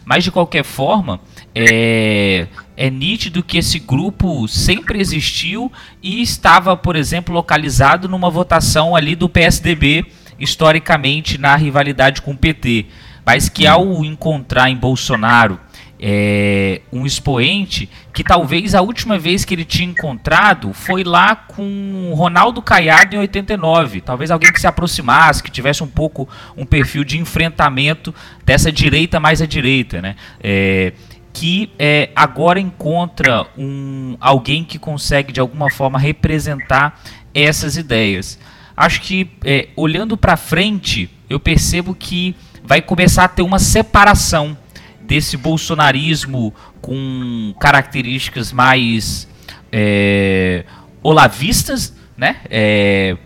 [0.05, 1.19] Mas, de qualquer forma,
[1.55, 2.47] é,
[2.77, 9.17] é nítido que esse grupo sempre existiu e estava, por exemplo, localizado numa votação ali
[9.17, 10.05] do PSDB,
[10.39, 12.85] historicamente na rivalidade com o PT
[13.29, 15.61] mas que ao encontrar em Bolsonaro
[16.01, 22.11] é, um expoente que talvez a última vez que ele tinha encontrado foi lá com
[22.15, 24.01] Ronaldo Caiado em 89.
[24.01, 26.27] Talvez alguém que se aproximasse, que tivesse um pouco
[26.57, 28.15] um perfil de enfrentamento
[28.47, 30.17] dessa direita mais à direita, né?
[30.43, 30.95] É,
[31.31, 36.99] que é, agora encontra um, alguém que consegue de alguma forma representar
[37.35, 38.39] essas ideias.
[38.75, 42.35] Acho que é, olhando para frente, eu percebo que
[42.69, 44.55] vai começar a ter uma separação
[45.01, 49.27] desse bolsonarismo com características mais
[49.73, 50.67] é,
[51.03, 52.37] olavistas, né?
[52.51, 53.17] É,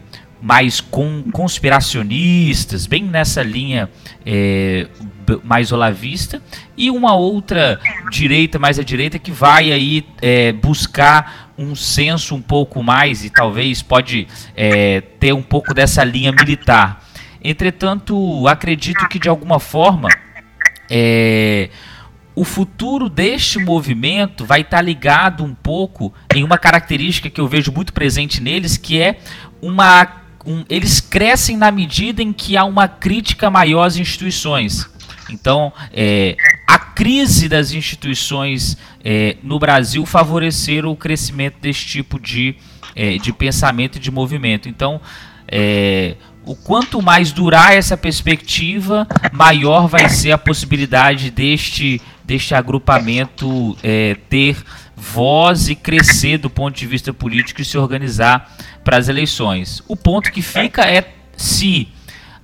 [0.40, 3.90] mais com, conspiracionistas, bem nessa linha
[4.24, 4.86] é,
[5.42, 6.40] mais olavista,
[6.76, 7.80] e uma outra
[8.10, 13.30] direita, mais à direita, que vai aí é, buscar um senso um pouco mais, e
[13.30, 17.04] talvez pode é, ter um pouco dessa linha militar.
[17.42, 20.08] Entretanto, acredito que de alguma forma
[20.90, 21.70] é,
[22.34, 27.72] o futuro deste movimento vai estar ligado um pouco em uma característica que eu vejo
[27.72, 29.18] muito presente neles, que é
[29.60, 30.22] uma.
[30.44, 34.90] Um, eles crescem na medida em que há uma crítica maior às instituições.
[35.30, 36.36] Então, é,
[36.66, 42.56] a crise das instituições é, no Brasil favoreceram o crescimento desse tipo de,
[42.96, 44.68] é, de pensamento e de movimento.
[44.68, 45.00] Então,
[45.46, 53.76] é, o quanto mais durar essa perspectiva, maior vai ser a possibilidade deste, deste agrupamento
[53.82, 54.56] é, ter
[54.96, 59.82] voz e crescer do ponto de vista político e se organizar para as eleições.
[59.86, 61.88] O ponto que fica é se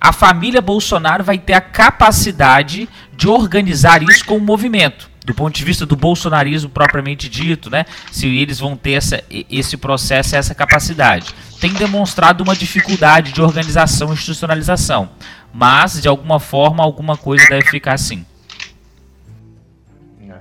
[0.01, 5.63] a família Bolsonaro vai ter a capacidade de organizar isso como movimento do ponto de
[5.63, 7.85] vista do bolsonarismo propriamente dito, né?
[8.11, 11.35] Se eles vão ter essa, esse processo, essa capacidade.
[11.61, 15.11] Tem demonstrado uma dificuldade de organização e institucionalização,
[15.53, 18.25] mas de alguma forma alguma coisa deve ficar assim.
[20.27, 20.37] É.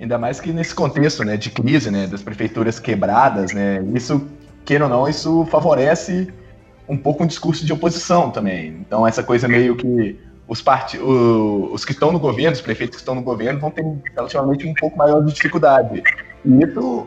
[0.00, 4.26] Ainda mais que nesse contexto, né, de crise, né, das prefeituras quebradas, né, isso,
[4.64, 6.32] queira ou não, isso favorece
[6.88, 8.78] um pouco um discurso de oposição também.
[8.80, 10.98] Então essa coisa meio que os, part...
[10.98, 13.84] os que estão no governo, os prefeitos que estão no governo, vão ter
[14.14, 16.02] relativamente um pouco maior de dificuldade.
[16.44, 17.06] E isso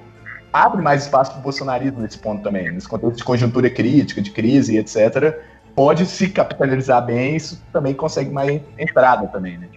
[0.51, 4.31] abre mais espaço para o bolsonarismo nesse ponto também, nesse contexto de conjuntura crítica, de
[4.31, 5.37] crise, etc.
[5.75, 9.67] Pode se capitalizar bem, isso também consegue mais entrada também, né?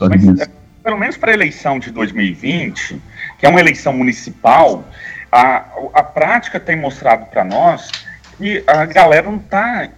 [0.00, 0.48] Mas, é,
[0.82, 3.00] pelo menos para a eleição de 2020,
[3.38, 4.84] que é uma eleição municipal,
[5.30, 5.64] a,
[5.94, 7.88] a prática tem mostrado para nós
[8.36, 9.88] que a galera não está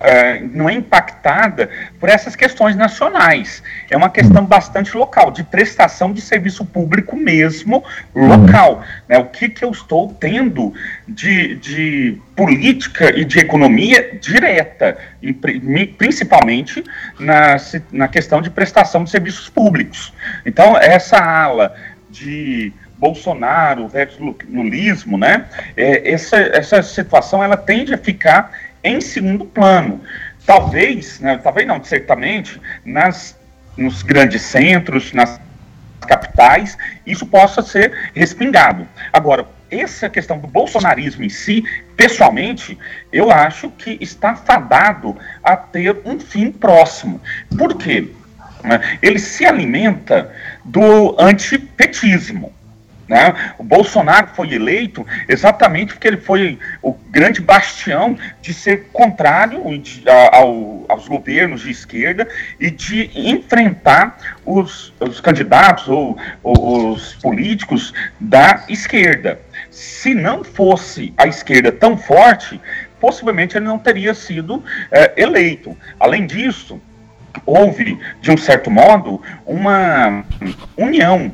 [0.00, 1.68] é, não é impactada
[1.98, 3.62] por essas questões nacionais.
[3.90, 7.82] É uma questão bastante local, de prestação de serviço público mesmo
[8.14, 8.82] local.
[9.08, 9.18] Né?
[9.18, 10.72] O que, que eu estou tendo
[11.06, 14.96] de, de política e de economia direta,
[15.96, 16.84] principalmente
[17.18, 17.56] na,
[17.90, 20.12] na questão de prestação de serviços públicos.
[20.46, 21.74] Então, essa ala
[22.10, 24.18] de Bolsonaro versus
[24.48, 25.46] lulismo, né?
[25.76, 28.50] É, essa, essa situação ela tende a ficar
[28.82, 30.00] em segundo plano.
[30.46, 33.38] Talvez, né, talvez não, certamente, nas,
[33.76, 35.40] nos grandes centros, nas
[36.06, 36.76] capitais,
[37.06, 38.88] isso possa ser respingado.
[39.12, 41.62] Agora, essa questão do bolsonarismo em si,
[41.96, 42.78] pessoalmente,
[43.12, 47.20] eu acho que está fadado a ter um fim próximo.
[47.56, 48.08] Por quê?
[49.02, 50.32] Ele se alimenta
[50.64, 52.52] do antipetismo.
[53.08, 53.34] Né?
[53.56, 59.62] O Bolsonaro foi eleito exatamente porque ele foi o grande bastião de ser contrário
[60.30, 62.28] ao, aos governos de esquerda
[62.60, 69.40] e de enfrentar os, os candidatos ou, ou os políticos da esquerda.
[69.70, 72.60] Se não fosse a esquerda tão forte,
[73.00, 75.74] possivelmente ele não teria sido é, eleito.
[75.98, 76.78] Além disso,
[77.46, 80.24] houve, de um certo modo, uma
[80.76, 81.32] união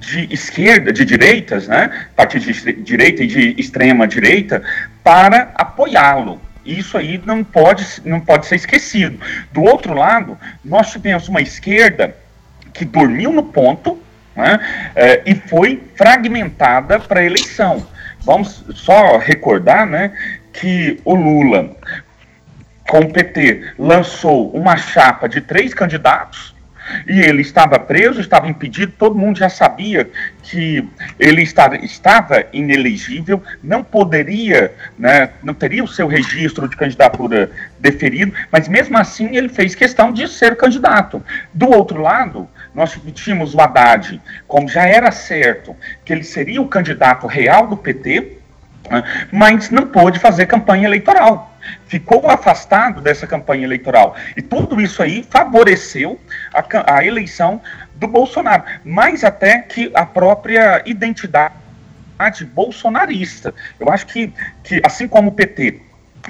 [0.00, 4.62] de esquerda, de direitas, né, partido de direita e de extrema direita,
[5.04, 6.40] para apoiá-lo.
[6.64, 9.18] Isso aí não pode, não pode ser esquecido.
[9.52, 12.16] Do outro lado, nós tivemos uma esquerda
[12.72, 14.02] que dormiu no ponto
[14.34, 14.58] né,
[14.94, 17.86] eh, e foi fragmentada para a eleição.
[18.22, 20.12] Vamos só recordar né,
[20.52, 21.76] que o Lula,
[22.88, 26.54] com o PT, lançou uma chapa de três candidatos
[27.06, 30.08] e ele estava preso, estava impedido, todo mundo já sabia
[30.42, 30.86] que
[31.18, 38.32] ele estava, estava inelegível, não poderia, né, não teria o seu registro de candidatura deferido,
[38.50, 41.22] mas mesmo assim ele fez questão de ser candidato.
[41.52, 46.68] Do outro lado, nós tínhamos o Haddad, como já era certo que ele seria o
[46.68, 48.38] candidato real do PT,
[48.90, 51.49] né, mas não pôde fazer campanha eleitoral
[51.86, 54.16] ficou afastado dessa campanha eleitoral.
[54.36, 56.18] E tudo isso aí favoreceu
[56.52, 57.60] a, a eleição
[57.94, 61.54] do Bolsonaro, mais até que a própria identidade
[62.54, 63.54] bolsonarista.
[63.78, 64.32] Eu acho que,
[64.62, 65.80] que assim como o PT,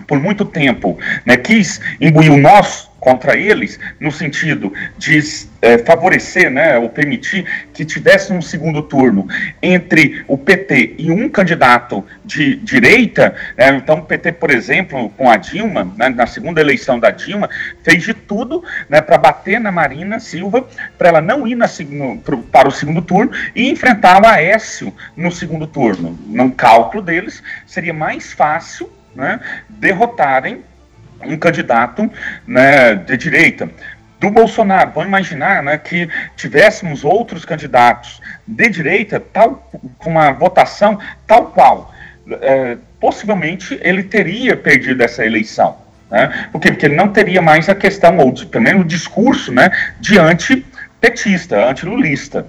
[0.07, 5.19] por muito tempo, né, quis imbuir o nós contra eles, no sentido de
[5.63, 9.27] é, favorecer, né, ou permitir que tivesse um segundo turno
[9.63, 13.35] entre o PT e um candidato de direita.
[13.57, 17.49] Né, então, o PT, por exemplo, com a Dilma, né, na segunda eleição da Dilma,
[17.83, 22.19] fez de tudo né, para bater na Marina Silva, para ela não ir na, no,
[22.19, 26.19] pro, para o segundo turno e enfrentar o Aécio no segundo turno.
[26.27, 30.63] No cálculo deles, seria mais fácil né, derrotarem
[31.25, 32.11] um candidato
[32.47, 33.69] né, de direita.
[34.19, 40.99] Do Bolsonaro, vamos imaginar né, que tivéssemos outros candidatos de direita, tal, com uma votação
[41.27, 41.95] tal qual.
[42.43, 45.79] É, possivelmente ele teria perdido essa eleição.
[46.11, 46.49] Né?
[46.53, 46.71] Por quê?
[46.71, 51.71] Porque ele não teria mais a questão, ou pelo menos o discurso, né, de antipetista,
[51.71, 52.47] antilulista.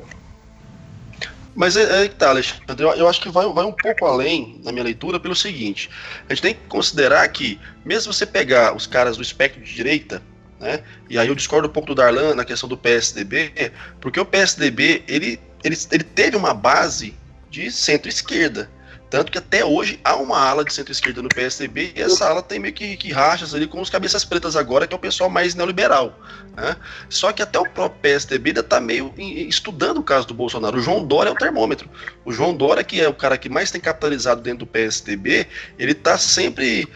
[1.62, 4.60] Mas é, é que tá, Alexandre, eu, eu, acho que vai, vai um pouco além
[4.64, 5.92] na minha leitura pelo seguinte:
[6.28, 10.24] a gente tem que considerar que, mesmo você pegar os caras do espectro de direita,
[10.60, 14.26] né, e aí eu discordo um pouco do Darlan na questão do PSDB, porque o
[14.26, 17.14] PSDB ele, ele, ele teve uma base
[17.52, 18.68] de centro-esquerda.
[19.12, 22.60] Tanto que até hoje há uma ala de centro-esquerda no PSDB e essa ala tem
[22.60, 25.54] meio que, que, rachas ali com os cabeças pretas agora, que é o pessoal mais
[25.54, 26.18] neoliberal.
[26.56, 26.78] Né?
[27.10, 30.78] Só que até o próprio PSDB ainda está meio estudando o caso do Bolsonaro.
[30.78, 31.90] O João Dória é o termômetro.
[32.24, 35.46] O João Dória, que é o cara que mais tem capitalizado dentro do PSDB,
[35.78, 36.88] ele está sempre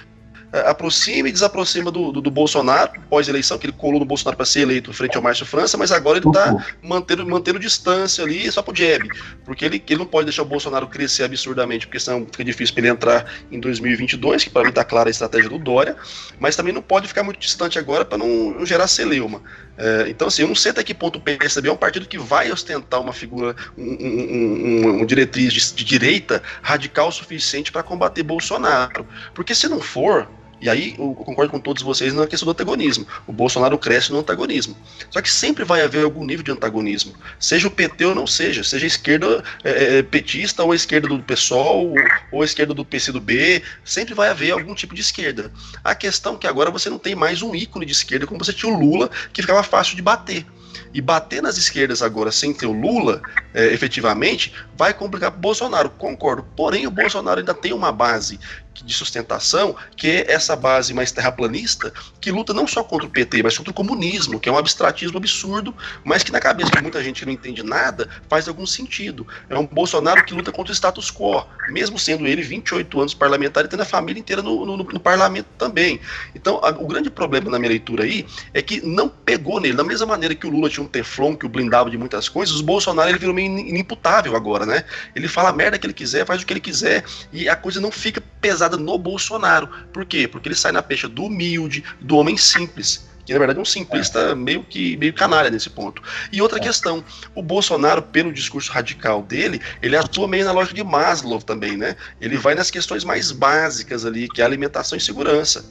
[0.62, 4.62] aproxima e desaproxima do, do, do Bolsonaro, pós-eleição, que ele colou no Bolsonaro para ser
[4.62, 8.76] eleito frente ao Márcio França, mas agora ele está mantendo, mantendo distância ali só pro
[8.76, 9.08] jab,
[9.43, 12.84] porque ele, ele não pode deixar o Bolsonaro crescer absurdamente, porque senão fica difícil para
[12.84, 15.95] ele entrar em 2022, que para mim está clara a estratégia do Dória,
[16.39, 19.41] mas também não pode ficar muito distante agora para não, não, gerar celeuma.
[19.78, 22.18] É, então, assim, eu não sei até que ponto o PSDB é um partido que
[22.18, 27.72] vai ostentar uma figura, um, um, um, um diretriz de, de direita radical o suficiente
[27.72, 29.06] para combater Bolsonaro.
[29.34, 30.28] Porque se não for,
[30.62, 33.06] e aí eu concordo com todos vocês na questão do antagonismo.
[33.28, 34.76] O Bolsonaro cresce no antagonismo.
[35.10, 37.14] Só que sempre vai haver algum nível de antagonismo.
[37.39, 41.08] Seja o PT ou não seja, seja a esquerda é, é petista ou a esquerda
[41.08, 41.93] do PSOL
[42.32, 45.51] ou a esquerda do PCdoB, sempre vai haver algum tipo de esquerda.
[45.84, 48.53] A questão é que agora você não tem mais um ícone de esquerda como você
[48.53, 50.45] tinha o Lula, que ficava fácil de bater.
[50.93, 53.21] E bater nas esquerdas agora sem ter o Lula,
[53.53, 55.89] é, efetivamente, vai complicar o Bolsonaro.
[55.89, 56.45] Concordo.
[56.55, 58.39] Porém, o Bolsonaro ainda tem uma base
[58.84, 63.43] de sustentação, que é essa base mais terraplanista, que luta não só contra o PT,
[63.43, 65.73] mas contra o comunismo, que é um abstratismo absurdo,
[66.03, 69.28] mas que na cabeça de muita gente que não entende nada, faz algum sentido.
[69.49, 73.65] É um Bolsonaro que luta contra o status quo, mesmo sendo ele 28 anos parlamentar
[73.65, 75.99] e tendo a família inteira no, no, no parlamento também.
[76.34, 79.76] Então, a, o grande problema na minha leitura aí é que não pegou nele.
[79.76, 82.59] Da mesma maneira que o Lula tinha um teflon que o blindava de muitas coisas,
[82.59, 84.84] o Bolsonaro ele virou meio inimputável agora, né?
[85.16, 87.80] Ele fala a merda que ele quiser, faz o que ele quiser, e a coisa
[87.82, 89.68] não fica pesada no Bolsonaro.
[89.93, 90.28] Por quê?
[90.28, 93.66] Porque ele sai na pecha do humilde, do homem simples que na verdade é um
[93.66, 96.01] simplista meio que meio canalha nesse ponto.
[96.32, 96.61] E outra é.
[96.61, 97.03] questão,
[97.34, 101.95] o Bolsonaro, pelo discurso radical dele, ele atua meio na lógica de Maslow também, né?
[102.22, 105.66] Ele vai nas questões mais básicas ali, que é alimentação e segurança.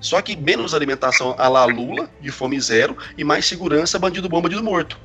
[0.00, 4.40] Só que menos alimentação a la Lula, de fome zero, e mais segurança, bandido bom,
[4.40, 4.98] bandido morto.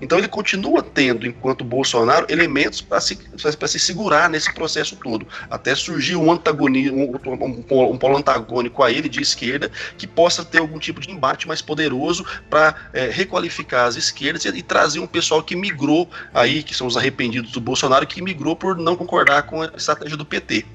[0.00, 3.18] Então ele continua tendo, enquanto Bolsonaro, elementos para se,
[3.66, 5.26] se segurar nesse processo todo.
[5.48, 10.44] Até surgir um antagonismo, um, um, um, polo antagônico a ele de esquerda, que possa
[10.44, 14.98] ter algum tipo de embate mais poderoso para é, requalificar as esquerdas e, e, trazer
[14.98, 18.96] um pessoal que migrou aí, que são os arrependidos do Bolsonaro, que migrou por não
[18.96, 20.66] concordar com a estratégia do PT.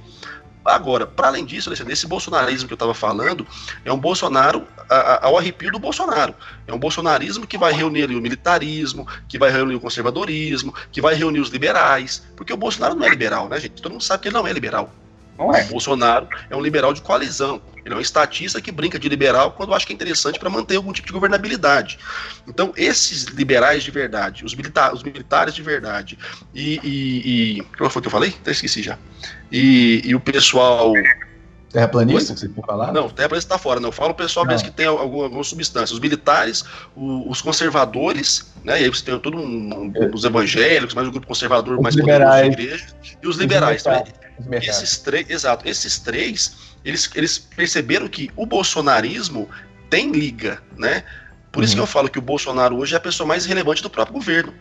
[0.64, 3.48] Agora, para além disso, esse bolsonarismo que eu estava falando
[3.86, 4.68] é um Bolsonaro
[5.22, 6.36] ao arrepio do Bolsonaro.
[6.68, 11.16] É um bolsonarismo que vai reunir o militarismo, que vai reunir o conservadorismo, que vai
[11.16, 13.82] reunir os liberais, porque o Bolsonaro não é liberal, né, gente?
[13.82, 14.92] Todo mundo sabe que ele não é liberal.
[15.40, 15.64] Não é.
[15.64, 17.62] O Bolsonaro é um liberal de coalizão.
[17.86, 20.76] Ele é um estatista que brinca de liberal quando acha que é interessante para manter
[20.76, 21.98] algum tipo de governabilidade.
[22.46, 26.20] Então, esses liberais de verdade, os, milita os militares de verdade,
[26.54, 27.62] e, e, e.
[27.78, 28.36] Como foi que eu falei?
[28.42, 28.98] Até esqueci já.
[29.50, 30.92] E, e o pessoal.
[31.72, 32.92] Terraplanista, que você for falar?
[32.92, 33.90] Não, terraplanista está fora, não.
[33.90, 35.94] Eu falo o pessoal mesmo que tem alguma, alguma substância.
[35.94, 36.66] Os militares,
[36.96, 38.82] o, os conservadores, né?
[38.82, 41.96] E aí você tem todo um, um, os evangélicos, mais um grupo conservador os mais
[41.96, 42.24] liberais.
[42.24, 42.86] poderoso da igreja,
[43.24, 43.82] e os liberais.
[43.82, 49.50] Os então, esses três, exato, esses três, eles, eles perceberam que o bolsonarismo
[49.90, 51.04] tem liga, né?
[51.52, 51.66] Por uhum.
[51.66, 54.14] isso que eu falo que o Bolsonaro hoje é a pessoa mais relevante do próprio
[54.14, 54.54] governo.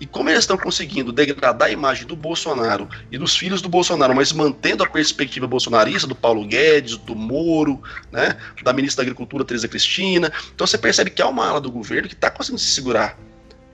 [0.00, 4.14] E como eles estão conseguindo degradar a imagem do Bolsonaro e dos filhos do Bolsonaro,
[4.14, 9.44] mas mantendo a perspectiva bolsonarista do Paulo Guedes, do Moro, né, da ministra da Agricultura,
[9.44, 12.70] Teresa Cristina, então você percebe que há uma ala do governo que está conseguindo se
[12.70, 13.18] segurar.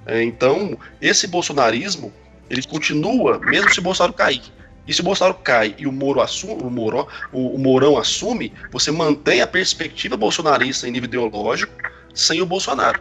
[0.06, 2.10] É, então, esse bolsonarismo,
[2.48, 4.42] ele continua, mesmo se o Bolsonaro cair.
[4.88, 8.54] E se o Bolsonaro cai e o Moro assume, o, Moro, o, o Mourão assume,
[8.72, 11.72] você mantém a perspectiva bolsonarista em nível ideológico
[12.14, 13.00] sem o Bolsonaro.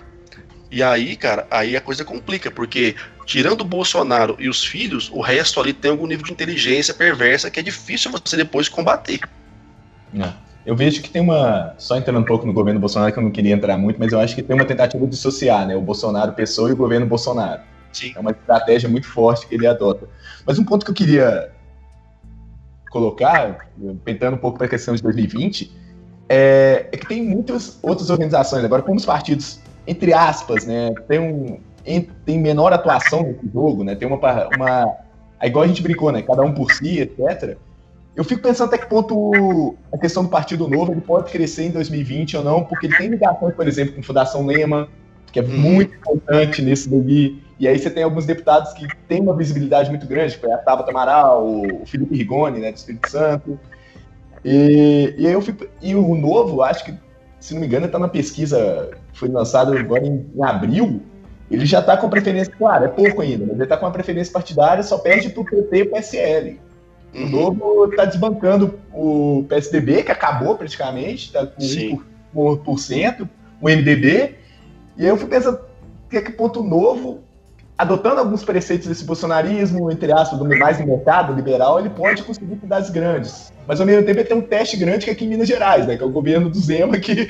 [0.69, 2.93] E aí, cara, aí a coisa complica, porque
[3.25, 7.49] tirando o Bolsonaro e os filhos, o resto ali tem algum nível de inteligência perversa
[7.49, 9.21] que é difícil você depois combater.
[10.13, 10.47] É.
[10.65, 11.73] Eu vejo que tem uma.
[11.77, 14.19] Só entrando um pouco no governo Bolsonaro, que eu não queria entrar muito, mas eu
[14.19, 15.77] acho que tem uma tentativa de dissociar, né?
[15.77, 17.61] O Bolsonaro pessoa e o governo Bolsonaro.
[17.93, 18.11] Sim.
[18.13, 20.09] É uma estratégia muito forte que ele adota.
[20.45, 21.49] Mas um ponto que eu queria
[22.97, 23.69] colocar,
[24.03, 25.71] tentando um pouco para a questão de 2020,
[26.27, 31.19] é, é, que tem muitas outras organizações, agora como os partidos entre aspas, né, tem,
[31.19, 31.59] um,
[32.25, 34.17] tem menor atuação nesse jogo, né, tem uma,
[34.55, 34.95] uma
[35.39, 37.55] é igual a gente brincou, né, cada um por si, etc.
[38.15, 41.71] Eu fico pensando até que ponto a questão do Partido Novo ele pode crescer em
[41.71, 44.89] 2020 ou não, porque ele tem ligações, por exemplo, com Fundação Lema,
[45.31, 45.57] que é uhum.
[45.57, 47.39] muito importante nesse daí.
[47.59, 50.91] E aí você tem alguns deputados que têm uma visibilidade muito grande, foi a Tabata
[50.91, 53.59] Amaral, o Felipe Rigoni, né, do Espírito Santo.
[54.45, 56.93] E, e aí eu fico, e o Novo, acho que
[57.39, 61.01] se não me engano, está na pesquisa foi lançada agora em, em abril.
[61.49, 64.33] Ele já está com preferência, claro, é pouco ainda, mas ele está com uma preferência
[64.33, 66.59] partidária, só perde para o PT e o PSL.
[67.13, 67.29] O uhum.
[67.29, 72.01] Novo está desbancando o PSDB, que acabou praticamente, está com Sim.
[72.35, 73.29] 1%,
[73.61, 74.35] o MDB.
[74.97, 75.59] E aí eu fui pensando,
[76.09, 77.21] que é que ponto novo
[77.77, 82.89] adotando alguns preceitos desse bolsonarismo, entre aspas, do mais mercado liberal, ele pode conseguir cidades
[82.89, 83.53] grandes.
[83.67, 85.85] Mas ao mesmo tempo ele tem um teste grande que é aqui em Minas Gerais,
[85.85, 85.95] né?
[85.95, 87.25] Que é o governo do Zema que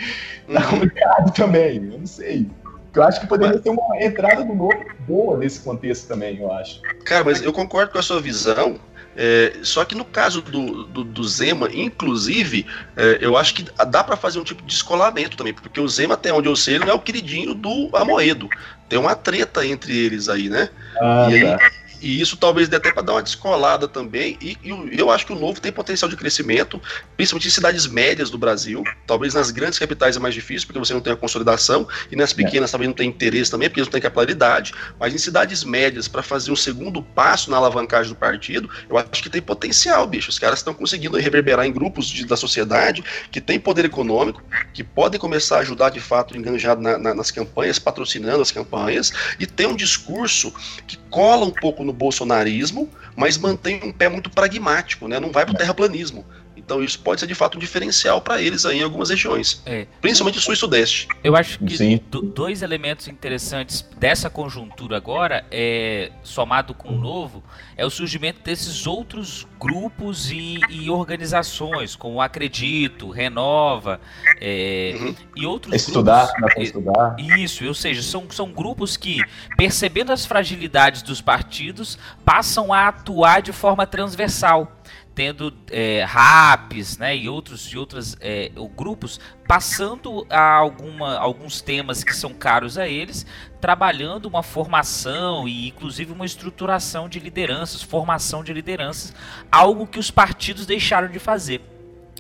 [0.52, 0.70] tá uhum.
[0.72, 1.78] complicado também.
[1.91, 2.48] Eu não sei.
[2.95, 4.74] Eu acho que poderia ter uma entrada do novo
[5.08, 6.82] boa nesse contexto também, eu acho.
[7.06, 8.80] Cara, mas eu concordo com a sua visão.
[9.20, 14.04] É, só que no caso do, do, do Zema, inclusive, é, eu acho que dá
[14.04, 16.88] para fazer um tipo de descolamento também, porque o Zema, até onde eu sei, não
[16.88, 18.48] é o queridinho do Amoedo.
[18.90, 20.70] Tem uma treta entre eles aí, né?
[21.00, 21.72] Ah, e tá.
[22.02, 24.38] E isso talvez dê até para dar uma descolada também.
[24.41, 26.82] E, e, eu acho que o novo tem potencial de crescimento,
[27.16, 28.84] principalmente em cidades médias do Brasil.
[29.06, 32.32] Talvez nas grandes capitais é mais difícil, porque você não tem a consolidação, e nas
[32.32, 32.36] é.
[32.36, 32.72] pequenas é.
[32.72, 34.74] talvez não tem interesse também, porque eles não têm capilaridade.
[35.00, 39.24] Mas em cidades médias, para fazer um segundo passo na alavancagem do partido, eu acho
[39.24, 40.30] que tem potencial, bicho.
[40.30, 44.43] Os caras estão conseguindo reverberar em grupos de, da sociedade que têm poder econômico,
[44.74, 49.12] que podem começar a ajudar de fato enganjado na, na, nas campanhas, patrocinando as campanhas,
[49.39, 50.54] e tem um discurso
[50.86, 55.20] que cola um pouco no bolsonarismo, mas mantém um pé muito pragmático, né?
[55.20, 55.58] Não vai para o é.
[55.58, 56.24] terraplanismo.
[56.68, 59.88] Então isso pode ser de fato um diferencial para eles aí em algumas regiões, é.
[60.01, 61.07] principalmente sul e sudeste.
[61.24, 62.01] Eu acho que
[62.36, 67.41] dois elementos interessantes dessa conjuntura agora, é, somado com o novo,
[67.78, 74.01] é o surgimento desses outros grupos e, e organizações, como Acredito, Renova
[74.41, 75.15] é, uhum.
[75.38, 76.57] e outros estudar, grupos.
[76.57, 77.15] É, estudar.
[77.18, 79.24] Isso, ou seja, são, são grupos que,
[79.55, 84.77] percebendo as fragilidades dos partidos, passam a atuar de forma transversal
[85.18, 92.03] tendo é, RAPs né, e outros e outros é, grupos passando a alguma, alguns temas
[92.03, 93.26] que são caros a eles,
[93.59, 99.11] trabalhando uma formação e inclusive uma estruturação de lideranças, formação de lideranças,
[99.51, 101.61] algo que os partidos deixaram de fazer.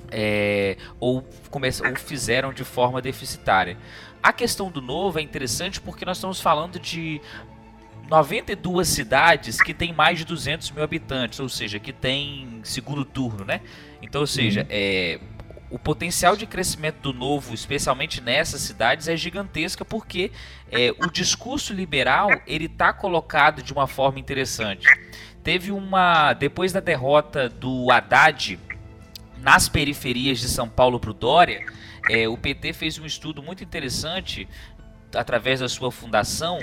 [0.09, 3.77] É, ou, ou fizeram de forma deficitária.
[4.23, 7.21] A questão do novo é interessante porque nós estamos falando de
[8.07, 13.43] 92 cidades que tem mais de 200 mil habitantes, ou seja, que tem segundo turno,
[13.43, 13.61] né?
[14.01, 14.67] Então, ou seja, uhum.
[14.69, 15.19] é,
[15.69, 20.31] o potencial de crescimento do novo, especialmente nessas cidades, é gigantesca porque
[20.71, 24.87] é, o discurso liberal ele está colocado de uma forma interessante.
[25.43, 28.59] Teve uma depois da derrota do Haddad
[29.41, 31.65] nas periferias de São Paulo para o Dória,
[32.09, 34.47] é, o PT fez um estudo muito interessante
[35.17, 36.59] através da sua fundação,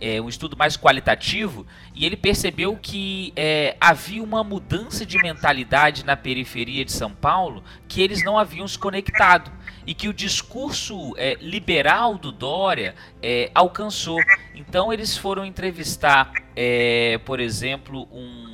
[0.00, 6.04] é, um estudo mais qualitativo, e ele percebeu que é, havia uma mudança de mentalidade
[6.04, 9.50] na periferia de São Paulo que eles não haviam se conectado
[9.86, 14.18] e que o discurso é, liberal do Dória é, alcançou.
[14.54, 18.46] Então eles foram entrevistar, é, por exemplo, um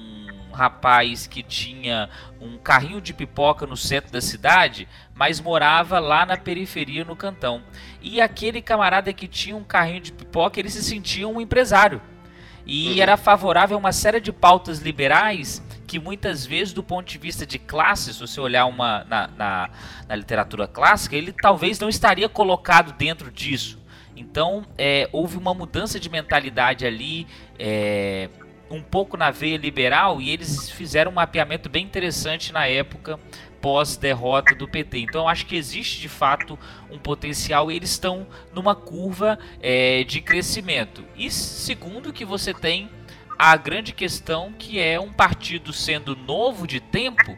[0.53, 2.09] rapaz que tinha
[2.41, 4.87] um carrinho de pipoca no centro da cidade,
[5.23, 7.63] mas morava lá na periferia, no cantão.
[8.01, 12.03] E aquele camarada que tinha um carrinho de pipoca, ele se sentia um empresário.
[12.67, 13.01] E uhum.
[13.01, 17.47] era favorável a uma série de pautas liberais que muitas vezes, do ponto de vista
[17.47, 19.71] de classe, se você olhar uma na, na,
[20.09, 23.79] na literatura clássica, ele talvez não estaria colocado dentro disso.
[24.17, 28.29] Então, é, houve uma mudança de mentalidade ali, é,
[28.69, 33.21] um pouco na veia liberal e eles fizeram um mapeamento bem interessante na época
[33.63, 34.99] pós-derrota do PT.
[34.99, 36.59] Então acho que existe de fato
[36.91, 41.05] um potencial e eles estão numa curva é, de crescimento.
[41.17, 42.91] E segundo que você tem
[43.39, 47.37] a grande questão que é um partido sendo novo de tempo,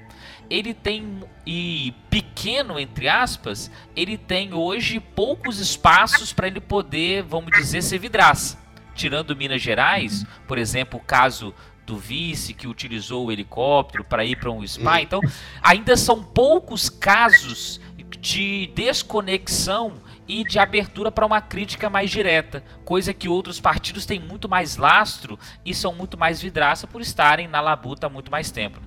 [0.50, 7.52] ele tem e pequeno entre aspas, ele tem hoje poucos espaços para ele poder, vamos
[7.52, 8.64] dizer, ser vidraça
[8.94, 11.52] tirando Minas Gerais, por exemplo, o caso
[11.86, 15.00] do vice que utilizou o helicóptero para ir para um spa.
[15.00, 15.20] Então,
[15.62, 17.80] ainda são poucos casos
[18.18, 19.94] de desconexão
[20.26, 24.76] e de abertura para uma crítica mais direta, coisa que outros partidos têm muito mais
[24.76, 28.80] lastro e são muito mais vidraça por estarem na labuta há muito mais tempo.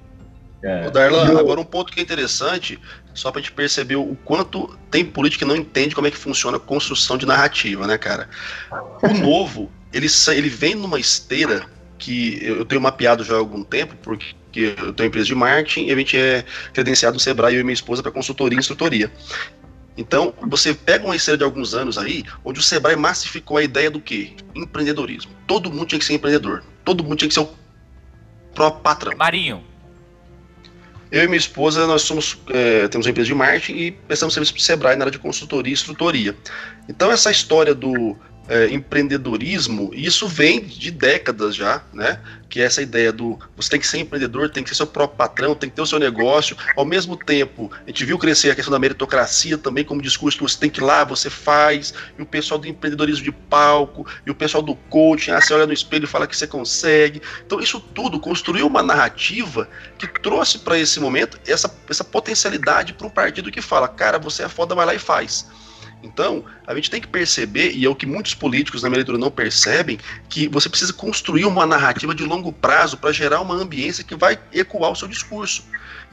[0.63, 0.89] É.
[0.89, 2.79] Darlan, agora um ponto que é interessante,
[3.13, 6.57] só pra gente perceber o quanto tem política que não entende como é que funciona
[6.57, 8.27] a construção de narrativa, né, cara?
[9.03, 11.67] O novo, ele, ele vem numa esteira
[11.97, 15.91] que eu tenho mapeado já há algum tempo, porque eu tenho empresa de marketing e
[15.91, 19.11] a gente é credenciado no Sebrae, eu e minha esposa, para consultoria e instrutoria.
[19.97, 23.89] Então, você pega uma esteira de alguns anos aí, onde o Sebrae massificou a ideia
[23.89, 24.33] do quê?
[24.55, 25.31] Empreendedorismo.
[25.47, 26.63] Todo mundo tinha que ser empreendedor.
[26.85, 27.49] Todo mundo tinha que ser o
[28.53, 29.17] próprio patrão.
[29.17, 29.63] Marinho.
[31.11, 34.53] Eu e minha esposa, nós somos, é, temos uma empresa de marketing e prestamos serviço
[34.53, 36.35] para o Sebrae na área de consultoria e instrutoria.
[36.87, 38.15] Então, essa história do
[38.47, 42.19] é, empreendedorismo, e isso vem de décadas já, né?
[42.49, 45.17] Que é essa ideia do você tem que ser empreendedor, tem que ser seu próprio
[45.17, 46.55] patrão, tem que ter o seu negócio.
[46.75, 50.43] Ao mesmo tempo, a gente viu crescer a questão da meritocracia também como discurso que
[50.43, 54.31] você tem que ir lá, você faz, e o pessoal do empreendedorismo de palco, e
[54.31, 57.21] o pessoal do coaching, ah, você olha no espelho e fala que você consegue.
[57.45, 59.67] Então, isso tudo construiu uma narrativa
[59.97, 64.43] que trouxe para esse momento essa, essa potencialidade para um partido que fala, cara, você
[64.43, 65.45] é foda, vai lá e faz.
[66.03, 69.17] Então, a gente tem que perceber, e é o que muitos políticos na minha leitura
[69.17, 69.97] não percebem,
[70.29, 74.39] que você precisa construir uma narrativa de longo prazo para gerar uma ambiência que vai
[74.53, 75.63] ecoar o seu discurso.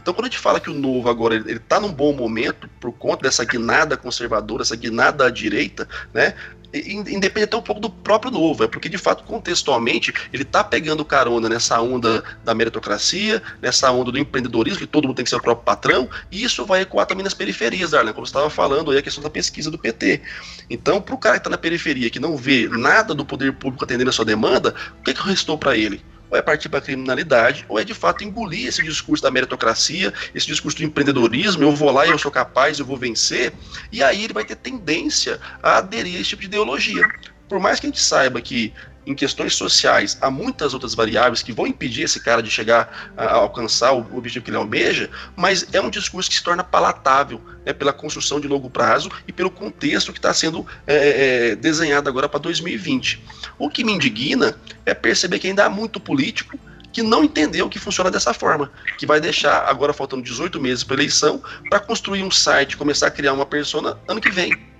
[0.05, 2.93] Então, quando a gente fala que o novo agora ele está num bom momento por
[2.93, 6.35] conta dessa guinada conservadora, essa guinada à direita, né?
[6.75, 11.03] independe até um pouco do próprio novo, é porque de fato, contextualmente, ele está pegando
[11.07, 15.37] carona nessa onda da meritocracia, nessa onda do empreendedorismo, que todo mundo tem que ser
[15.37, 18.91] o próprio patrão, e isso vai ecoar também nas periferias, Darlan, como você estava falando
[18.91, 20.21] aí, a questão da pesquisa do PT.
[20.69, 23.85] Então, para o cara que está na periferia, que não vê nada do poder público
[23.85, 26.05] atendendo a sua demanda, o que, que restou para ele?
[26.35, 30.12] Ou é partir para a criminalidade, ou é de fato engolir esse discurso da meritocracia,
[30.35, 33.53] esse discurso do empreendedorismo, eu vou lá e eu sou capaz, eu vou vencer,
[33.93, 37.09] e aí ele vai ter tendência a aderir a esse tipo de ideologia.
[37.49, 38.74] Por mais que a gente saiba que
[39.07, 43.35] em questões sociais há muitas outras variáveis que vão impedir esse cara de chegar a
[43.35, 47.73] alcançar o objetivo que ele almeja, mas é um discurso que se torna palatável né,
[47.73, 52.29] pela construção de longo prazo e pelo contexto que está sendo é, é, desenhado agora
[52.29, 53.23] para 2020.
[53.59, 56.59] O que me indigna é perceber que ainda há muito político
[56.93, 60.95] que não entendeu que funciona dessa forma, que vai deixar, agora faltando 18 meses para
[60.95, 64.74] eleição, para construir um site, começar a criar uma persona ano que vem.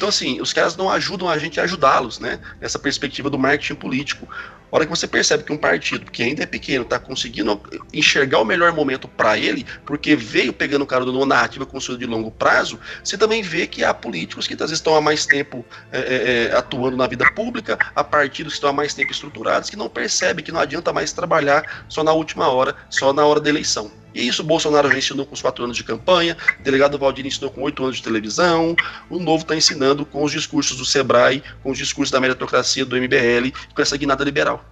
[0.00, 2.40] Então, assim, os caras não ajudam a gente a ajudá-los, né?
[2.58, 4.26] Nessa perspectiva do marketing político.
[4.72, 7.60] A hora que você percebe que um partido que ainda é pequeno está conseguindo
[7.92, 12.06] enxergar o melhor momento para ele, porque veio pegando o cara de uma narrativa construída
[12.06, 15.26] de longo prazo, você também vê que há políticos que às vezes estão há mais
[15.26, 19.12] tempo é, é, é, atuando na vida pública, há partidos que estão há mais tempo
[19.12, 23.26] estruturados, que não percebem que não adianta mais trabalhar só na última hora, só na
[23.26, 23.99] hora da eleição.
[24.14, 27.50] E isso Bolsonaro já ensinou com os quatro anos de campanha, o delegado Valdir ensinou
[27.50, 28.74] com oito anos de televisão,
[29.08, 32.96] o Novo está ensinando com os discursos do Sebrae, com os discursos da meritocracia do
[32.96, 34.64] MBL, com essa guinada liberal.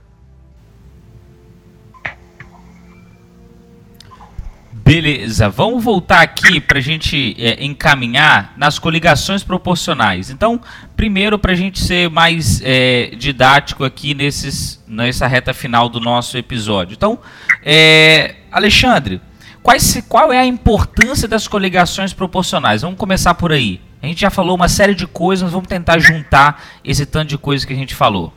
[4.89, 10.31] Beleza, vamos voltar aqui para a gente é, encaminhar nas coligações proporcionais.
[10.31, 10.59] Então,
[10.97, 16.39] primeiro, para a gente ser mais é, didático aqui nesses, nessa reta final do nosso
[16.39, 16.95] episódio.
[16.95, 17.19] Então,
[17.63, 19.21] é, Alexandre,
[19.69, 22.81] quais, qual é a importância das coligações proporcionais?
[22.81, 23.83] Vamos começar por aí.
[24.03, 27.37] A gente já falou uma série de coisas, mas vamos tentar juntar esse tanto de
[27.37, 28.33] coisas que a gente falou.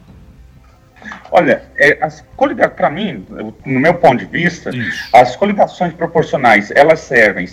[1.32, 1.98] Olha, é,
[2.76, 3.26] para mim,
[3.66, 5.10] no meu ponto de vista, Isso.
[5.14, 7.48] as coligações proporcionais, elas servem,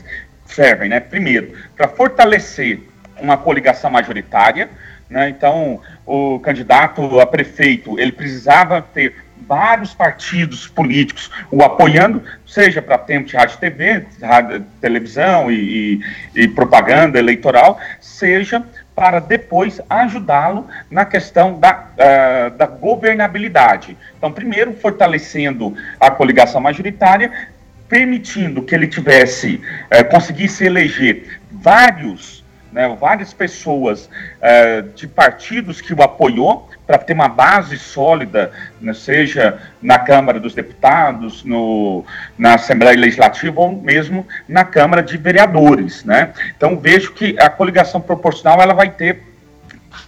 [0.45, 2.81] servem, né, primeiro, para fortalecer
[3.20, 4.68] uma coligação majoritária,
[5.09, 9.14] né, então o candidato a prefeito, ele precisava ter
[9.47, 16.01] vários partidos políticos o apoiando, seja para tempo de rádio e TV, rádio, televisão e,
[16.34, 18.64] e, e propaganda eleitoral, seja
[18.99, 23.97] para depois ajudá-lo na questão da, uh, da governabilidade.
[24.16, 27.30] Então, primeiro, fortalecendo a coligação majoritária,
[27.89, 32.38] permitindo que ele tivesse, uh, conseguisse eleger vários,
[32.79, 38.95] né, várias pessoas uh, de partidos que o apoiou, para ter uma base sólida, né,
[38.95, 42.05] seja na Câmara dos Deputados, no,
[42.39, 46.05] na Assembleia Legislativa ou mesmo na Câmara de Vereadores.
[46.05, 46.33] Né?
[46.57, 49.24] Então vejo que a coligação proporcional ela vai ter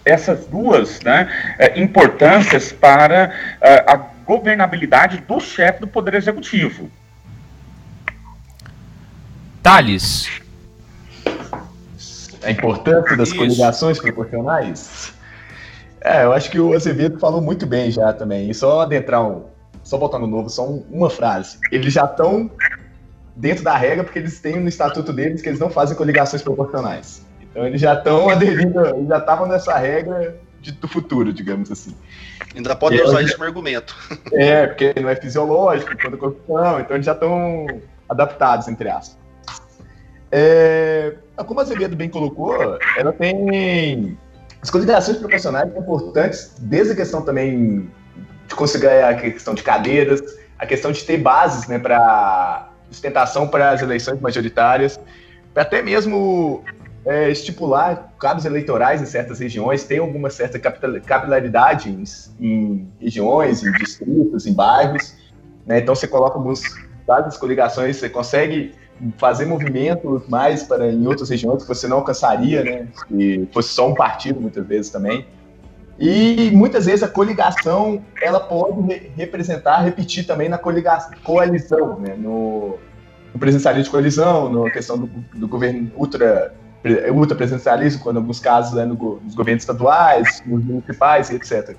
[0.05, 3.95] essas duas né, eh, importâncias para uh, a
[4.25, 6.89] governabilidade do chefe do Poder Executivo.
[9.61, 10.41] Thales.
[12.43, 13.37] A importância das Isso.
[13.37, 15.13] coligações proporcionais?
[16.01, 18.49] É, eu acho que o Azevedo falou muito bem já também.
[18.49, 19.43] E só adentrar um.
[19.83, 21.57] Só botar no novo, só um, uma frase.
[21.71, 22.49] Eles já estão
[23.35, 27.25] dentro da regra porque eles têm no estatuto deles que eles não fazem coligações proporcionais.
[27.41, 31.95] Então eles já estão aderindo, eles já estavam nessa regra de, do futuro, digamos assim.
[32.55, 33.95] Ainda podem usar isso como argumento.
[34.33, 37.67] É, porque não é fisiológico, toda corrupção, então eles já estão
[38.07, 39.20] adaptados, entre aspas.
[40.31, 41.13] É,
[41.45, 42.55] como a Azevedo bem colocou,
[42.97, 44.17] ela tem
[44.61, 47.91] as coligações profissionais importantes, desde a questão também
[48.47, 50.21] de conseguir a questão de cadeiras,
[50.57, 54.99] a questão de ter bases né, para sustentação para as eleições majoritárias,
[55.55, 56.63] até mesmo
[57.05, 62.03] é, estipular cabos eleitorais em certas regiões, tem alguma certa capilaridade em,
[62.39, 65.15] em regiões, em distritos, em bairros.
[65.65, 65.79] Né?
[65.79, 66.61] Então você coloca alguns
[67.07, 68.73] das coligações, você consegue
[69.17, 72.87] fazer movimentos mais para em outras regiões que você não alcançaria, né?
[73.07, 75.25] Se fosse só um partido, muitas vezes também.
[75.99, 82.15] E muitas vezes a coligação ela pode re representar, repetir também na coalizão, né?
[82.17, 82.77] No,
[83.33, 86.53] no presencialismo de coalizão, na questão do, do governo ultra
[87.13, 91.75] ultra presencialismo, quando em alguns casos é no, nos governos estaduais, nos municipais e etc.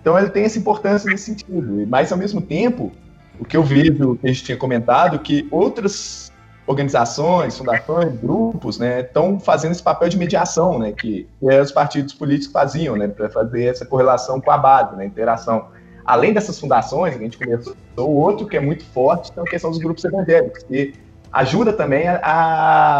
[0.00, 1.86] Então ele tem essa importância nesse sentido.
[1.86, 2.90] Mas ao mesmo tempo,
[3.38, 6.27] o que eu vejo, que a gente tinha comentado, que outras
[6.68, 12.12] organizações, fundações, grupos, né, estão fazendo esse papel de mediação, né, que, que os partidos
[12.12, 15.68] políticos faziam, né, para fazer essa correlação com a base, né, interação.
[16.04, 19.78] Além dessas fundações, a gente começou, outro que é muito forte é a questão dos
[19.78, 20.92] grupos evangélicos, que
[21.32, 22.20] ajuda também a,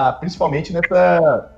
[0.08, 1.52] a principalmente nessa,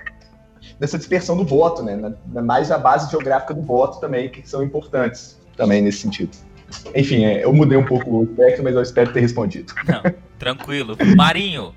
[0.81, 4.65] nessa dispersão do voto, né, na, mais a base geográfica do voto também, que são
[4.65, 6.37] importantes também nesse sentido.
[6.93, 9.73] Enfim, é, eu mudei um pouco o espectro, mas eu espero ter respondido.
[9.87, 10.97] Não, tranquilo.
[11.15, 11.75] Marinho.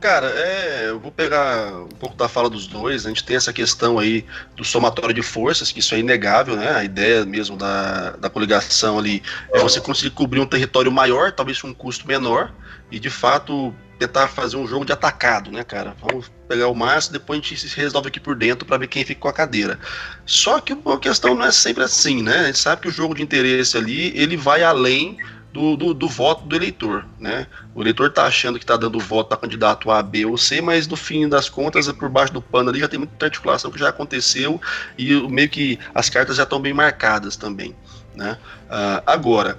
[0.00, 3.04] Cara, é, eu vou pegar um pouco da fala dos dois.
[3.04, 4.24] A gente tem essa questão aí
[4.56, 6.70] do somatório de forças, que isso é inegável, né?
[6.74, 11.60] A ideia mesmo da, da coligação ali é você conseguir cobrir um território maior, talvez
[11.60, 12.50] com um custo menor,
[12.90, 15.94] e de fato tentar fazer um jogo de atacado, né, cara?
[16.00, 19.04] Vamos pegar o máximo, depois a gente se resolve aqui por dentro para ver quem
[19.04, 19.78] fica com a cadeira.
[20.24, 22.38] Só que a questão não é sempre assim, né?
[22.38, 25.18] A gente sabe que o jogo de interesse ali, ele vai além
[25.52, 27.46] do, do, do, voto do eleitor, né?
[27.74, 30.86] O eleitor tá achando que tá dando voto para candidato A, B ou C, mas
[30.86, 33.88] no fim das contas, por baixo do pano ali já tem muita articulação que já
[33.88, 34.60] aconteceu
[34.96, 37.74] e meio que as cartas já estão bem marcadas também,
[38.14, 38.38] né?
[38.66, 39.58] Uh, agora,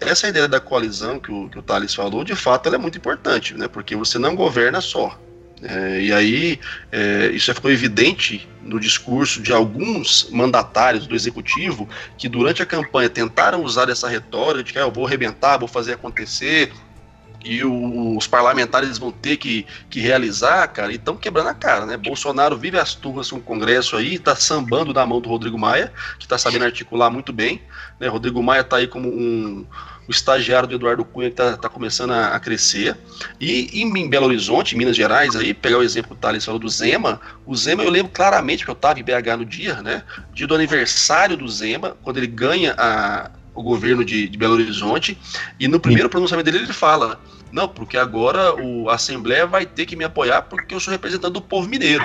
[0.00, 2.98] essa ideia da coalizão que o, que o Thales falou, de fato, ela é muito
[2.98, 3.68] importante, né?
[3.68, 5.18] Porque você não governa só.
[5.62, 6.60] É, e aí,
[6.92, 13.08] é, isso ficou evidente no discurso de alguns mandatários do executivo que durante a campanha
[13.08, 16.72] tentaram usar essa retórica de que ah, eu vou arrebentar, vou fazer acontecer,
[17.44, 21.96] e os parlamentares vão ter que, que realizar, cara, e estão quebrando a cara, né?
[21.96, 25.92] Bolsonaro vive as turras com o Congresso aí, tá sambando na mão do Rodrigo Maia,
[26.18, 27.62] que tá sabendo articular muito bem,
[28.00, 28.08] né?
[28.08, 29.64] Rodrigo Maia tá aí como um
[30.08, 32.96] o estagiário do Eduardo Cunha que tá, tá começando a, a, crescer.
[33.38, 36.44] E, e em Belo Horizonte, em Minas Gerais, aí, pegar o exemplo que o Thales
[36.44, 39.82] falou do Zema, o Zema eu lembro claramente que eu estava em BH no dia,
[39.82, 40.02] né?
[40.32, 45.18] Dia do aniversário do Zema, quando ele ganha a, o governo de, de Belo Horizonte,
[45.60, 47.20] e no primeiro pronunciamento dele ele fala:
[47.52, 51.34] não, porque agora o, a Assembleia vai ter que me apoiar porque eu sou representante
[51.34, 52.04] do povo mineiro.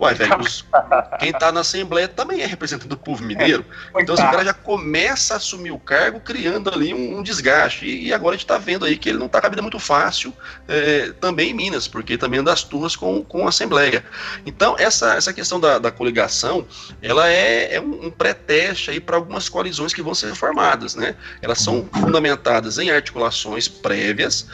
[0.00, 0.64] Ué, velho, os,
[1.18, 3.64] quem tá na Assembleia também é representante do povo mineiro.
[3.94, 7.22] É, então, assim, o cara já começa a assumir o cargo criando ali um, um
[7.22, 7.86] desgaste.
[7.86, 10.32] E, e, agora a gente tá vendo aí que ele não tá vida muito fácil
[10.66, 14.04] é, também em Minas, porque também anda as turras com, com a Assembleia.
[14.44, 16.66] Então, essa, essa questão da, da coligação,
[17.00, 21.14] ela é, é um, um pré-teste aí para algumas coalizões que vão ser formadas, né?
[21.40, 24.46] Elas são fundamentadas em articulações prévias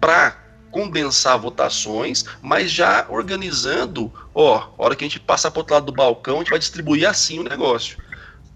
[0.00, 0.43] para
[0.74, 5.86] condensar votações, mas já organizando, ó, a hora que a gente passar para outro lado
[5.86, 7.96] do balcão, a gente vai distribuir assim o negócio.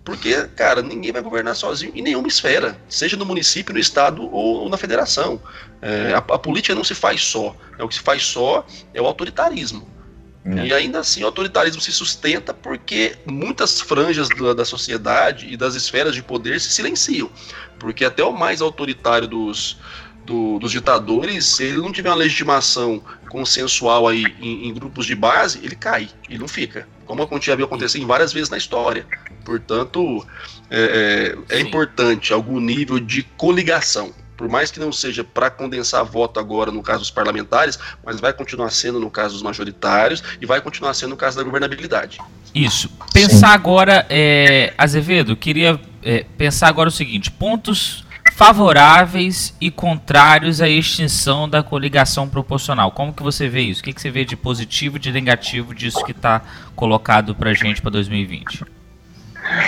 [0.02, 4.68] Porque, cara, ninguém vai governar sozinho em nenhuma esfera, seja no município, no estado ou
[4.68, 5.40] na federação.
[5.80, 7.54] É, a, a, política não se faz só.
[7.78, 9.88] É, o que se faz só é o autoritarismo.
[10.44, 10.66] É.
[10.66, 15.76] E ainda assim o autoritarismo se sustenta porque muitas franjas da, da sociedade e das
[15.76, 17.30] esferas de poder se silenciam.
[17.78, 19.78] Porque até o mais autoritário dos,
[20.28, 25.14] do, dos ditadores, se ele não tiver uma legitimação consensual aí em, em, grupos de
[25.14, 26.86] base, ele cai, ele não fica.
[27.06, 29.06] Como já viu acontecer várias vezes na história.
[29.42, 30.26] Portanto,
[30.70, 34.12] é, é, é importante algum nível de coligação.
[34.36, 38.32] Por mais que não seja para condensar voto agora no caso dos parlamentares, mas vai
[38.32, 42.18] continuar sendo no caso dos majoritários e vai continuar sendo no caso da governabilidade.
[42.54, 42.90] Isso.
[43.12, 43.54] Pensar Sim.
[43.54, 48.04] agora, é, Azevedo, queria é, pensar agora o seguinte: pontos
[48.38, 52.92] favoráveis e contrários à extinção da coligação proporcional.
[52.92, 53.80] Como que você vê isso?
[53.80, 56.42] O que, que você vê de positivo e de negativo disso que está
[56.76, 58.64] colocado para a gente para 2020?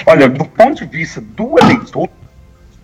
[0.07, 2.09] Olha, do ponto de vista do eleitor,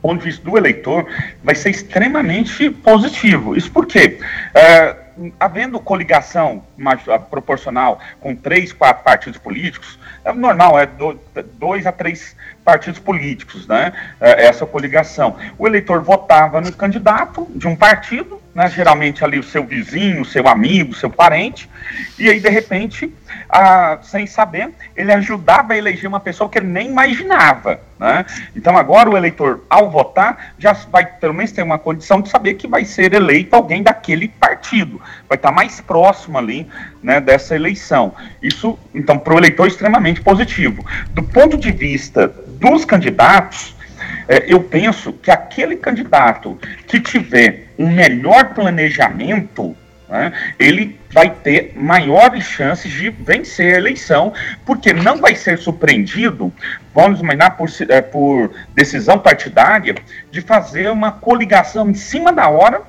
[0.03, 1.07] ponto de vista do eleitor,
[1.45, 3.57] vai ser extremamente positivo.
[3.57, 4.19] Isso porque,
[4.55, 4.97] é,
[5.39, 6.65] havendo coligação
[7.31, 10.89] proporcional com três, quatro partidos políticos, é normal, é
[11.59, 13.93] dois a três partidos políticos, né?
[14.21, 15.37] É, essa coligação.
[15.57, 18.71] O eleitor votava no candidato de um partido, né?
[18.71, 21.69] geralmente ali o seu vizinho, o seu amigo, o seu parente,
[22.19, 23.13] e aí de repente,
[23.51, 27.79] a, sem saber, ele ajudava a eleger uma pessoa que ele nem imaginava.
[27.99, 28.25] Né?
[28.57, 32.55] Então agora o eleitor, ao votar, já vai pelo menos ter uma condição de saber
[32.55, 36.67] que vai ser eleito alguém daquele partido, vai estar mais próximo ali
[37.03, 38.15] né, dessa eleição.
[38.43, 40.83] Isso, então, para o eleitor, é extremamente positivo.
[41.11, 42.27] Do ponto de vista
[42.59, 43.76] dos candidatos,
[44.29, 49.77] é, eu penso que aquele candidato que tiver um melhor planejamento,
[50.09, 54.33] né, ele vai ter maiores chances de vencer a eleição,
[54.65, 56.53] porque não vai ser surpreendido,
[56.95, 59.95] vamos imaginar por, é, por decisão partidária,
[60.31, 62.83] de fazer uma coligação em cima da hora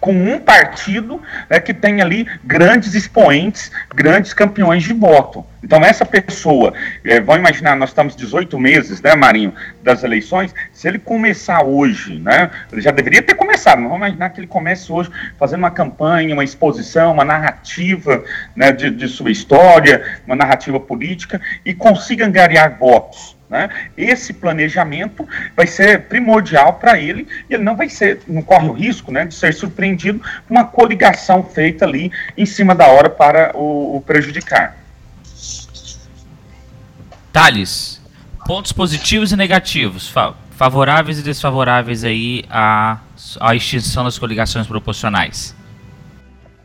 [0.00, 1.20] com um partido
[1.50, 5.44] né, que tem ali grandes expoentes, grandes campeões de voto.
[5.62, 6.72] Então, essa pessoa,
[7.04, 9.52] é, vamos imaginar, nós estamos 18 meses, né, Marinho,
[9.82, 14.30] das eleições, se ele começar hoje, né, ele já deveria ter começado, mas vamos imaginar
[14.30, 18.22] que ele comece hoje fazendo uma campanha, uma exposição, uma narrativa
[18.54, 23.37] né, de, de sua história, uma narrativa política, e consiga angariar votos.
[23.48, 23.70] Né?
[23.96, 25.26] Esse planejamento
[25.56, 29.24] vai ser primordial para ele e ele não vai ser, não corre o risco né,
[29.24, 34.00] de ser surpreendido com uma coligação feita ali em cima da hora para o, o
[34.02, 34.76] prejudicar.
[37.32, 38.02] Thales,
[38.46, 40.12] pontos positivos e negativos,
[40.50, 42.98] favoráveis e desfavoráveis aí à,
[43.40, 45.56] à extinção das coligações proporcionais.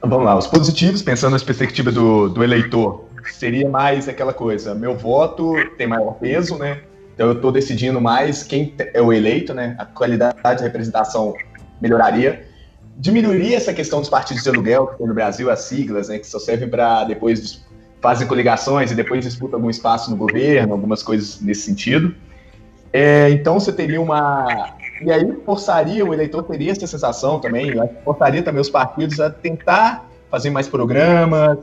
[0.01, 4.95] Vamos lá, os positivos, pensando na perspectiva do, do eleitor, seria mais aquela coisa, meu
[4.95, 6.81] voto tem maior peso, né?
[7.13, 9.75] Então eu estou decidindo mais quem é o eleito, né?
[9.77, 11.33] A qualidade de representação
[11.79, 12.47] melhoraria.
[12.97, 16.17] Diminuiria essa questão dos partidos de aluguel que tem no Brasil, as siglas, né?
[16.17, 17.63] Que só servem para depois
[18.01, 22.13] fazem coligações e depois disputam algum espaço no governo, algumas coisas nesse sentido.
[22.91, 24.75] É, então você teria uma.
[25.01, 27.71] E aí forçaria, o eleitor teria essa sensação também,
[28.03, 31.57] forçaria também os partidos a tentar fazer mais programas,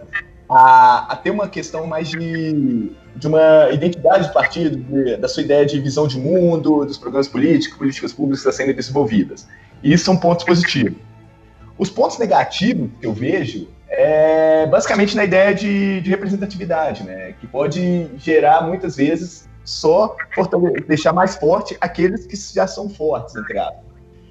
[0.51, 5.45] a, a ter uma questão mais de, de uma identidade de partido, de, da sua
[5.45, 9.47] ideia de visão de mundo, dos programas políticos, políticas públicas sendo desenvolvidas.
[9.83, 10.99] E isso são pontos positivos.
[11.79, 17.33] Os pontos negativos que eu vejo é basicamente na ideia de, de representatividade, né?
[17.41, 20.17] que pode gerar muitas vezes só
[20.89, 23.85] deixar mais forte aqueles que já são fortes, entre aspas.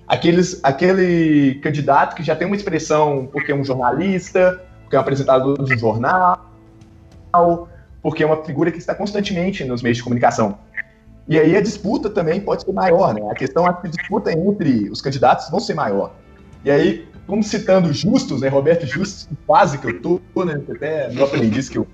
[0.07, 5.01] aqueles, aquele candidato que já tem uma expressão porque é um jornalista, porque é um
[5.03, 6.49] apresentador de um jornal,
[8.01, 10.57] porque é uma figura que está constantemente nos meios de comunicação.
[11.27, 13.21] E aí a disputa também pode ser maior, né?
[13.29, 16.15] A questão é que a disputa entre os candidatos vão ser maior.
[16.65, 18.47] E aí, como citando Justus, né?
[18.47, 20.59] Roberto Justus, quase que eu tô, né?
[20.75, 21.87] Até no aprendiz que eu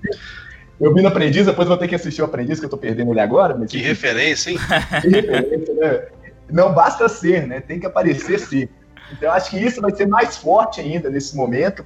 [0.78, 3.10] eu vi no Aprendiz, depois vou ter que assistir o Aprendiz, que eu tô perdendo
[3.10, 3.56] ele agora.
[3.56, 4.58] Mas, que referência, hein?
[5.00, 6.02] Que referência, né?
[6.50, 7.60] Não basta ser, né?
[7.60, 8.68] Tem que aparecer ser.
[9.10, 11.82] Então, acho que isso vai ser mais forte ainda nesse momento,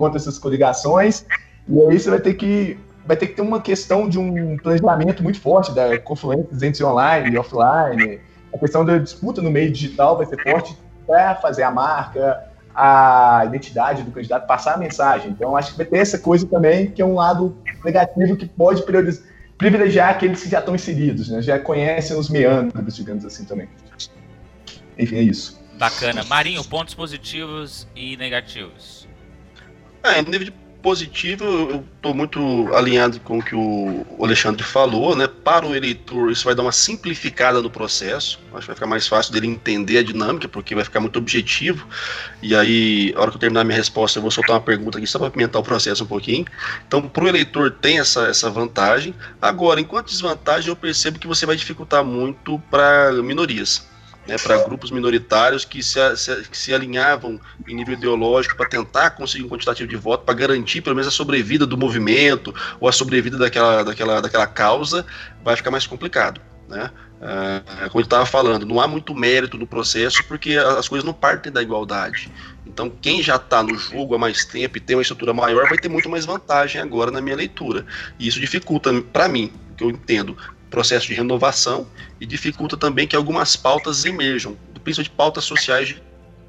[0.00, 1.26] contra essas coligações.
[1.68, 5.22] E aí você vai ter que vai ter que ter uma questão de um planejamento
[5.22, 8.18] muito forte da confluência entre online e offline.
[8.54, 12.44] A questão da disputa no meio digital vai ser forte para fazer a marca,
[12.74, 15.30] a identidade do candidato, passar a mensagem.
[15.30, 18.82] Então, acho que vai ter essa coisa também, que é um lado negativo que pode
[19.58, 21.42] privilegiar aqueles que já estão inseridos, né?
[21.42, 23.68] já conhecem os meandros, digamos assim, também.
[24.98, 25.60] Enfim, é isso.
[25.78, 26.22] Bacana.
[26.24, 29.09] Marinho, pontos positivos e negativos.
[30.02, 35.14] É, em nível de positivo, eu estou muito alinhado com o que o Alexandre falou,
[35.14, 35.26] né?
[35.26, 38.40] Para o eleitor, isso vai dar uma simplificada no processo.
[38.52, 41.86] Acho que vai ficar mais fácil dele entender a dinâmica, porque vai ficar muito objetivo.
[42.42, 45.06] E aí, a hora que eu terminar minha resposta, eu vou soltar uma pergunta aqui
[45.06, 46.46] só para apimentar o processo um pouquinho.
[46.86, 49.14] Então, para o eleitor, tem essa, essa vantagem.
[49.40, 53.90] Agora, enquanto desvantagem, eu percebo que você vai dificultar muito para minorias
[54.30, 59.10] né, para grupos minoritários que se, se, que se, alinhavam em nível ideológico para tentar
[59.10, 62.92] conseguir um quantitativo de voto, para garantir pelo menos a sobrevida do movimento ou a
[62.92, 65.04] sobrevida daquela, daquela, daquela causa,
[65.42, 66.40] vai ficar mais complicado.
[66.68, 66.88] Né?
[67.20, 71.12] Uh, como eu estava falando, não há muito mérito no processo porque as coisas não
[71.12, 72.30] partem da igualdade.
[72.64, 75.76] Então, quem já está no jogo há mais tempo e tem uma estrutura maior vai
[75.76, 77.84] ter muito mais vantagem agora na minha leitura.
[78.16, 80.36] E isso dificulta, para mim, que eu entendo,
[80.70, 81.86] processo de renovação
[82.20, 86.02] e dificulta também que algumas pautas emerjam, principalmente pautas sociais de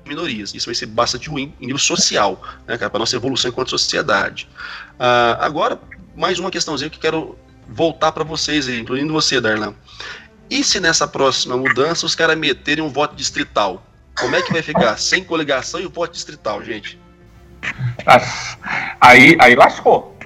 [0.06, 0.54] minorias.
[0.54, 4.48] Isso vai ser bastante ruim em nível social, né, para a nossa evolução enquanto sociedade.
[4.94, 5.80] Uh, agora,
[6.16, 7.38] mais uma questãozinha que quero
[7.68, 9.74] voltar para vocês, incluindo você, Darlan.
[10.50, 13.86] E se nessa próxima mudança os caras meterem um voto distrital?
[14.20, 14.98] Como é que vai ficar?
[14.98, 17.00] Sem coligação e o voto distrital, gente?
[19.00, 20.18] Aí, aí lascou.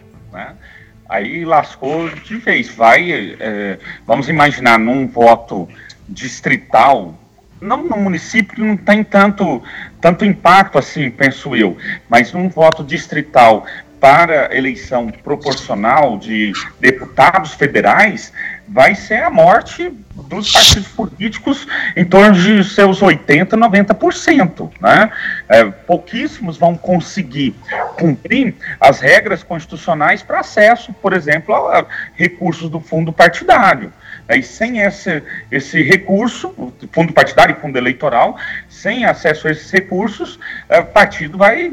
[1.07, 2.69] Aí lascou de vez.
[2.69, 5.67] Vai, é, vamos imaginar, num voto
[6.07, 7.17] distrital,
[7.61, 9.63] não no município não tem tanto,
[9.99, 11.77] tanto impacto assim, penso eu,
[12.09, 13.65] mas num voto distrital
[13.99, 18.31] para eleição proporcional de deputados federais,
[18.67, 19.91] vai ser a morte
[20.27, 24.71] dos partidos políticos em torno de seus 80%, 90%.
[24.79, 25.11] Né?
[25.47, 27.55] É, pouquíssimos vão conseguir
[27.97, 31.85] cumprir as regras constitucionais para acesso, por exemplo, a,
[32.15, 33.91] recursos do fundo partidário.
[34.29, 35.21] E sem esse,
[35.51, 38.37] esse recurso, fundo partidário e fundo eleitoral,
[38.67, 41.71] sem acesso a esses recursos, é, o partido vai,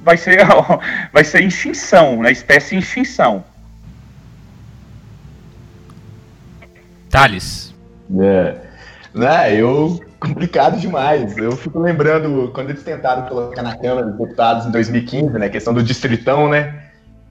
[0.00, 0.38] vai, ser,
[1.12, 2.32] vai ser extinção, né?
[2.32, 3.44] espécie em extinção.
[7.12, 7.74] Thales.
[8.18, 8.56] É.
[9.14, 10.00] Né, eu.
[10.18, 11.36] Complicado demais.
[11.36, 15.48] Eu fico lembrando quando eles tentaram colocar na Câmara dos Deputados em 2015, né?
[15.48, 16.80] Questão do distritão, né?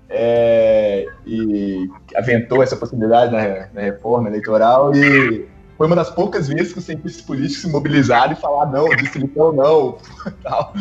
[0.10, 5.48] É, e aventou essa possibilidade na, na reforma eleitoral e
[5.82, 9.52] foi uma das poucas vezes que os cientistas políticos se mobilizaram e falaram não, distritão
[9.52, 9.98] não,
[10.44, 10.76] tal.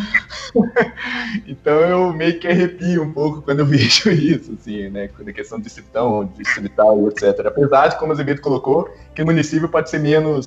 [1.48, 5.32] então eu meio que arrepio um pouco quando eu vejo isso, assim, né, quando a
[5.32, 7.46] questão de distritão, distrital e etc.
[7.46, 10.46] Apesar de, como o Azevedo colocou, que o município pode ser menos,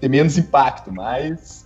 [0.00, 1.64] ter menos impacto, mas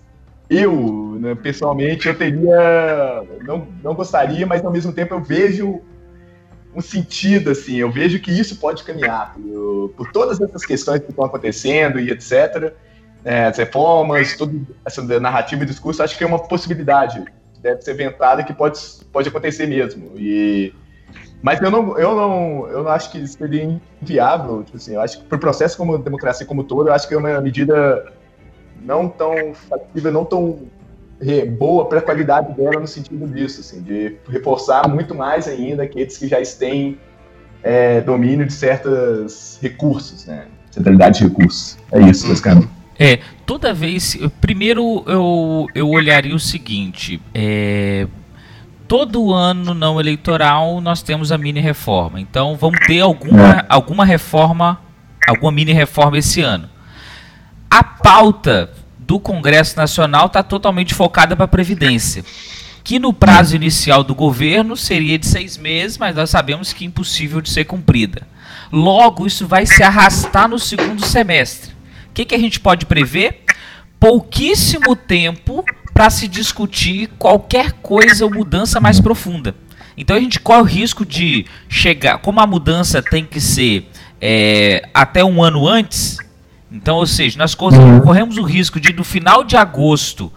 [0.51, 5.81] eu, né, pessoalmente, eu teria, não, não gostaria, mas ao mesmo tempo eu vejo
[6.75, 7.77] um sentido, assim.
[7.77, 12.11] Eu vejo que isso pode caminhar por, por todas essas questões que estão acontecendo e
[12.11, 12.73] etc.
[13.25, 17.23] É, as reformas, toda essa narrativa e discurso, acho que é uma possibilidade
[17.55, 18.81] que deve ser ventada que pode,
[19.13, 20.13] pode acontecer mesmo.
[20.17, 20.73] E,
[21.43, 24.63] mas eu não, eu, não, eu não acho que seria inviável.
[24.63, 27.15] Tipo assim, eu acho que para o processo como democracia como todo, eu acho que
[27.15, 28.13] é uma medida
[28.81, 30.69] não tão factível, não tão
[31.59, 36.17] boa para a qualidade dela no sentido disso, assim, de reforçar muito mais ainda aqueles
[36.17, 36.99] que já têm
[37.63, 40.47] é, domínio de certos recursos, né?
[40.71, 41.77] Centralidade de recursos.
[41.93, 42.69] É isso, basicamente.
[42.99, 44.17] É, toda vez.
[44.41, 48.07] Primeiro eu, eu olharia o seguinte: é,
[48.87, 52.21] todo ano não eleitoral nós temos a mini reforma.
[52.21, 53.67] Então vamos ter alguma, é.
[53.69, 54.81] alguma reforma,
[55.27, 56.69] alguma mini reforma esse ano.
[57.71, 58.71] A pauta
[59.07, 62.25] do Congresso Nacional está totalmente focada para a Previdência.
[62.83, 66.87] Que no prazo inicial do governo seria de seis meses, mas nós sabemos que é
[66.87, 68.27] impossível de ser cumprida.
[68.73, 71.73] Logo, isso vai se arrastar no segundo semestre.
[72.11, 73.45] O que, que a gente pode prever?
[74.01, 75.63] pouquíssimo tempo
[75.93, 79.55] para se discutir qualquer coisa ou mudança mais profunda.
[79.97, 83.87] Então a gente corre o risco de chegar, como a mudança tem que ser
[84.19, 86.17] é, até um ano antes,
[86.71, 90.33] então, ou seja, nós corremos o risco de no final de agosto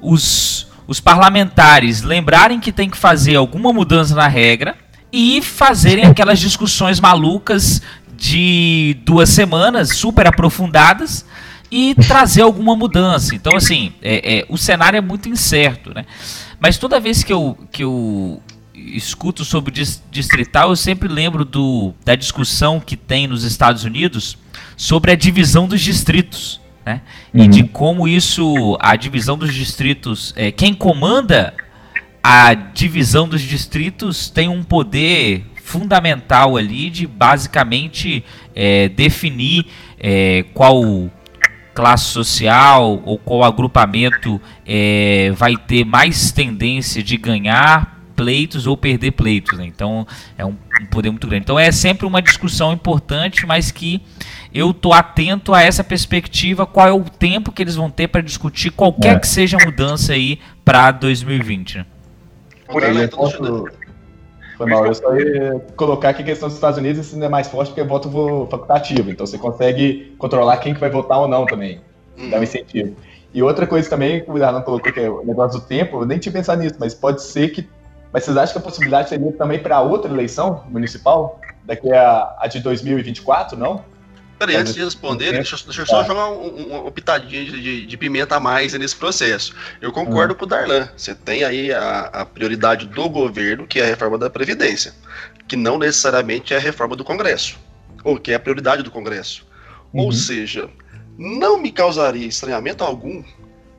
[0.00, 4.76] os, os parlamentares lembrarem que tem que fazer alguma mudança na regra
[5.12, 7.82] e fazerem aquelas discussões malucas
[8.16, 11.24] de duas semanas, super aprofundadas,
[11.70, 13.34] e trazer alguma mudança.
[13.34, 16.04] Então, assim, é, é, o cenário é muito incerto, né?
[16.58, 18.42] Mas toda vez que eu, que eu
[18.74, 19.72] escuto sobre
[20.10, 24.36] distrital, eu sempre lembro do, da discussão que tem nos Estados Unidos
[24.80, 26.58] sobre a divisão dos distritos.
[26.86, 27.02] Né?
[27.34, 27.44] Uhum.
[27.44, 31.52] E de como isso, a divisão dos distritos, é, quem comanda
[32.22, 38.24] a divisão dos distritos tem um poder fundamental ali de basicamente
[38.54, 39.66] é, definir
[39.98, 41.10] é, qual
[41.74, 49.12] classe social ou qual agrupamento é, vai ter mais tendência de ganhar pleitos ou perder
[49.12, 49.58] pleitos.
[49.58, 49.64] Né?
[49.64, 50.06] Então
[50.36, 51.44] é um, um, poder muito grande.
[51.44, 54.02] Então é sempre uma discussão importante, mas que
[54.52, 58.20] eu tô atento a essa perspectiva, qual é o tempo que eles vão ter para
[58.20, 59.18] discutir qualquer é.
[59.18, 61.78] que seja a mudança aí para 2020.
[61.78, 61.86] Né?
[62.68, 63.64] Por aí, posso...
[64.58, 67.48] Foi mal, eu só ia colocar que a questão dos Estados Unidos ainda é mais
[67.48, 68.10] forte porque é voto
[68.50, 71.80] facultativo, então você consegue controlar quem que vai votar ou não também,
[72.30, 72.94] dá um incentivo.
[73.32, 76.06] E outra coisa também, que o Arlan colocou, que é o negócio do tempo, eu
[76.06, 77.68] nem tinha pensado nisso, mas pode ser que.
[78.12, 81.40] Mas vocês acham que a possibilidade seria também para outra eleição municipal?
[81.64, 83.84] Daqui a, a de 2024, não?
[84.40, 87.96] Peraí, antes de responder, deixa, deixa eu só jogar um, uma pitadinha de, de, de,
[87.98, 89.54] pimenta a mais nesse processo.
[89.82, 90.38] Eu concordo uhum.
[90.38, 90.88] com o Darlan.
[90.96, 94.94] Você tem aí a, a, prioridade do governo, que é a reforma da Previdência,
[95.46, 97.58] que não necessariamente é a reforma do Congresso,
[98.02, 99.46] ou que é a prioridade do Congresso.
[99.92, 100.04] Uhum.
[100.04, 100.70] Ou seja,
[101.18, 103.22] não me causaria estranhamento algum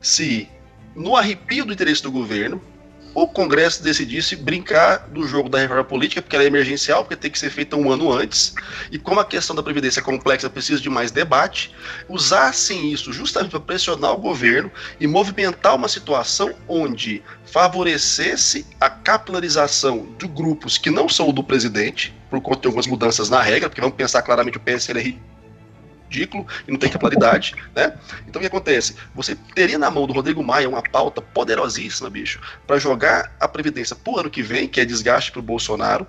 [0.00, 0.48] se,
[0.94, 2.62] no arrepio do interesse do governo,
[3.14, 7.30] o Congresso decidisse brincar do jogo da reforma política, porque ela é emergencial, porque tem
[7.30, 8.54] que ser feita um ano antes,
[8.90, 11.74] e como a questão da Previdência é complexa, precisa de mais debate,
[12.08, 20.08] usassem isso justamente para pressionar o governo e movimentar uma situação onde favorecesse a capilarização
[20.18, 23.68] de grupos que não são o do presidente, por conta de algumas mudanças na regra,
[23.68, 25.31] porque vamos pensar claramente o PSL é
[26.12, 27.94] ridículo e não tem capilaridade, né?
[28.28, 28.96] Então o que acontece?
[29.14, 33.96] Você teria na mão do Rodrigo Maia uma pauta poderosíssima, bicho, para jogar a Previdência
[33.96, 36.06] pro ano que vem, que é desgaste pro Bolsonaro,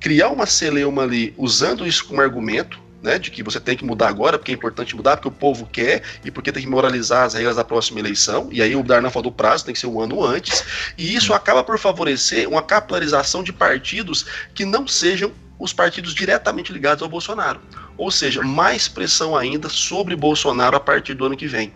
[0.00, 4.08] criar uma celeuma ali usando isso como argumento, né, de que você tem que mudar
[4.08, 7.34] agora, porque é importante mudar, porque o povo quer e porque tem que moralizar as
[7.34, 8.48] regras da próxima eleição.
[8.52, 10.64] E aí o Darna falou do prazo, tem que ser um ano antes.
[10.96, 15.32] E isso acaba por favorecer uma capilarização de partidos que não sejam
[15.62, 17.60] os partidos diretamente ligados ao Bolsonaro.
[17.96, 21.72] Ou seja, mais pressão ainda sobre Bolsonaro a partir do ano que vem.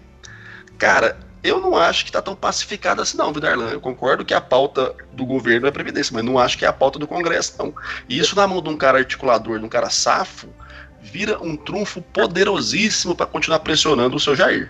[0.76, 3.68] Cara, eu não acho que está tão pacificado assim, não, Vidarlan.
[3.68, 6.72] Eu concordo que a pauta do governo é Previdência, mas não acho que é a
[6.72, 7.72] pauta do Congresso, não.
[8.08, 10.48] E isso na mão de um cara articulador, de um cara safo,
[11.00, 14.68] vira um trunfo poderosíssimo para continuar pressionando o seu Jair.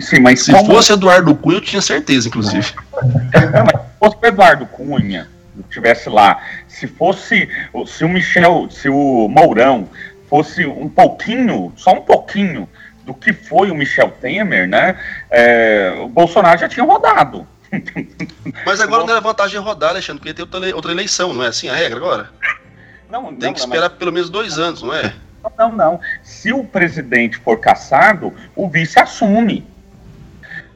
[0.00, 0.74] Sim, mas se como...
[0.74, 2.74] fosse Eduardo Cunha, eu tinha certeza, inclusive.
[3.32, 5.28] mas se fosse Eduardo Cunha,
[5.64, 7.48] tivesse lá, se fosse,
[7.86, 9.88] se o Michel, se o Mourão
[10.28, 12.68] fosse um pouquinho, só um pouquinho
[13.04, 14.98] do que foi o Michel Temer, né?
[15.30, 17.46] É, o Bolsonaro já tinha rodado.
[18.66, 21.74] Mas agora não era vantagem rodar, Alexandre, porque tem outra eleição, não é assim a
[21.74, 22.30] regra agora?
[23.10, 23.98] Não, tem não, que esperar mas...
[23.98, 25.14] pelo menos dois anos, não é?
[25.56, 26.00] Não, não.
[26.22, 29.66] Se o presidente for caçado, o vice assume.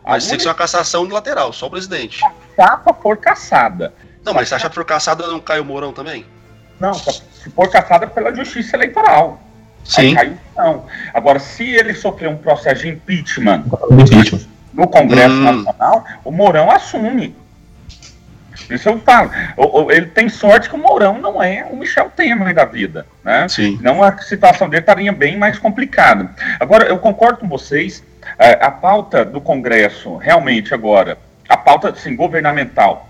[0.04, 2.18] Mas tem que ser uma cassação unilateral, só o presidente.
[2.18, 3.92] Se a chapa for caçada.
[4.24, 6.24] Não, mas se a chapa for caçada, não cai o Mourão também?
[6.78, 9.40] Não, se for caçada pela justiça eleitoral.
[9.84, 10.16] Sim.
[10.16, 10.86] Aí, não.
[11.12, 14.46] Agora, se ele sofrer um processo de impeachment, impeachment.
[14.72, 15.62] no Congresso hum.
[15.62, 17.34] Nacional, o Mourão assume.
[18.70, 19.30] Isso eu falo.
[19.90, 23.06] Ele tem sorte que o Mourão não é o Michel Temer da vida.
[23.24, 23.46] Né?
[23.48, 23.78] Sim.
[23.82, 26.30] Não a situação dele estaria bem mais complicada.
[26.60, 28.02] Agora, eu concordo com vocês,
[28.38, 31.18] é, a pauta do Congresso, realmente agora,
[31.48, 33.08] a pauta assim, governamental,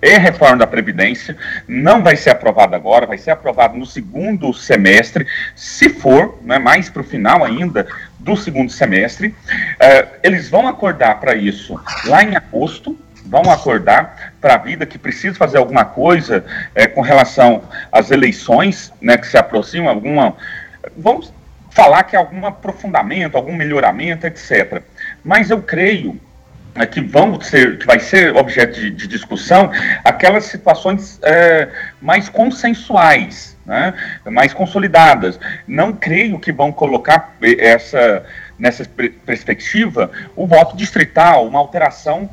[0.00, 1.36] é reforma da Previdência,
[1.66, 6.88] não vai ser aprovada agora, vai ser aprovada no segundo semestre, se for, né, mais
[6.88, 7.86] para o final ainda
[8.18, 9.28] do segundo semestre.
[9.28, 14.98] Uh, eles vão acordar para isso lá em agosto, vão acordar para a vida que
[14.98, 16.44] precisa fazer alguma coisa
[16.74, 17.62] é, com relação
[17.92, 20.34] às eleições né, que se aproximam, alguma.
[20.96, 21.32] Vamos
[21.70, 24.82] falar que é algum aprofundamento, algum melhoramento, etc.
[25.22, 26.20] Mas eu creio
[26.80, 29.70] é, que vão ser, que vai ser objeto de, de discussão,
[30.04, 31.68] aquelas situações é,
[32.00, 33.94] mais consensuais, né,
[34.26, 35.38] mais consolidadas.
[35.66, 38.24] Não creio que vão colocar essa
[38.60, 38.84] nessa
[39.24, 42.28] perspectiva, o voto distrital, uma alteração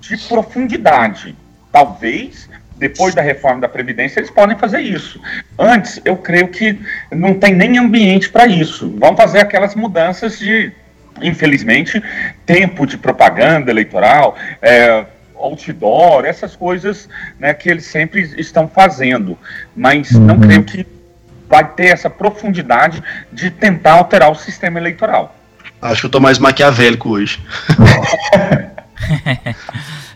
[0.00, 1.36] de profundidade.
[1.70, 5.22] Talvez, depois da reforma da Previdência, eles podem fazer isso.
[5.56, 6.80] Antes, eu creio que
[7.12, 8.92] não tem nem ambiente para isso.
[8.98, 10.72] Vão fazer aquelas mudanças de,
[11.20, 12.02] infelizmente,
[12.46, 15.04] tempo de propaganda eleitoral, é,
[15.36, 17.08] outdoor, essas coisas
[17.38, 19.36] né, que eles sempre estão fazendo.
[19.74, 20.24] Mas uhum.
[20.24, 20.86] não creio que
[21.48, 23.02] vai ter essa profundidade
[23.32, 25.36] de tentar alterar o sistema eleitoral.
[25.80, 27.40] Acho que eu tô mais maquiavélico hoje.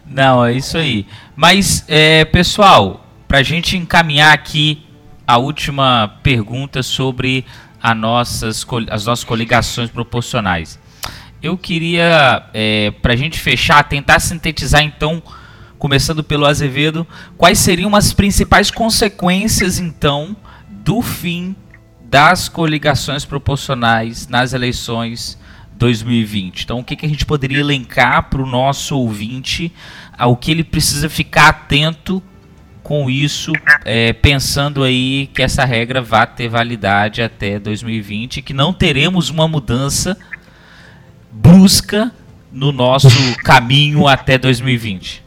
[0.06, 1.06] Não, é isso aí.
[1.34, 4.86] Mas, é, pessoal, para a gente encaminhar aqui
[5.26, 7.44] a última pergunta sobre
[7.96, 10.78] nossas, as nossas coligações proporcionais.
[11.42, 15.22] Eu queria, é, para a gente fechar, tentar sintetizar então,
[15.78, 17.06] começando pelo Azevedo,
[17.36, 20.36] quais seriam as principais consequências então
[20.68, 21.54] do fim
[22.02, 25.38] das coligações proporcionais nas eleições
[25.76, 26.62] 2020.
[26.62, 29.72] Então, o que, que a gente poderia elencar para o nosso ouvinte,
[30.16, 32.22] ao que ele precisa ficar atento
[32.82, 33.52] com isso,
[33.84, 39.28] é, pensando aí que essa regra vai ter validade até 2020 e que não teremos
[39.28, 40.16] uma mudança
[41.36, 42.10] brusca
[42.50, 43.08] no nosso
[43.42, 45.24] caminho até 2020?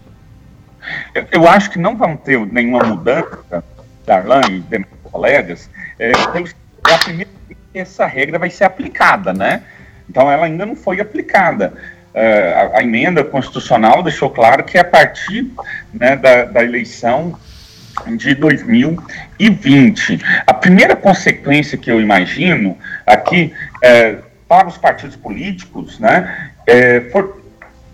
[1.13, 3.63] Eu, eu acho que não vão ter nenhuma mudança,
[4.05, 5.69] Darlan e demais colegas,
[5.99, 9.63] é, é a primeira vez que essa regra vai ser aplicada, né?
[10.09, 11.73] Então, ela ainda não foi aplicada.
[12.13, 15.51] Uh, a, a, emenda constitucional deixou claro que é a partir
[15.93, 17.37] né, da, da eleição
[18.17, 20.19] de 2020.
[20.47, 22.75] A primeira consequência que eu imagino
[23.05, 23.53] aqui
[23.83, 24.17] é,
[24.49, 27.41] para os partidos políticos, né, é, for,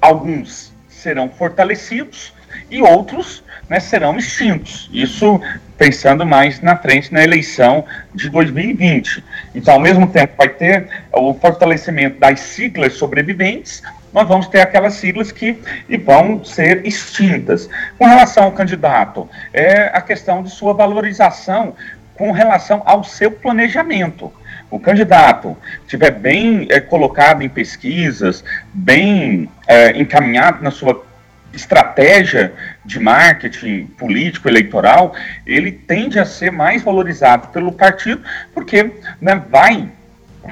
[0.02, 2.34] alguns serão fortalecidos
[2.72, 4.90] e outros né, serão extintos.
[4.94, 5.42] Isso
[5.78, 7.84] pensando mais na frente na eleição
[8.14, 9.24] de 2020.
[9.54, 13.84] Então, ao mesmo tempo, vai ter o fortalecimento das siglas sobreviventes,
[14.14, 15.60] nós vamos ter aquelas siglas que
[16.06, 17.70] vão ser extintas.
[17.98, 21.76] Com relação ao candidato, é a questão de sua valorização
[22.16, 24.32] com relação ao seu planejamento.
[24.70, 28.44] O candidato estiver bem é, colocado em pesquisas,
[28.74, 31.06] bem é, encaminhado na sua
[31.54, 35.16] estratégia de marketing político eleitoral,
[35.46, 38.22] ele tende a ser mais valorizado pelo partido,
[38.54, 39.90] porque né, vai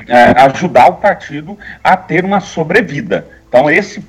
[0.07, 3.27] é, ajudar o partido a ter uma sobrevida.
[3.47, 4.03] Então, esse,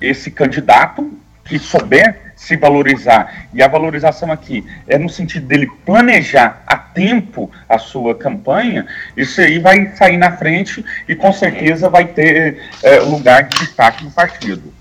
[0.00, 1.12] esse candidato
[1.44, 7.50] que souber se valorizar, e a valorização aqui é no sentido dele planejar a tempo
[7.68, 12.98] a sua campanha, isso aí vai sair na frente e com certeza vai ter é,
[13.00, 14.72] lugar de destaque no partido.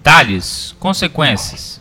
[0.00, 1.80] Thales, consequências.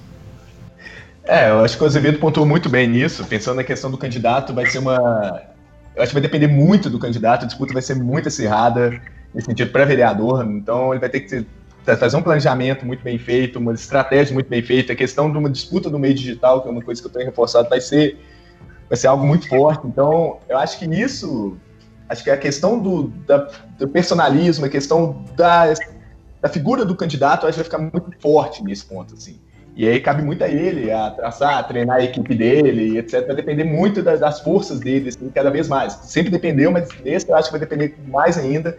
[1.23, 4.55] É, eu acho que o Azevedo pontuou muito bem nisso, pensando na questão do candidato,
[4.55, 5.39] vai ser uma.
[5.95, 8.99] Eu acho que vai depender muito do candidato, a disputa vai ser muito acirrada,
[9.35, 11.45] nesse sentido, para vereador, então ele vai ter que
[11.95, 15.49] fazer um planejamento muito bem feito, uma estratégia muito bem feita, a questão de uma
[15.49, 18.19] disputa no meio digital, que é uma coisa que eu tenho reforçado, vai ser,
[18.89, 21.55] vai ser algo muito forte, então eu acho que nisso,
[22.09, 25.73] acho que a questão do, da, do personalismo, a questão da
[26.41, 29.39] da figura do candidato, acho que vai ficar muito forte nesse ponto, assim.
[29.75, 33.27] E aí cabe muito a ele a traçar, a treinar a equipe dele, etc.
[33.27, 35.93] Vai depender muito das, das forças dele, assim, cada vez mais.
[35.93, 38.75] Sempre dependeu, mas nesse eu acho que vai depender mais ainda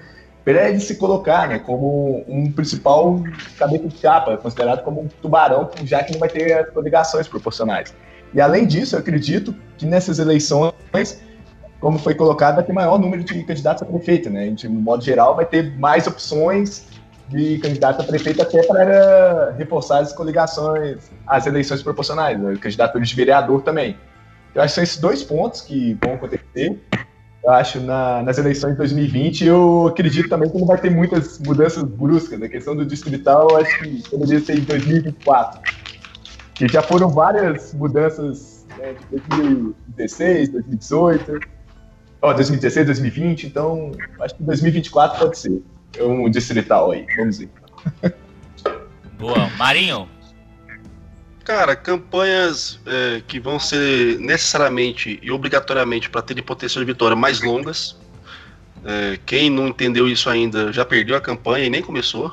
[0.49, 3.23] para ele se colocar né, como um principal
[3.59, 7.95] cabeça de chapa, considerado como um tubarão, já que não vai ter as coligações proporcionais.
[8.33, 11.23] E além disso, eu acredito que nessas eleições,
[11.81, 14.49] como foi colocado, vai ter maior número de candidatos a prefeito, né?
[14.49, 16.87] De modo geral, vai ter mais opções
[17.29, 23.15] de candidato a prefeito até para reforçar as coligações, as eleições proporcionais, né, candidaturas de
[23.15, 23.99] vereador também.
[24.55, 26.81] Eu acho que são esses dois pontos que vão acontecer.
[27.49, 31.39] Eu acho na, nas eleições de 2020, eu acredito também que não vai ter muitas
[31.39, 32.43] mudanças bruscas.
[32.43, 35.63] A questão do distrital, eu acho que poderia ser em 2024.
[36.55, 41.41] Que já foram várias mudanças né, de 2016, 2018,
[42.21, 45.63] ó, 2016, 2020, então acho que 2024 pode ser
[46.03, 47.49] um distrital aí, vamos ver.
[49.19, 49.49] Boa.
[49.57, 50.07] Marinho?
[51.49, 57.41] Cara, campanhas é, que vão ser necessariamente e obrigatoriamente para terem potencial de vitória mais
[57.41, 57.97] longas.
[58.85, 62.31] É, quem não entendeu isso ainda já perdeu a campanha e nem começou.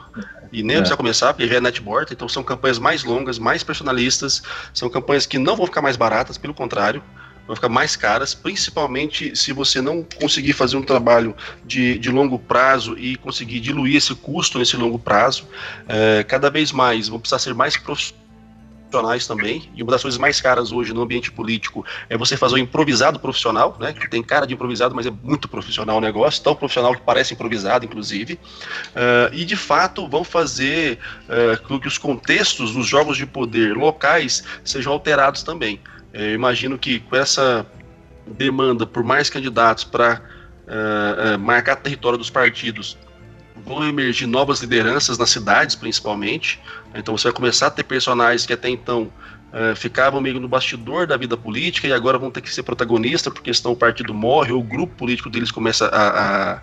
[0.51, 0.79] E nem é.
[0.79, 2.11] precisa começar, porque já é netboard.
[2.11, 4.43] Então são campanhas mais longas, mais personalistas.
[4.73, 7.01] São campanhas que não vão ficar mais baratas, pelo contrário
[7.47, 12.39] vão ficar mais caras, principalmente se você não conseguir fazer um trabalho de, de longo
[12.39, 15.47] prazo e conseguir diluir esse custo nesse longo prazo.
[15.87, 18.24] É, cada vez mais vão precisar ser mais profissionais
[18.85, 22.55] profissionais também, e uma das coisas mais caras hoje no ambiente político é você fazer
[22.55, 26.41] um improvisado profissional, né, que tem cara de improvisado, mas é muito profissional o negócio,
[26.43, 31.97] tão profissional que parece improvisado, inclusive, uh, e de fato vão fazer uh, que os
[31.97, 35.79] contextos dos jogos de poder locais sejam alterados também.
[36.13, 37.65] Eu imagino que com essa
[38.25, 40.21] demanda por mais candidatos para
[40.65, 42.97] uh, marcar território dos partidos,
[43.65, 46.59] vão emergir novas lideranças nas cidades, principalmente.
[46.95, 49.11] Então você vai começar a ter personagens que até então
[49.51, 53.31] uh, ficavam meio no bastidor da vida política e agora vão ter que ser protagonistas
[53.33, 56.61] porque o partido morre ou o grupo político deles começa a, a,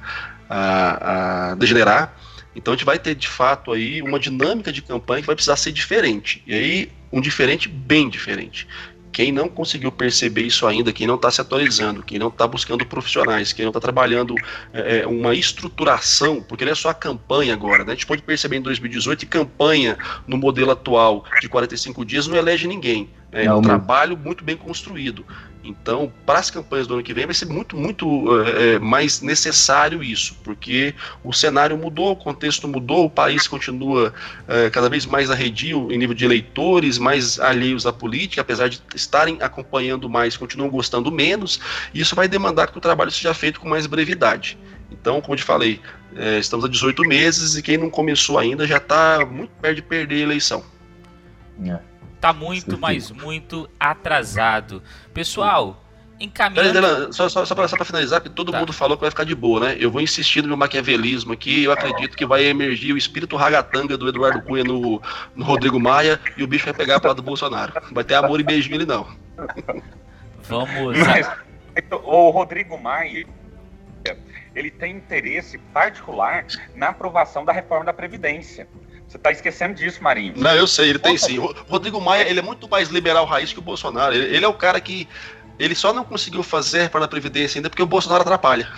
[0.49, 2.15] a, a degenerar.
[2.55, 5.57] Então a gente vai ter de fato aí uma dinâmica de campanha que vai precisar
[5.57, 6.43] ser diferente.
[6.47, 8.67] E aí um diferente bem diferente.
[9.13, 12.87] Quem não conseguiu perceber isso ainda, quem não está se atualizando, quem não está buscando
[12.87, 14.35] profissionais, quem não está trabalhando
[14.73, 17.93] é, é, uma estruturação, porque não é só a campanha agora, né?
[17.93, 22.37] A gente pode perceber em 2018 que campanha no modelo atual de 45 dias não
[22.37, 23.11] elege ninguém.
[23.33, 23.47] Né?
[23.47, 25.25] É um trabalho muito bem construído.
[25.65, 30.03] Então, para as campanhas do ano que vem, vai ser muito, muito é, mais necessário
[30.03, 30.93] isso, porque
[31.23, 34.13] o cenário mudou, o contexto mudou, o país continua
[34.49, 38.83] é, cada vez mais arredio em nível de eleitores, mais alheios à política, apesar de
[38.95, 41.61] estarem acompanhando mais, continuam gostando menos,
[41.95, 44.59] e isso vai demandar que o trabalho seja feito com mais brevidade.
[44.91, 45.81] Então, como eu te falei,
[46.17, 49.83] é, estamos há 18 meses e quem não começou ainda já está muito perto de
[49.83, 50.65] perder a eleição.
[51.65, 51.92] É
[52.23, 54.81] tá muito, mas muito atrasado.
[55.13, 55.85] Pessoal,
[56.21, 57.13] encaminhando...
[57.13, 58.61] Só, só, só para finalizar, que todo tá.
[58.61, 59.77] mundo falou que vai ficar de boa, né?
[59.81, 63.99] Eu vou insistir no meu maquiavelismo aqui, eu acredito que vai emergir o espírito ragatanga
[63.99, 65.03] do Eduardo Cunha no,
[65.35, 67.73] no Rodrigo Maia e o bicho vai pegar para lado do Bolsonaro.
[67.91, 69.05] vai ter amor e beijinho ele não.
[70.45, 70.97] Vamos...
[70.99, 71.29] Mas,
[72.05, 73.27] o Rodrigo Maia,
[74.55, 76.47] ele tem interesse particular
[76.77, 78.69] na aprovação da reforma da Previdência.
[79.13, 80.33] Você está esquecendo disso, Marinho.
[80.39, 81.39] Não, eu sei, ele tem sim.
[81.39, 84.15] O Rodrigo Maia, ele é muito mais liberal raiz que o Bolsonaro.
[84.15, 85.07] Ele, ele é o cara que.
[85.59, 88.73] Ele só não conseguiu fazer para a Previdência ainda porque o Bolsonaro atrapalha.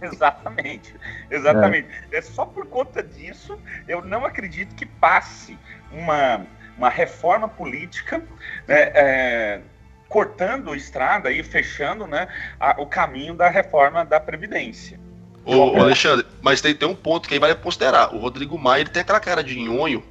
[0.00, 0.94] Exatamente,
[1.30, 1.86] exatamente.
[2.10, 2.16] É.
[2.16, 2.22] é.
[2.22, 5.58] só por conta disso eu não acredito que passe
[5.92, 6.46] uma,
[6.78, 8.22] uma reforma política
[8.66, 9.60] né, é,
[10.08, 12.26] cortando estrada e fechando né,
[12.58, 14.98] a, o caminho da reforma da Previdência.
[15.44, 18.14] Ô, Alexandre, mas tem, tem um ponto que aí vale considerar.
[18.14, 20.02] O Rodrigo Maia ele tem aquela cara de nhonho,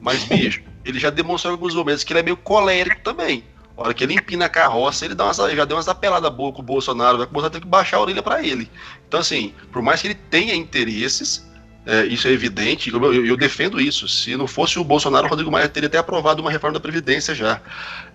[0.00, 3.44] mas, bicho, ele já demonstrou em alguns momentos que ele é meio colérico também.
[3.76, 6.54] A hora que ele empina a carroça, ele dá umas, já deu umas apeladas boas
[6.54, 8.70] com o Bolsonaro, vai começar a ter que baixar a orelha para ele.
[9.08, 11.48] Então, assim, por mais que ele tenha interesses,
[11.84, 14.06] é, isso é evidente, eu, eu, defendo isso.
[14.06, 17.34] Se não fosse o Bolsonaro, o Rodrigo Maia teria até aprovado uma reforma da Previdência
[17.34, 17.60] já.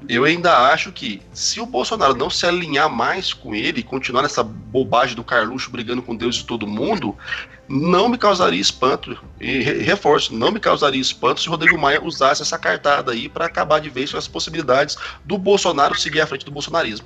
[0.07, 4.41] Eu ainda acho que, se o Bolsonaro não se alinhar mais com ele, continuar nessa
[4.41, 7.13] bobagem do Carluxo brigando com Deus e todo mundo,
[7.67, 12.41] não me causaria espanto, e reforço, não me causaria espanto se o Rodrigo Maia usasse
[12.41, 16.45] essa cartada aí para acabar de vez com as possibilidades do Bolsonaro seguir à frente
[16.45, 17.05] do bolsonarismo.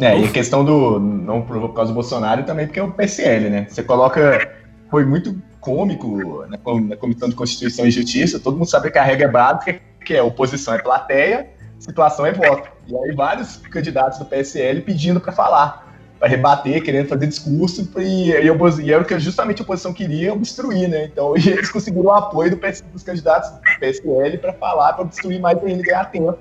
[0.00, 3.50] É, e a questão do não por causa do Bolsonaro também porque é o PSL,
[3.50, 3.66] né?
[3.68, 4.50] Você coloca.
[4.90, 6.58] Foi muito cômico na,
[6.88, 10.14] na Comissão de Constituição e Justiça, todo mundo sabe que a regra é básica, que
[10.14, 12.68] é oposição é plateia, situação é voto.
[12.86, 15.88] E aí vários candidatos do PSL pedindo para falar,
[16.18, 20.32] para rebater, querendo fazer discurso, e, e, e era o que justamente a oposição queria,
[20.32, 21.04] obstruir, né?
[21.04, 25.40] Então eles conseguiram o apoio do PS, dos candidatos do PSL para falar, para obstruir
[25.40, 26.38] mais ainda e ganhar tempo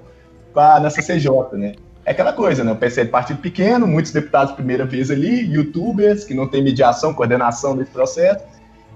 [0.54, 1.76] pra, nessa CJ, né?
[2.06, 2.72] É aquela coisa, né?
[2.72, 7.14] O PSL é partido pequeno, muitos deputados primeira vez ali, youtubers que não tem mediação,
[7.14, 8.44] coordenação desse processo,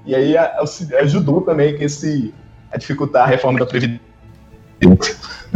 [0.05, 0.35] e aí
[1.01, 2.33] ajudou também que esse,
[2.71, 4.01] a dificultar a reforma da Previdência.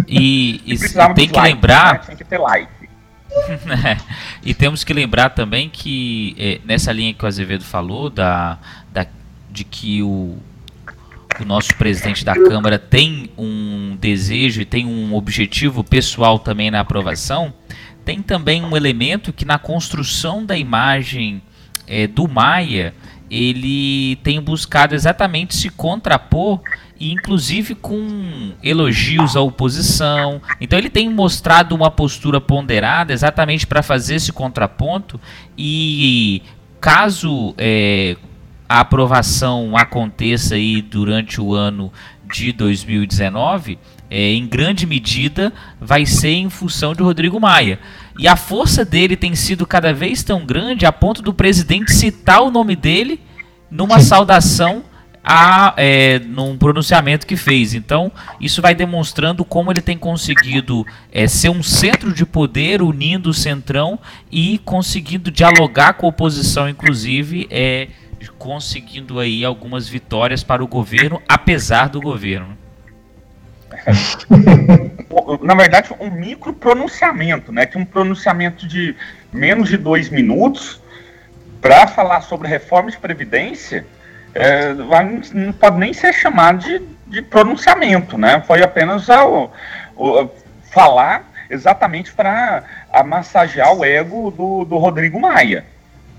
[0.08, 1.94] E, e, e tem que lembrar.
[1.96, 2.02] Né?
[2.08, 2.72] Tem que ter like.
[4.44, 8.58] e temos que lembrar também que é, nessa linha que o Azevedo falou, da,
[8.92, 9.06] da,
[9.52, 10.38] de que o,
[11.40, 16.80] o nosso presidente da Câmara tem um desejo e tem um objetivo pessoal também na
[16.80, 17.54] aprovação,
[18.06, 21.42] tem também um elemento que na construção da imagem
[21.86, 22.94] é, do Maia
[23.30, 26.62] ele tem buscado exatamente se contrapor
[27.00, 30.42] inclusive com elogios à oposição.
[30.60, 35.20] Então ele tem mostrado uma postura ponderada exatamente para fazer esse contraponto
[35.58, 36.42] e
[36.80, 38.16] caso é,
[38.68, 41.92] a aprovação aconteça aí durante o ano
[42.32, 43.80] de 2019,
[44.10, 47.80] é, em grande medida vai ser em função de Rodrigo Maia.
[48.18, 52.42] E a força dele tem sido cada vez tão grande a ponto do presidente citar
[52.42, 53.22] o nome dele
[53.70, 54.84] numa saudação
[55.30, 57.74] a, é, num pronunciamento que fez.
[57.74, 63.30] Então, isso vai demonstrando como ele tem conseguido é, ser um centro de poder, unindo
[63.30, 64.00] o centrão
[64.32, 67.90] e conseguindo dialogar com a oposição, inclusive, é,
[68.40, 72.58] conseguindo aí algumas vitórias para o governo, apesar do governo.
[75.42, 77.66] Na verdade, um micro pronunciamento, né?
[77.66, 78.96] Que um pronunciamento de
[79.32, 80.82] menos de dois minutos
[81.62, 83.86] para falar sobre reforma de previdência
[84.34, 84.74] é,
[85.34, 88.44] não pode nem ser chamado de, de pronunciamento, né?
[88.46, 89.54] Foi apenas ao,
[89.96, 90.36] ao
[90.72, 92.64] falar exatamente para
[93.06, 95.66] massagear o ego do, do Rodrigo Maia.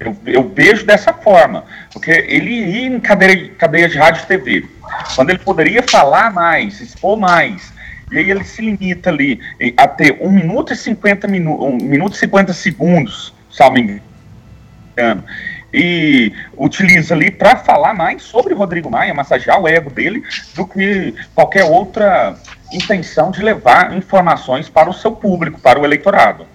[0.00, 4.68] Eu, eu, vejo dessa forma, porque ele ia em cadeia, cadeia de rádio e TV,
[5.16, 7.72] quando ele poderia falar mais, expor mais,
[8.12, 9.40] e aí ele se limita ali
[9.76, 15.24] a ter 1 minuto e 50 minutos, 1 minuto e 50 segundos, salvo engano,
[15.72, 20.22] e utiliza ali para falar mais sobre Rodrigo Maia, massagear o ego dele,
[20.54, 22.36] do que qualquer outra
[22.72, 26.46] intenção de levar informações para o seu público, para o eleitorado.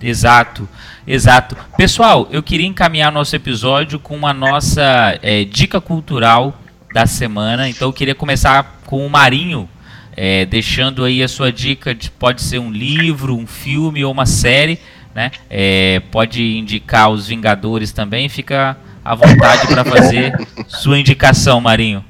[0.00, 0.66] Exato,
[1.12, 1.56] exato.
[1.76, 6.54] Pessoal, eu queria encaminhar nosso episódio com a nossa é, dica cultural
[6.94, 7.68] da semana.
[7.68, 9.68] Então eu queria começar com o Marinho,
[10.16, 14.26] é, deixando aí a sua dica de pode ser um livro, um filme ou uma
[14.26, 14.78] série,
[15.14, 15.30] né?
[15.48, 20.32] É, pode indicar os Vingadores também, fica à vontade para fazer
[20.68, 22.04] sua indicação, Marinho.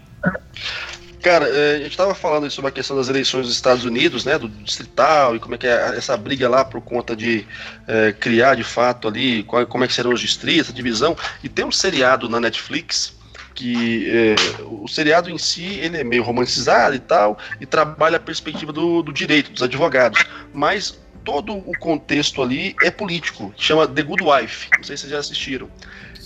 [1.22, 4.38] Cara, é, a gente estava falando sobre a questão das eleições dos Estados Unidos, né,
[4.38, 7.46] do distrital, e como é que é essa briga lá por conta de
[7.86, 11.14] é, criar de fato ali, qual, como é que serão os distritos, a divisão,
[11.44, 13.18] e tem um seriado na Netflix
[13.54, 14.34] que é,
[14.64, 19.02] o seriado em si ele é meio romantizado e tal, e trabalha a perspectiva do,
[19.02, 20.24] do direito, dos advogados,
[20.54, 25.12] mas todo o contexto ali é político, chama The Good Wife, não sei se vocês
[25.12, 25.68] já assistiram.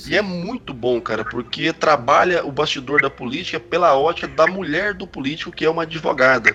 [0.06, 4.92] E é muito bom, cara, porque trabalha o bastidor da política pela ótica da mulher
[4.92, 6.54] do político, que é uma advogada.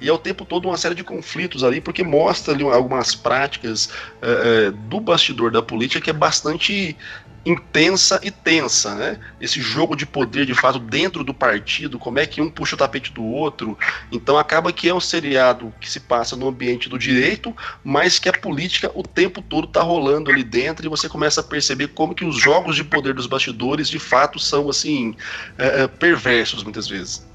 [0.00, 3.90] E é o tempo todo uma série de conflitos ali, porque mostra ali algumas práticas
[4.20, 6.96] é, do bastidor da política que é bastante
[7.44, 9.18] intensa e tensa, né?
[9.40, 12.78] Esse jogo de poder de fato dentro do partido, como é que um puxa o
[12.78, 13.78] tapete do outro.
[14.12, 18.28] Então acaba que é um seriado que se passa no ambiente do direito, mas que
[18.28, 22.14] a política o tempo todo tá rolando ali dentro e você começa a perceber como
[22.14, 25.14] que os jogos de poder dos bastidores de fato são assim
[25.56, 27.26] é, é perversos muitas vezes.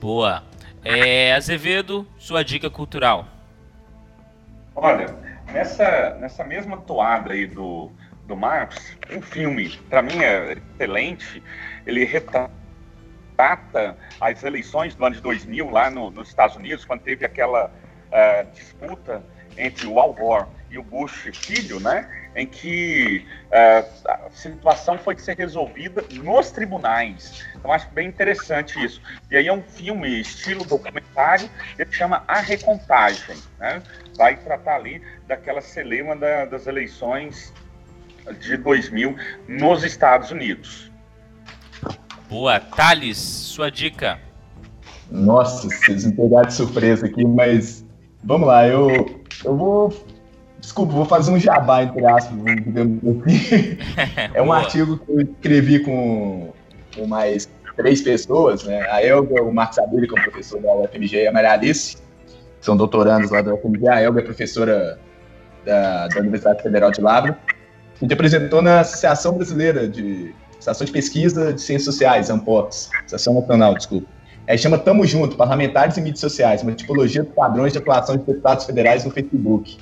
[0.00, 0.42] Boa.
[0.84, 3.26] É, Azevedo, sua dica cultural.
[4.76, 5.06] Olha,
[5.46, 7.90] nessa, nessa mesma toada aí do
[8.26, 11.42] do Marx, um filme, para mim é excelente,
[11.86, 12.50] ele retrata
[14.20, 18.50] as eleições do ano de 2000 lá no, nos Estados Unidos, quando teve aquela uh,
[18.52, 19.22] disputa
[19.56, 25.16] entre o Al Gore e o Bush filho, né, em que uh, a situação foi
[25.18, 27.46] ser resolvida nos tribunais.
[27.54, 29.00] Então acho bem interessante isso.
[29.30, 31.48] E aí é um filme estilo documentário,
[31.78, 33.82] ele chama A Recontagem, né?
[34.16, 37.52] Vai tratar ali daquela celema da, das eleições
[38.32, 39.16] de 2000
[39.48, 40.90] nos Estados Unidos.
[42.28, 42.58] Boa.
[42.58, 44.18] Thales, sua dica.
[45.10, 47.84] Nossa, vocês me pegaram de surpresa aqui, mas
[48.22, 49.94] vamos lá, eu, eu vou.
[50.58, 53.78] Desculpa, vou fazer um jabá, entre aspas, digamos assim.
[54.32, 56.52] é um artigo que eu escrevi com,
[56.96, 58.80] com mais três pessoas, né?
[58.90, 61.96] A Elga, o Marcos Abelli, que é um professor da UFMG, e a Maria Alice,
[61.96, 63.88] que são doutorandos lá da UFMG.
[63.88, 64.98] A Elga é professora
[65.66, 67.38] da, da Universidade Federal de Lavra.
[67.96, 73.34] A gente apresentou na Associação Brasileira de Associação de Pesquisa de Ciências Sociais, ANPOX, Associação
[73.34, 74.08] Nacional, desculpa.
[74.46, 78.24] É, chama Tamo Junto, Parlamentares e Mídias Sociais, uma tipologia de padrões de atuação de
[78.24, 79.78] deputados federais no Facebook.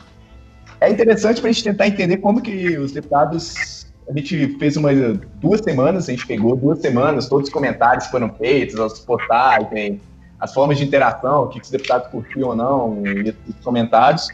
[0.81, 3.83] É interessante para a gente tentar entender como que os deputados...
[4.09, 4.91] A gente fez uma,
[5.41, 9.69] duas semanas, a gente pegou duas semanas, todos os comentários foram feitos, os portais,
[10.41, 14.29] as formas de interação, o que, que os deputados curtiam ou não, e os comentários.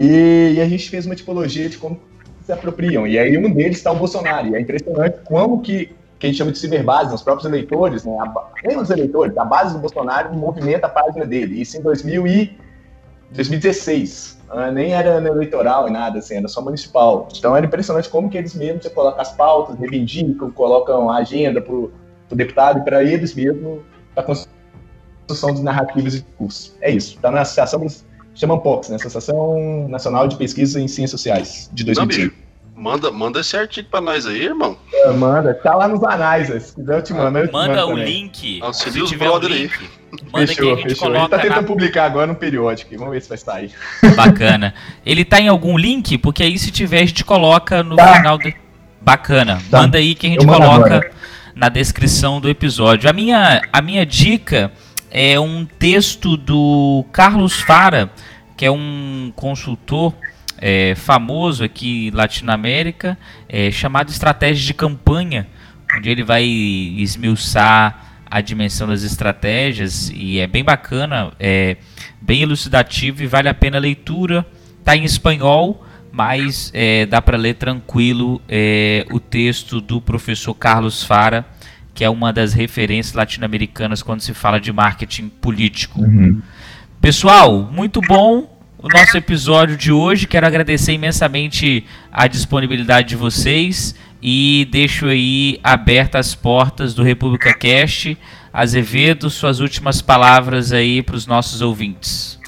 [0.00, 2.00] E, e, a gente fez uma tipologia de como
[2.48, 3.06] se apropriam.
[3.06, 4.48] E aí um deles está o Bolsonaro.
[4.48, 8.16] E é impressionante como que, que a gente chama de ciberbase, os próprios eleitores, né,
[8.18, 11.60] a, os eleitores, a base do Bolsonaro movimenta a página dele.
[11.60, 12.58] Isso em 2000 e
[13.32, 14.38] 2016.
[14.54, 17.28] Né, nem era eleitoral e nada, assim, era só municipal.
[17.36, 21.60] Então era impressionante como que eles mesmos você coloca as pautas, reivindicam, colocam a agenda
[21.60, 21.92] para o
[22.32, 23.82] deputado e para eles mesmos,
[24.14, 26.74] para a construção de narrativas e discursos.
[26.80, 27.16] É isso.
[27.16, 27.86] Está na Associação
[28.38, 28.96] chama POX, né?
[28.96, 32.48] Associação Nacional de Pesquisa em Ciências Sociais, de 2005.
[32.76, 34.76] Manda, manda esse artigo pra nós aí, irmão.
[34.92, 37.38] É, manda, tá lá nos anais, se quiser eu te mando.
[37.38, 38.60] Eu manda o link.
[38.62, 39.70] Auxilia os brother aí.
[40.32, 41.12] Manda fechou, que a gente fechou.
[41.12, 41.66] Ele tá tentando na...
[41.66, 43.72] publicar agora no periódico, vamos ver se vai sair.
[44.14, 44.72] Bacana.
[45.04, 46.16] Ele tá em algum link?
[46.18, 48.14] Porque aí se tiver a gente coloca no tá.
[48.14, 48.52] final do...
[49.00, 49.60] Bacana.
[49.68, 49.80] Tá.
[49.80, 51.10] Manda aí que a gente coloca agora.
[51.56, 53.10] na descrição do episódio.
[53.10, 54.70] A minha, a minha dica
[55.10, 58.10] é um texto do Carlos Fara,
[58.56, 60.14] que é um consultor
[60.58, 63.16] é, famoso aqui Latinoamérica,
[63.48, 65.46] é, chamado Estratégia de Campanha,
[65.96, 71.78] onde ele vai esmiuçar a dimensão das estratégias e é bem bacana, é
[72.20, 74.46] bem elucidativo e vale a pena a leitura.
[74.78, 81.02] Está em espanhol, mas é, dá para ler tranquilo é, o texto do professor Carlos
[81.02, 81.46] Fara,
[81.98, 86.00] que é uma das referências latino-americanas quando se fala de marketing político.
[86.00, 86.40] Uhum.
[87.00, 90.28] Pessoal, muito bom o nosso episódio de hoje.
[90.28, 97.52] Quero agradecer imensamente a disponibilidade de vocês e deixo aí abertas as portas do República
[97.52, 98.16] Cast.
[98.52, 102.38] Azevedo, suas últimas palavras aí para os nossos ouvintes.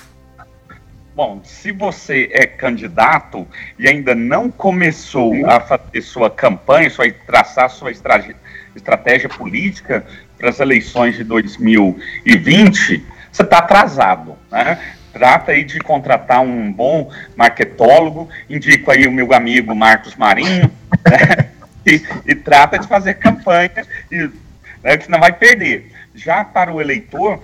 [1.17, 3.45] Bom, se você é candidato
[3.77, 8.37] e ainda não começou a fazer sua campanha, sua, traçar sua estratégia,
[8.81, 10.05] estratégia política
[10.37, 14.37] para as eleições de 2020, você está atrasado.
[14.51, 14.79] Né?
[15.13, 20.71] Trata aí de contratar um bom marketólogo, indico aí o meu amigo Marcos Marinho,
[21.05, 21.51] né?
[21.87, 24.31] e, e, trata de fazer campanha, e,
[24.83, 25.93] né, que não vai perder.
[26.15, 27.41] Já para o eleitor,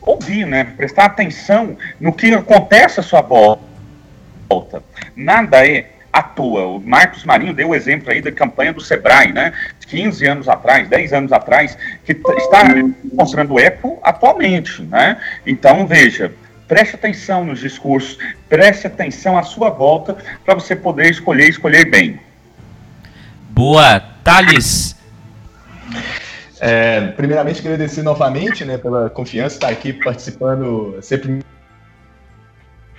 [0.00, 4.82] ouvir, né, prestar atenção no que acontece à sua volta.
[5.16, 6.66] Nada é à toa.
[6.66, 9.52] O Marcos Marinho deu o exemplo aí da campanha do Sebrae, né?
[9.86, 12.64] 15 anos atrás, 10 anos atrás, que está
[13.12, 15.18] mostrando eco atualmente, né?
[15.46, 16.32] Então, veja,
[16.68, 22.20] Preste atenção nos discursos, preste atenção à sua volta para você poder escolher escolher bem.
[23.48, 24.94] Boa, Thales.
[26.60, 31.40] É, primeiramente, agradecer novamente né, pela confiança, estar aqui participando, é sempre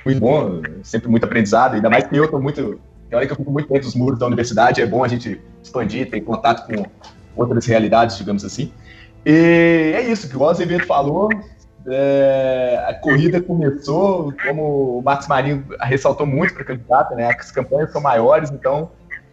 [0.03, 2.81] muito bom, sempre muito aprendizado, ainda mais que eu estou muito.
[3.10, 5.41] Tem hora que eu fico muito dentro dos muros da universidade, é bom a gente
[5.64, 6.86] expandir, ter contato com
[7.36, 8.72] outras realidades, digamos assim.
[9.26, 11.30] E é isso, que o Azevedo falou,
[11.88, 17.30] é, a corrida começou, como o Marcos Marinho ressaltou muito para candidato, né?
[17.38, 18.91] As campanhas são maiores, então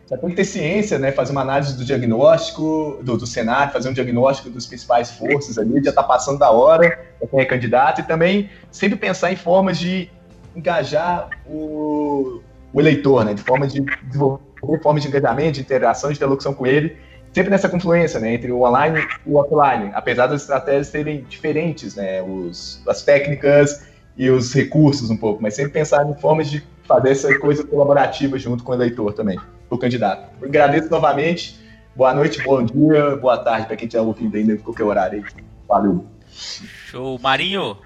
[0.09, 1.13] já tem que ter ciência, né?
[1.13, 5.83] Fazer uma análise do diagnóstico, do, do cenário, fazer um diagnóstico dos principais forças ali,
[5.83, 9.79] já está passando da hora para quem é candidato, e também sempre pensar em formas
[9.79, 10.09] de
[10.55, 12.41] engajar o,
[12.73, 13.35] o eleitor, né?
[13.35, 14.47] De forma de desenvolver
[14.83, 16.97] formas de engajamento, de interação, de interlocução com ele,
[17.33, 21.95] sempre nessa confluência né, entre o online e o offline, apesar das estratégias serem diferentes,
[21.95, 23.87] né, os, as técnicas
[24.17, 28.39] e os recursos um pouco, mas sempre pensar em formas de fazer essa coisa colaborativa
[28.39, 29.39] junto com o eleitor também,
[29.69, 30.31] o candidato.
[30.41, 31.61] Eu agradeço novamente,
[31.95, 35.23] boa noite, bom dia, boa tarde para quem estiver ouvindo ainda em qualquer horário.
[35.69, 36.07] Valeu.
[36.31, 37.19] Show.
[37.19, 37.77] Marinho?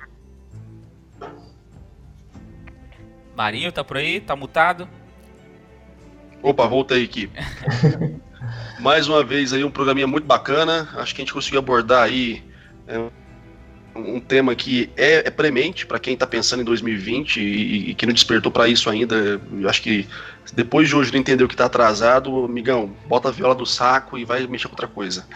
[3.41, 4.21] Marinho, tá por aí?
[4.21, 4.87] Tá mutado?
[6.43, 7.31] Opa, voltei aqui.
[8.79, 10.87] Mais uma vez aí um programinha muito bacana.
[10.97, 12.45] Acho que a gente conseguiu abordar aí
[12.87, 13.03] é,
[13.97, 18.05] um tema que é, é premente para quem está pensando em 2020 e, e que
[18.05, 19.41] não despertou para isso ainda.
[19.51, 20.07] Eu acho que
[20.53, 24.19] depois de hoje não entender o que está atrasado, amigão, bota a viola do saco
[24.19, 25.27] e vai mexer com outra coisa.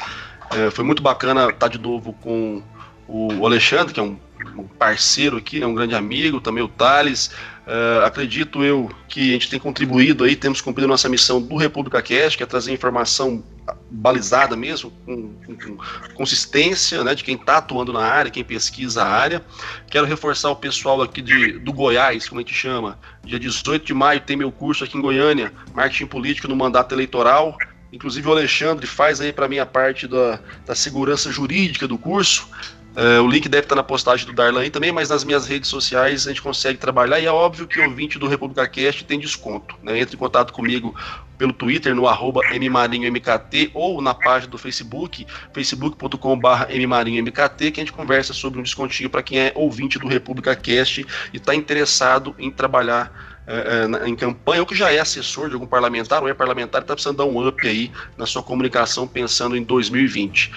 [0.51, 2.63] É, foi muito bacana estar tá de novo com
[3.09, 4.19] o Alexandre, que é um,
[4.59, 7.31] um parceiro aqui, é um grande amigo, também o Thales.
[7.67, 12.03] Uh, acredito eu que a gente tem contribuído aí, temos cumprido nossa missão do República
[12.03, 13.43] Cast, que é trazer informação
[13.91, 15.79] balizada mesmo, com, com, com
[16.15, 19.43] consistência, né, de quem está atuando na área, quem pesquisa a área.
[19.91, 22.99] Quero reforçar o pessoal aqui de, do Goiás, como a gente chama.
[23.25, 27.57] Dia 18 de maio tem meu curso aqui em Goiânia, Marketing Político no Mandato Eleitoral.
[27.91, 32.47] Inclusive o Alexandre faz aí para mim a parte da, da segurança jurídica do curso.
[32.97, 36.27] Uh, o link deve estar na postagem do Darlan também, mas nas minhas redes sociais
[36.27, 39.75] a gente consegue trabalhar e é óbvio que o ouvinte do República Cast tem desconto.
[39.83, 39.99] Né?
[39.99, 40.95] Entre em contato comigo
[41.37, 47.93] pelo Twitter no arroba mmarinhomkt ou na página do Facebook, facebook.com.br mmarinhomkt, que a gente
[47.93, 52.49] conversa sobre um descontinho para quem é ouvinte do República Cast e está interessado em
[52.49, 56.81] trabalhar é, em campanha, ou que já é assessor de algum parlamentar, ou é parlamentar
[56.81, 60.51] está precisando dar um up aí na sua comunicação pensando em 2020.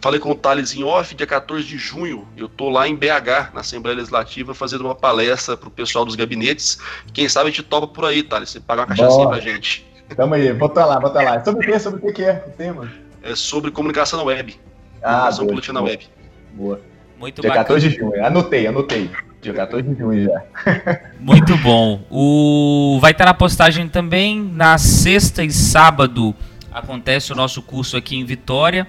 [0.00, 3.52] Falei com o Thales em off, dia 14 de junho, eu tô lá em BH,
[3.52, 6.78] na Assembleia Legislativa, fazendo uma palestra pro pessoal dos gabinetes.
[7.12, 9.86] Quem sabe a gente topa por aí, Thales, você paga uma cachaçinha pra gente.
[10.16, 11.44] Tamo aí, bota lá, bota lá.
[11.44, 11.78] Sobre o que?
[11.78, 12.90] Sobre o que é o tema?
[13.22, 14.58] É sobre comunicação na web.
[15.02, 15.84] Ah, comunicação boa, política boa.
[15.84, 16.08] na web.
[16.54, 16.80] Boa.
[17.18, 17.64] Muito dia bacana.
[17.66, 19.10] 14 de junho, anotei, anotei.
[19.42, 20.42] Dia 14 de junho já.
[21.20, 22.00] Muito bom.
[22.10, 22.98] O...
[23.00, 26.34] Vai estar na postagem também na sexta e sábado.
[26.72, 28.86] Acontece o nosso curso aqui em Vitória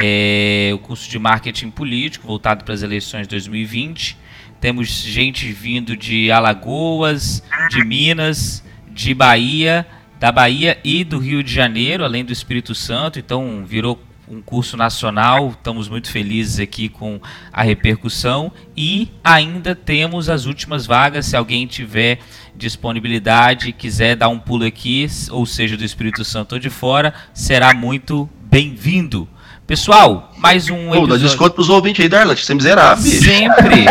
[0.00, 4.16] é, o curso de marketing político voltado para as eleições de 2020.
[4.60, 9.86] Temos gente vindo de Alagoas, de Minas, de Bahia,
[10.20, 13.18] da Bahia e do Rio de Janeiro, além do Espírito Santo.
[13.18, 15.50] Então virou um curso nacional.
[15.50, 17.20] Estamos muito felizes aqui com
[17.52, 21.26] a repercussão e ainda temos as últimas vagas.
[21.26, 22.20] Se alguém tiver
[22.54, 27.74] disponibilidade quiser dar um pulo aqui, ou seja, do Espírito Santo ou de fora, será
[27.74, 29.28] muito bem-vindo.
[29.66, 33.24] Pessoal, mais um Pô, dá desconto pros ouvintes aí, Darlan, que você é bicho.
[33.24, 33.84] Sempre,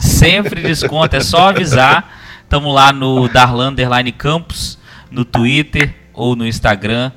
[0.00, 2.18] sempre desconto, é só avisar.
[2.48, 4.78] Tamo lá no Darlan Underline Campos,
[5.10, 7.10] no Twitter ou no Instagram.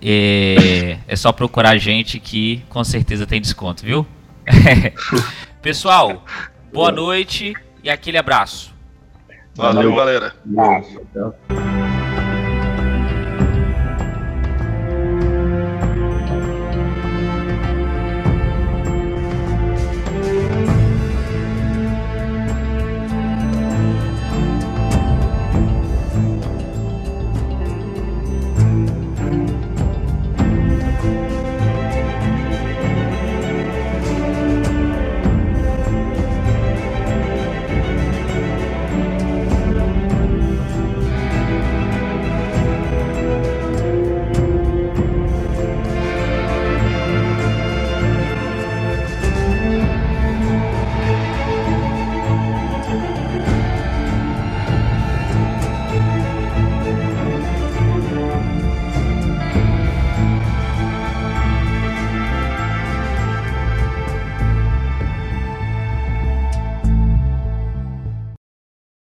[0.00, 4.06] É, é só procurar a gente que com certeza tem desconto, viu?
[5.60, 6.24] Pessoal,
[6.72, 7.52] boa noite
[7.82, 8.72] e aquele abraço.
[9.54, 10.34] Valeu, galera.
[10.46, 11.00] Nossa.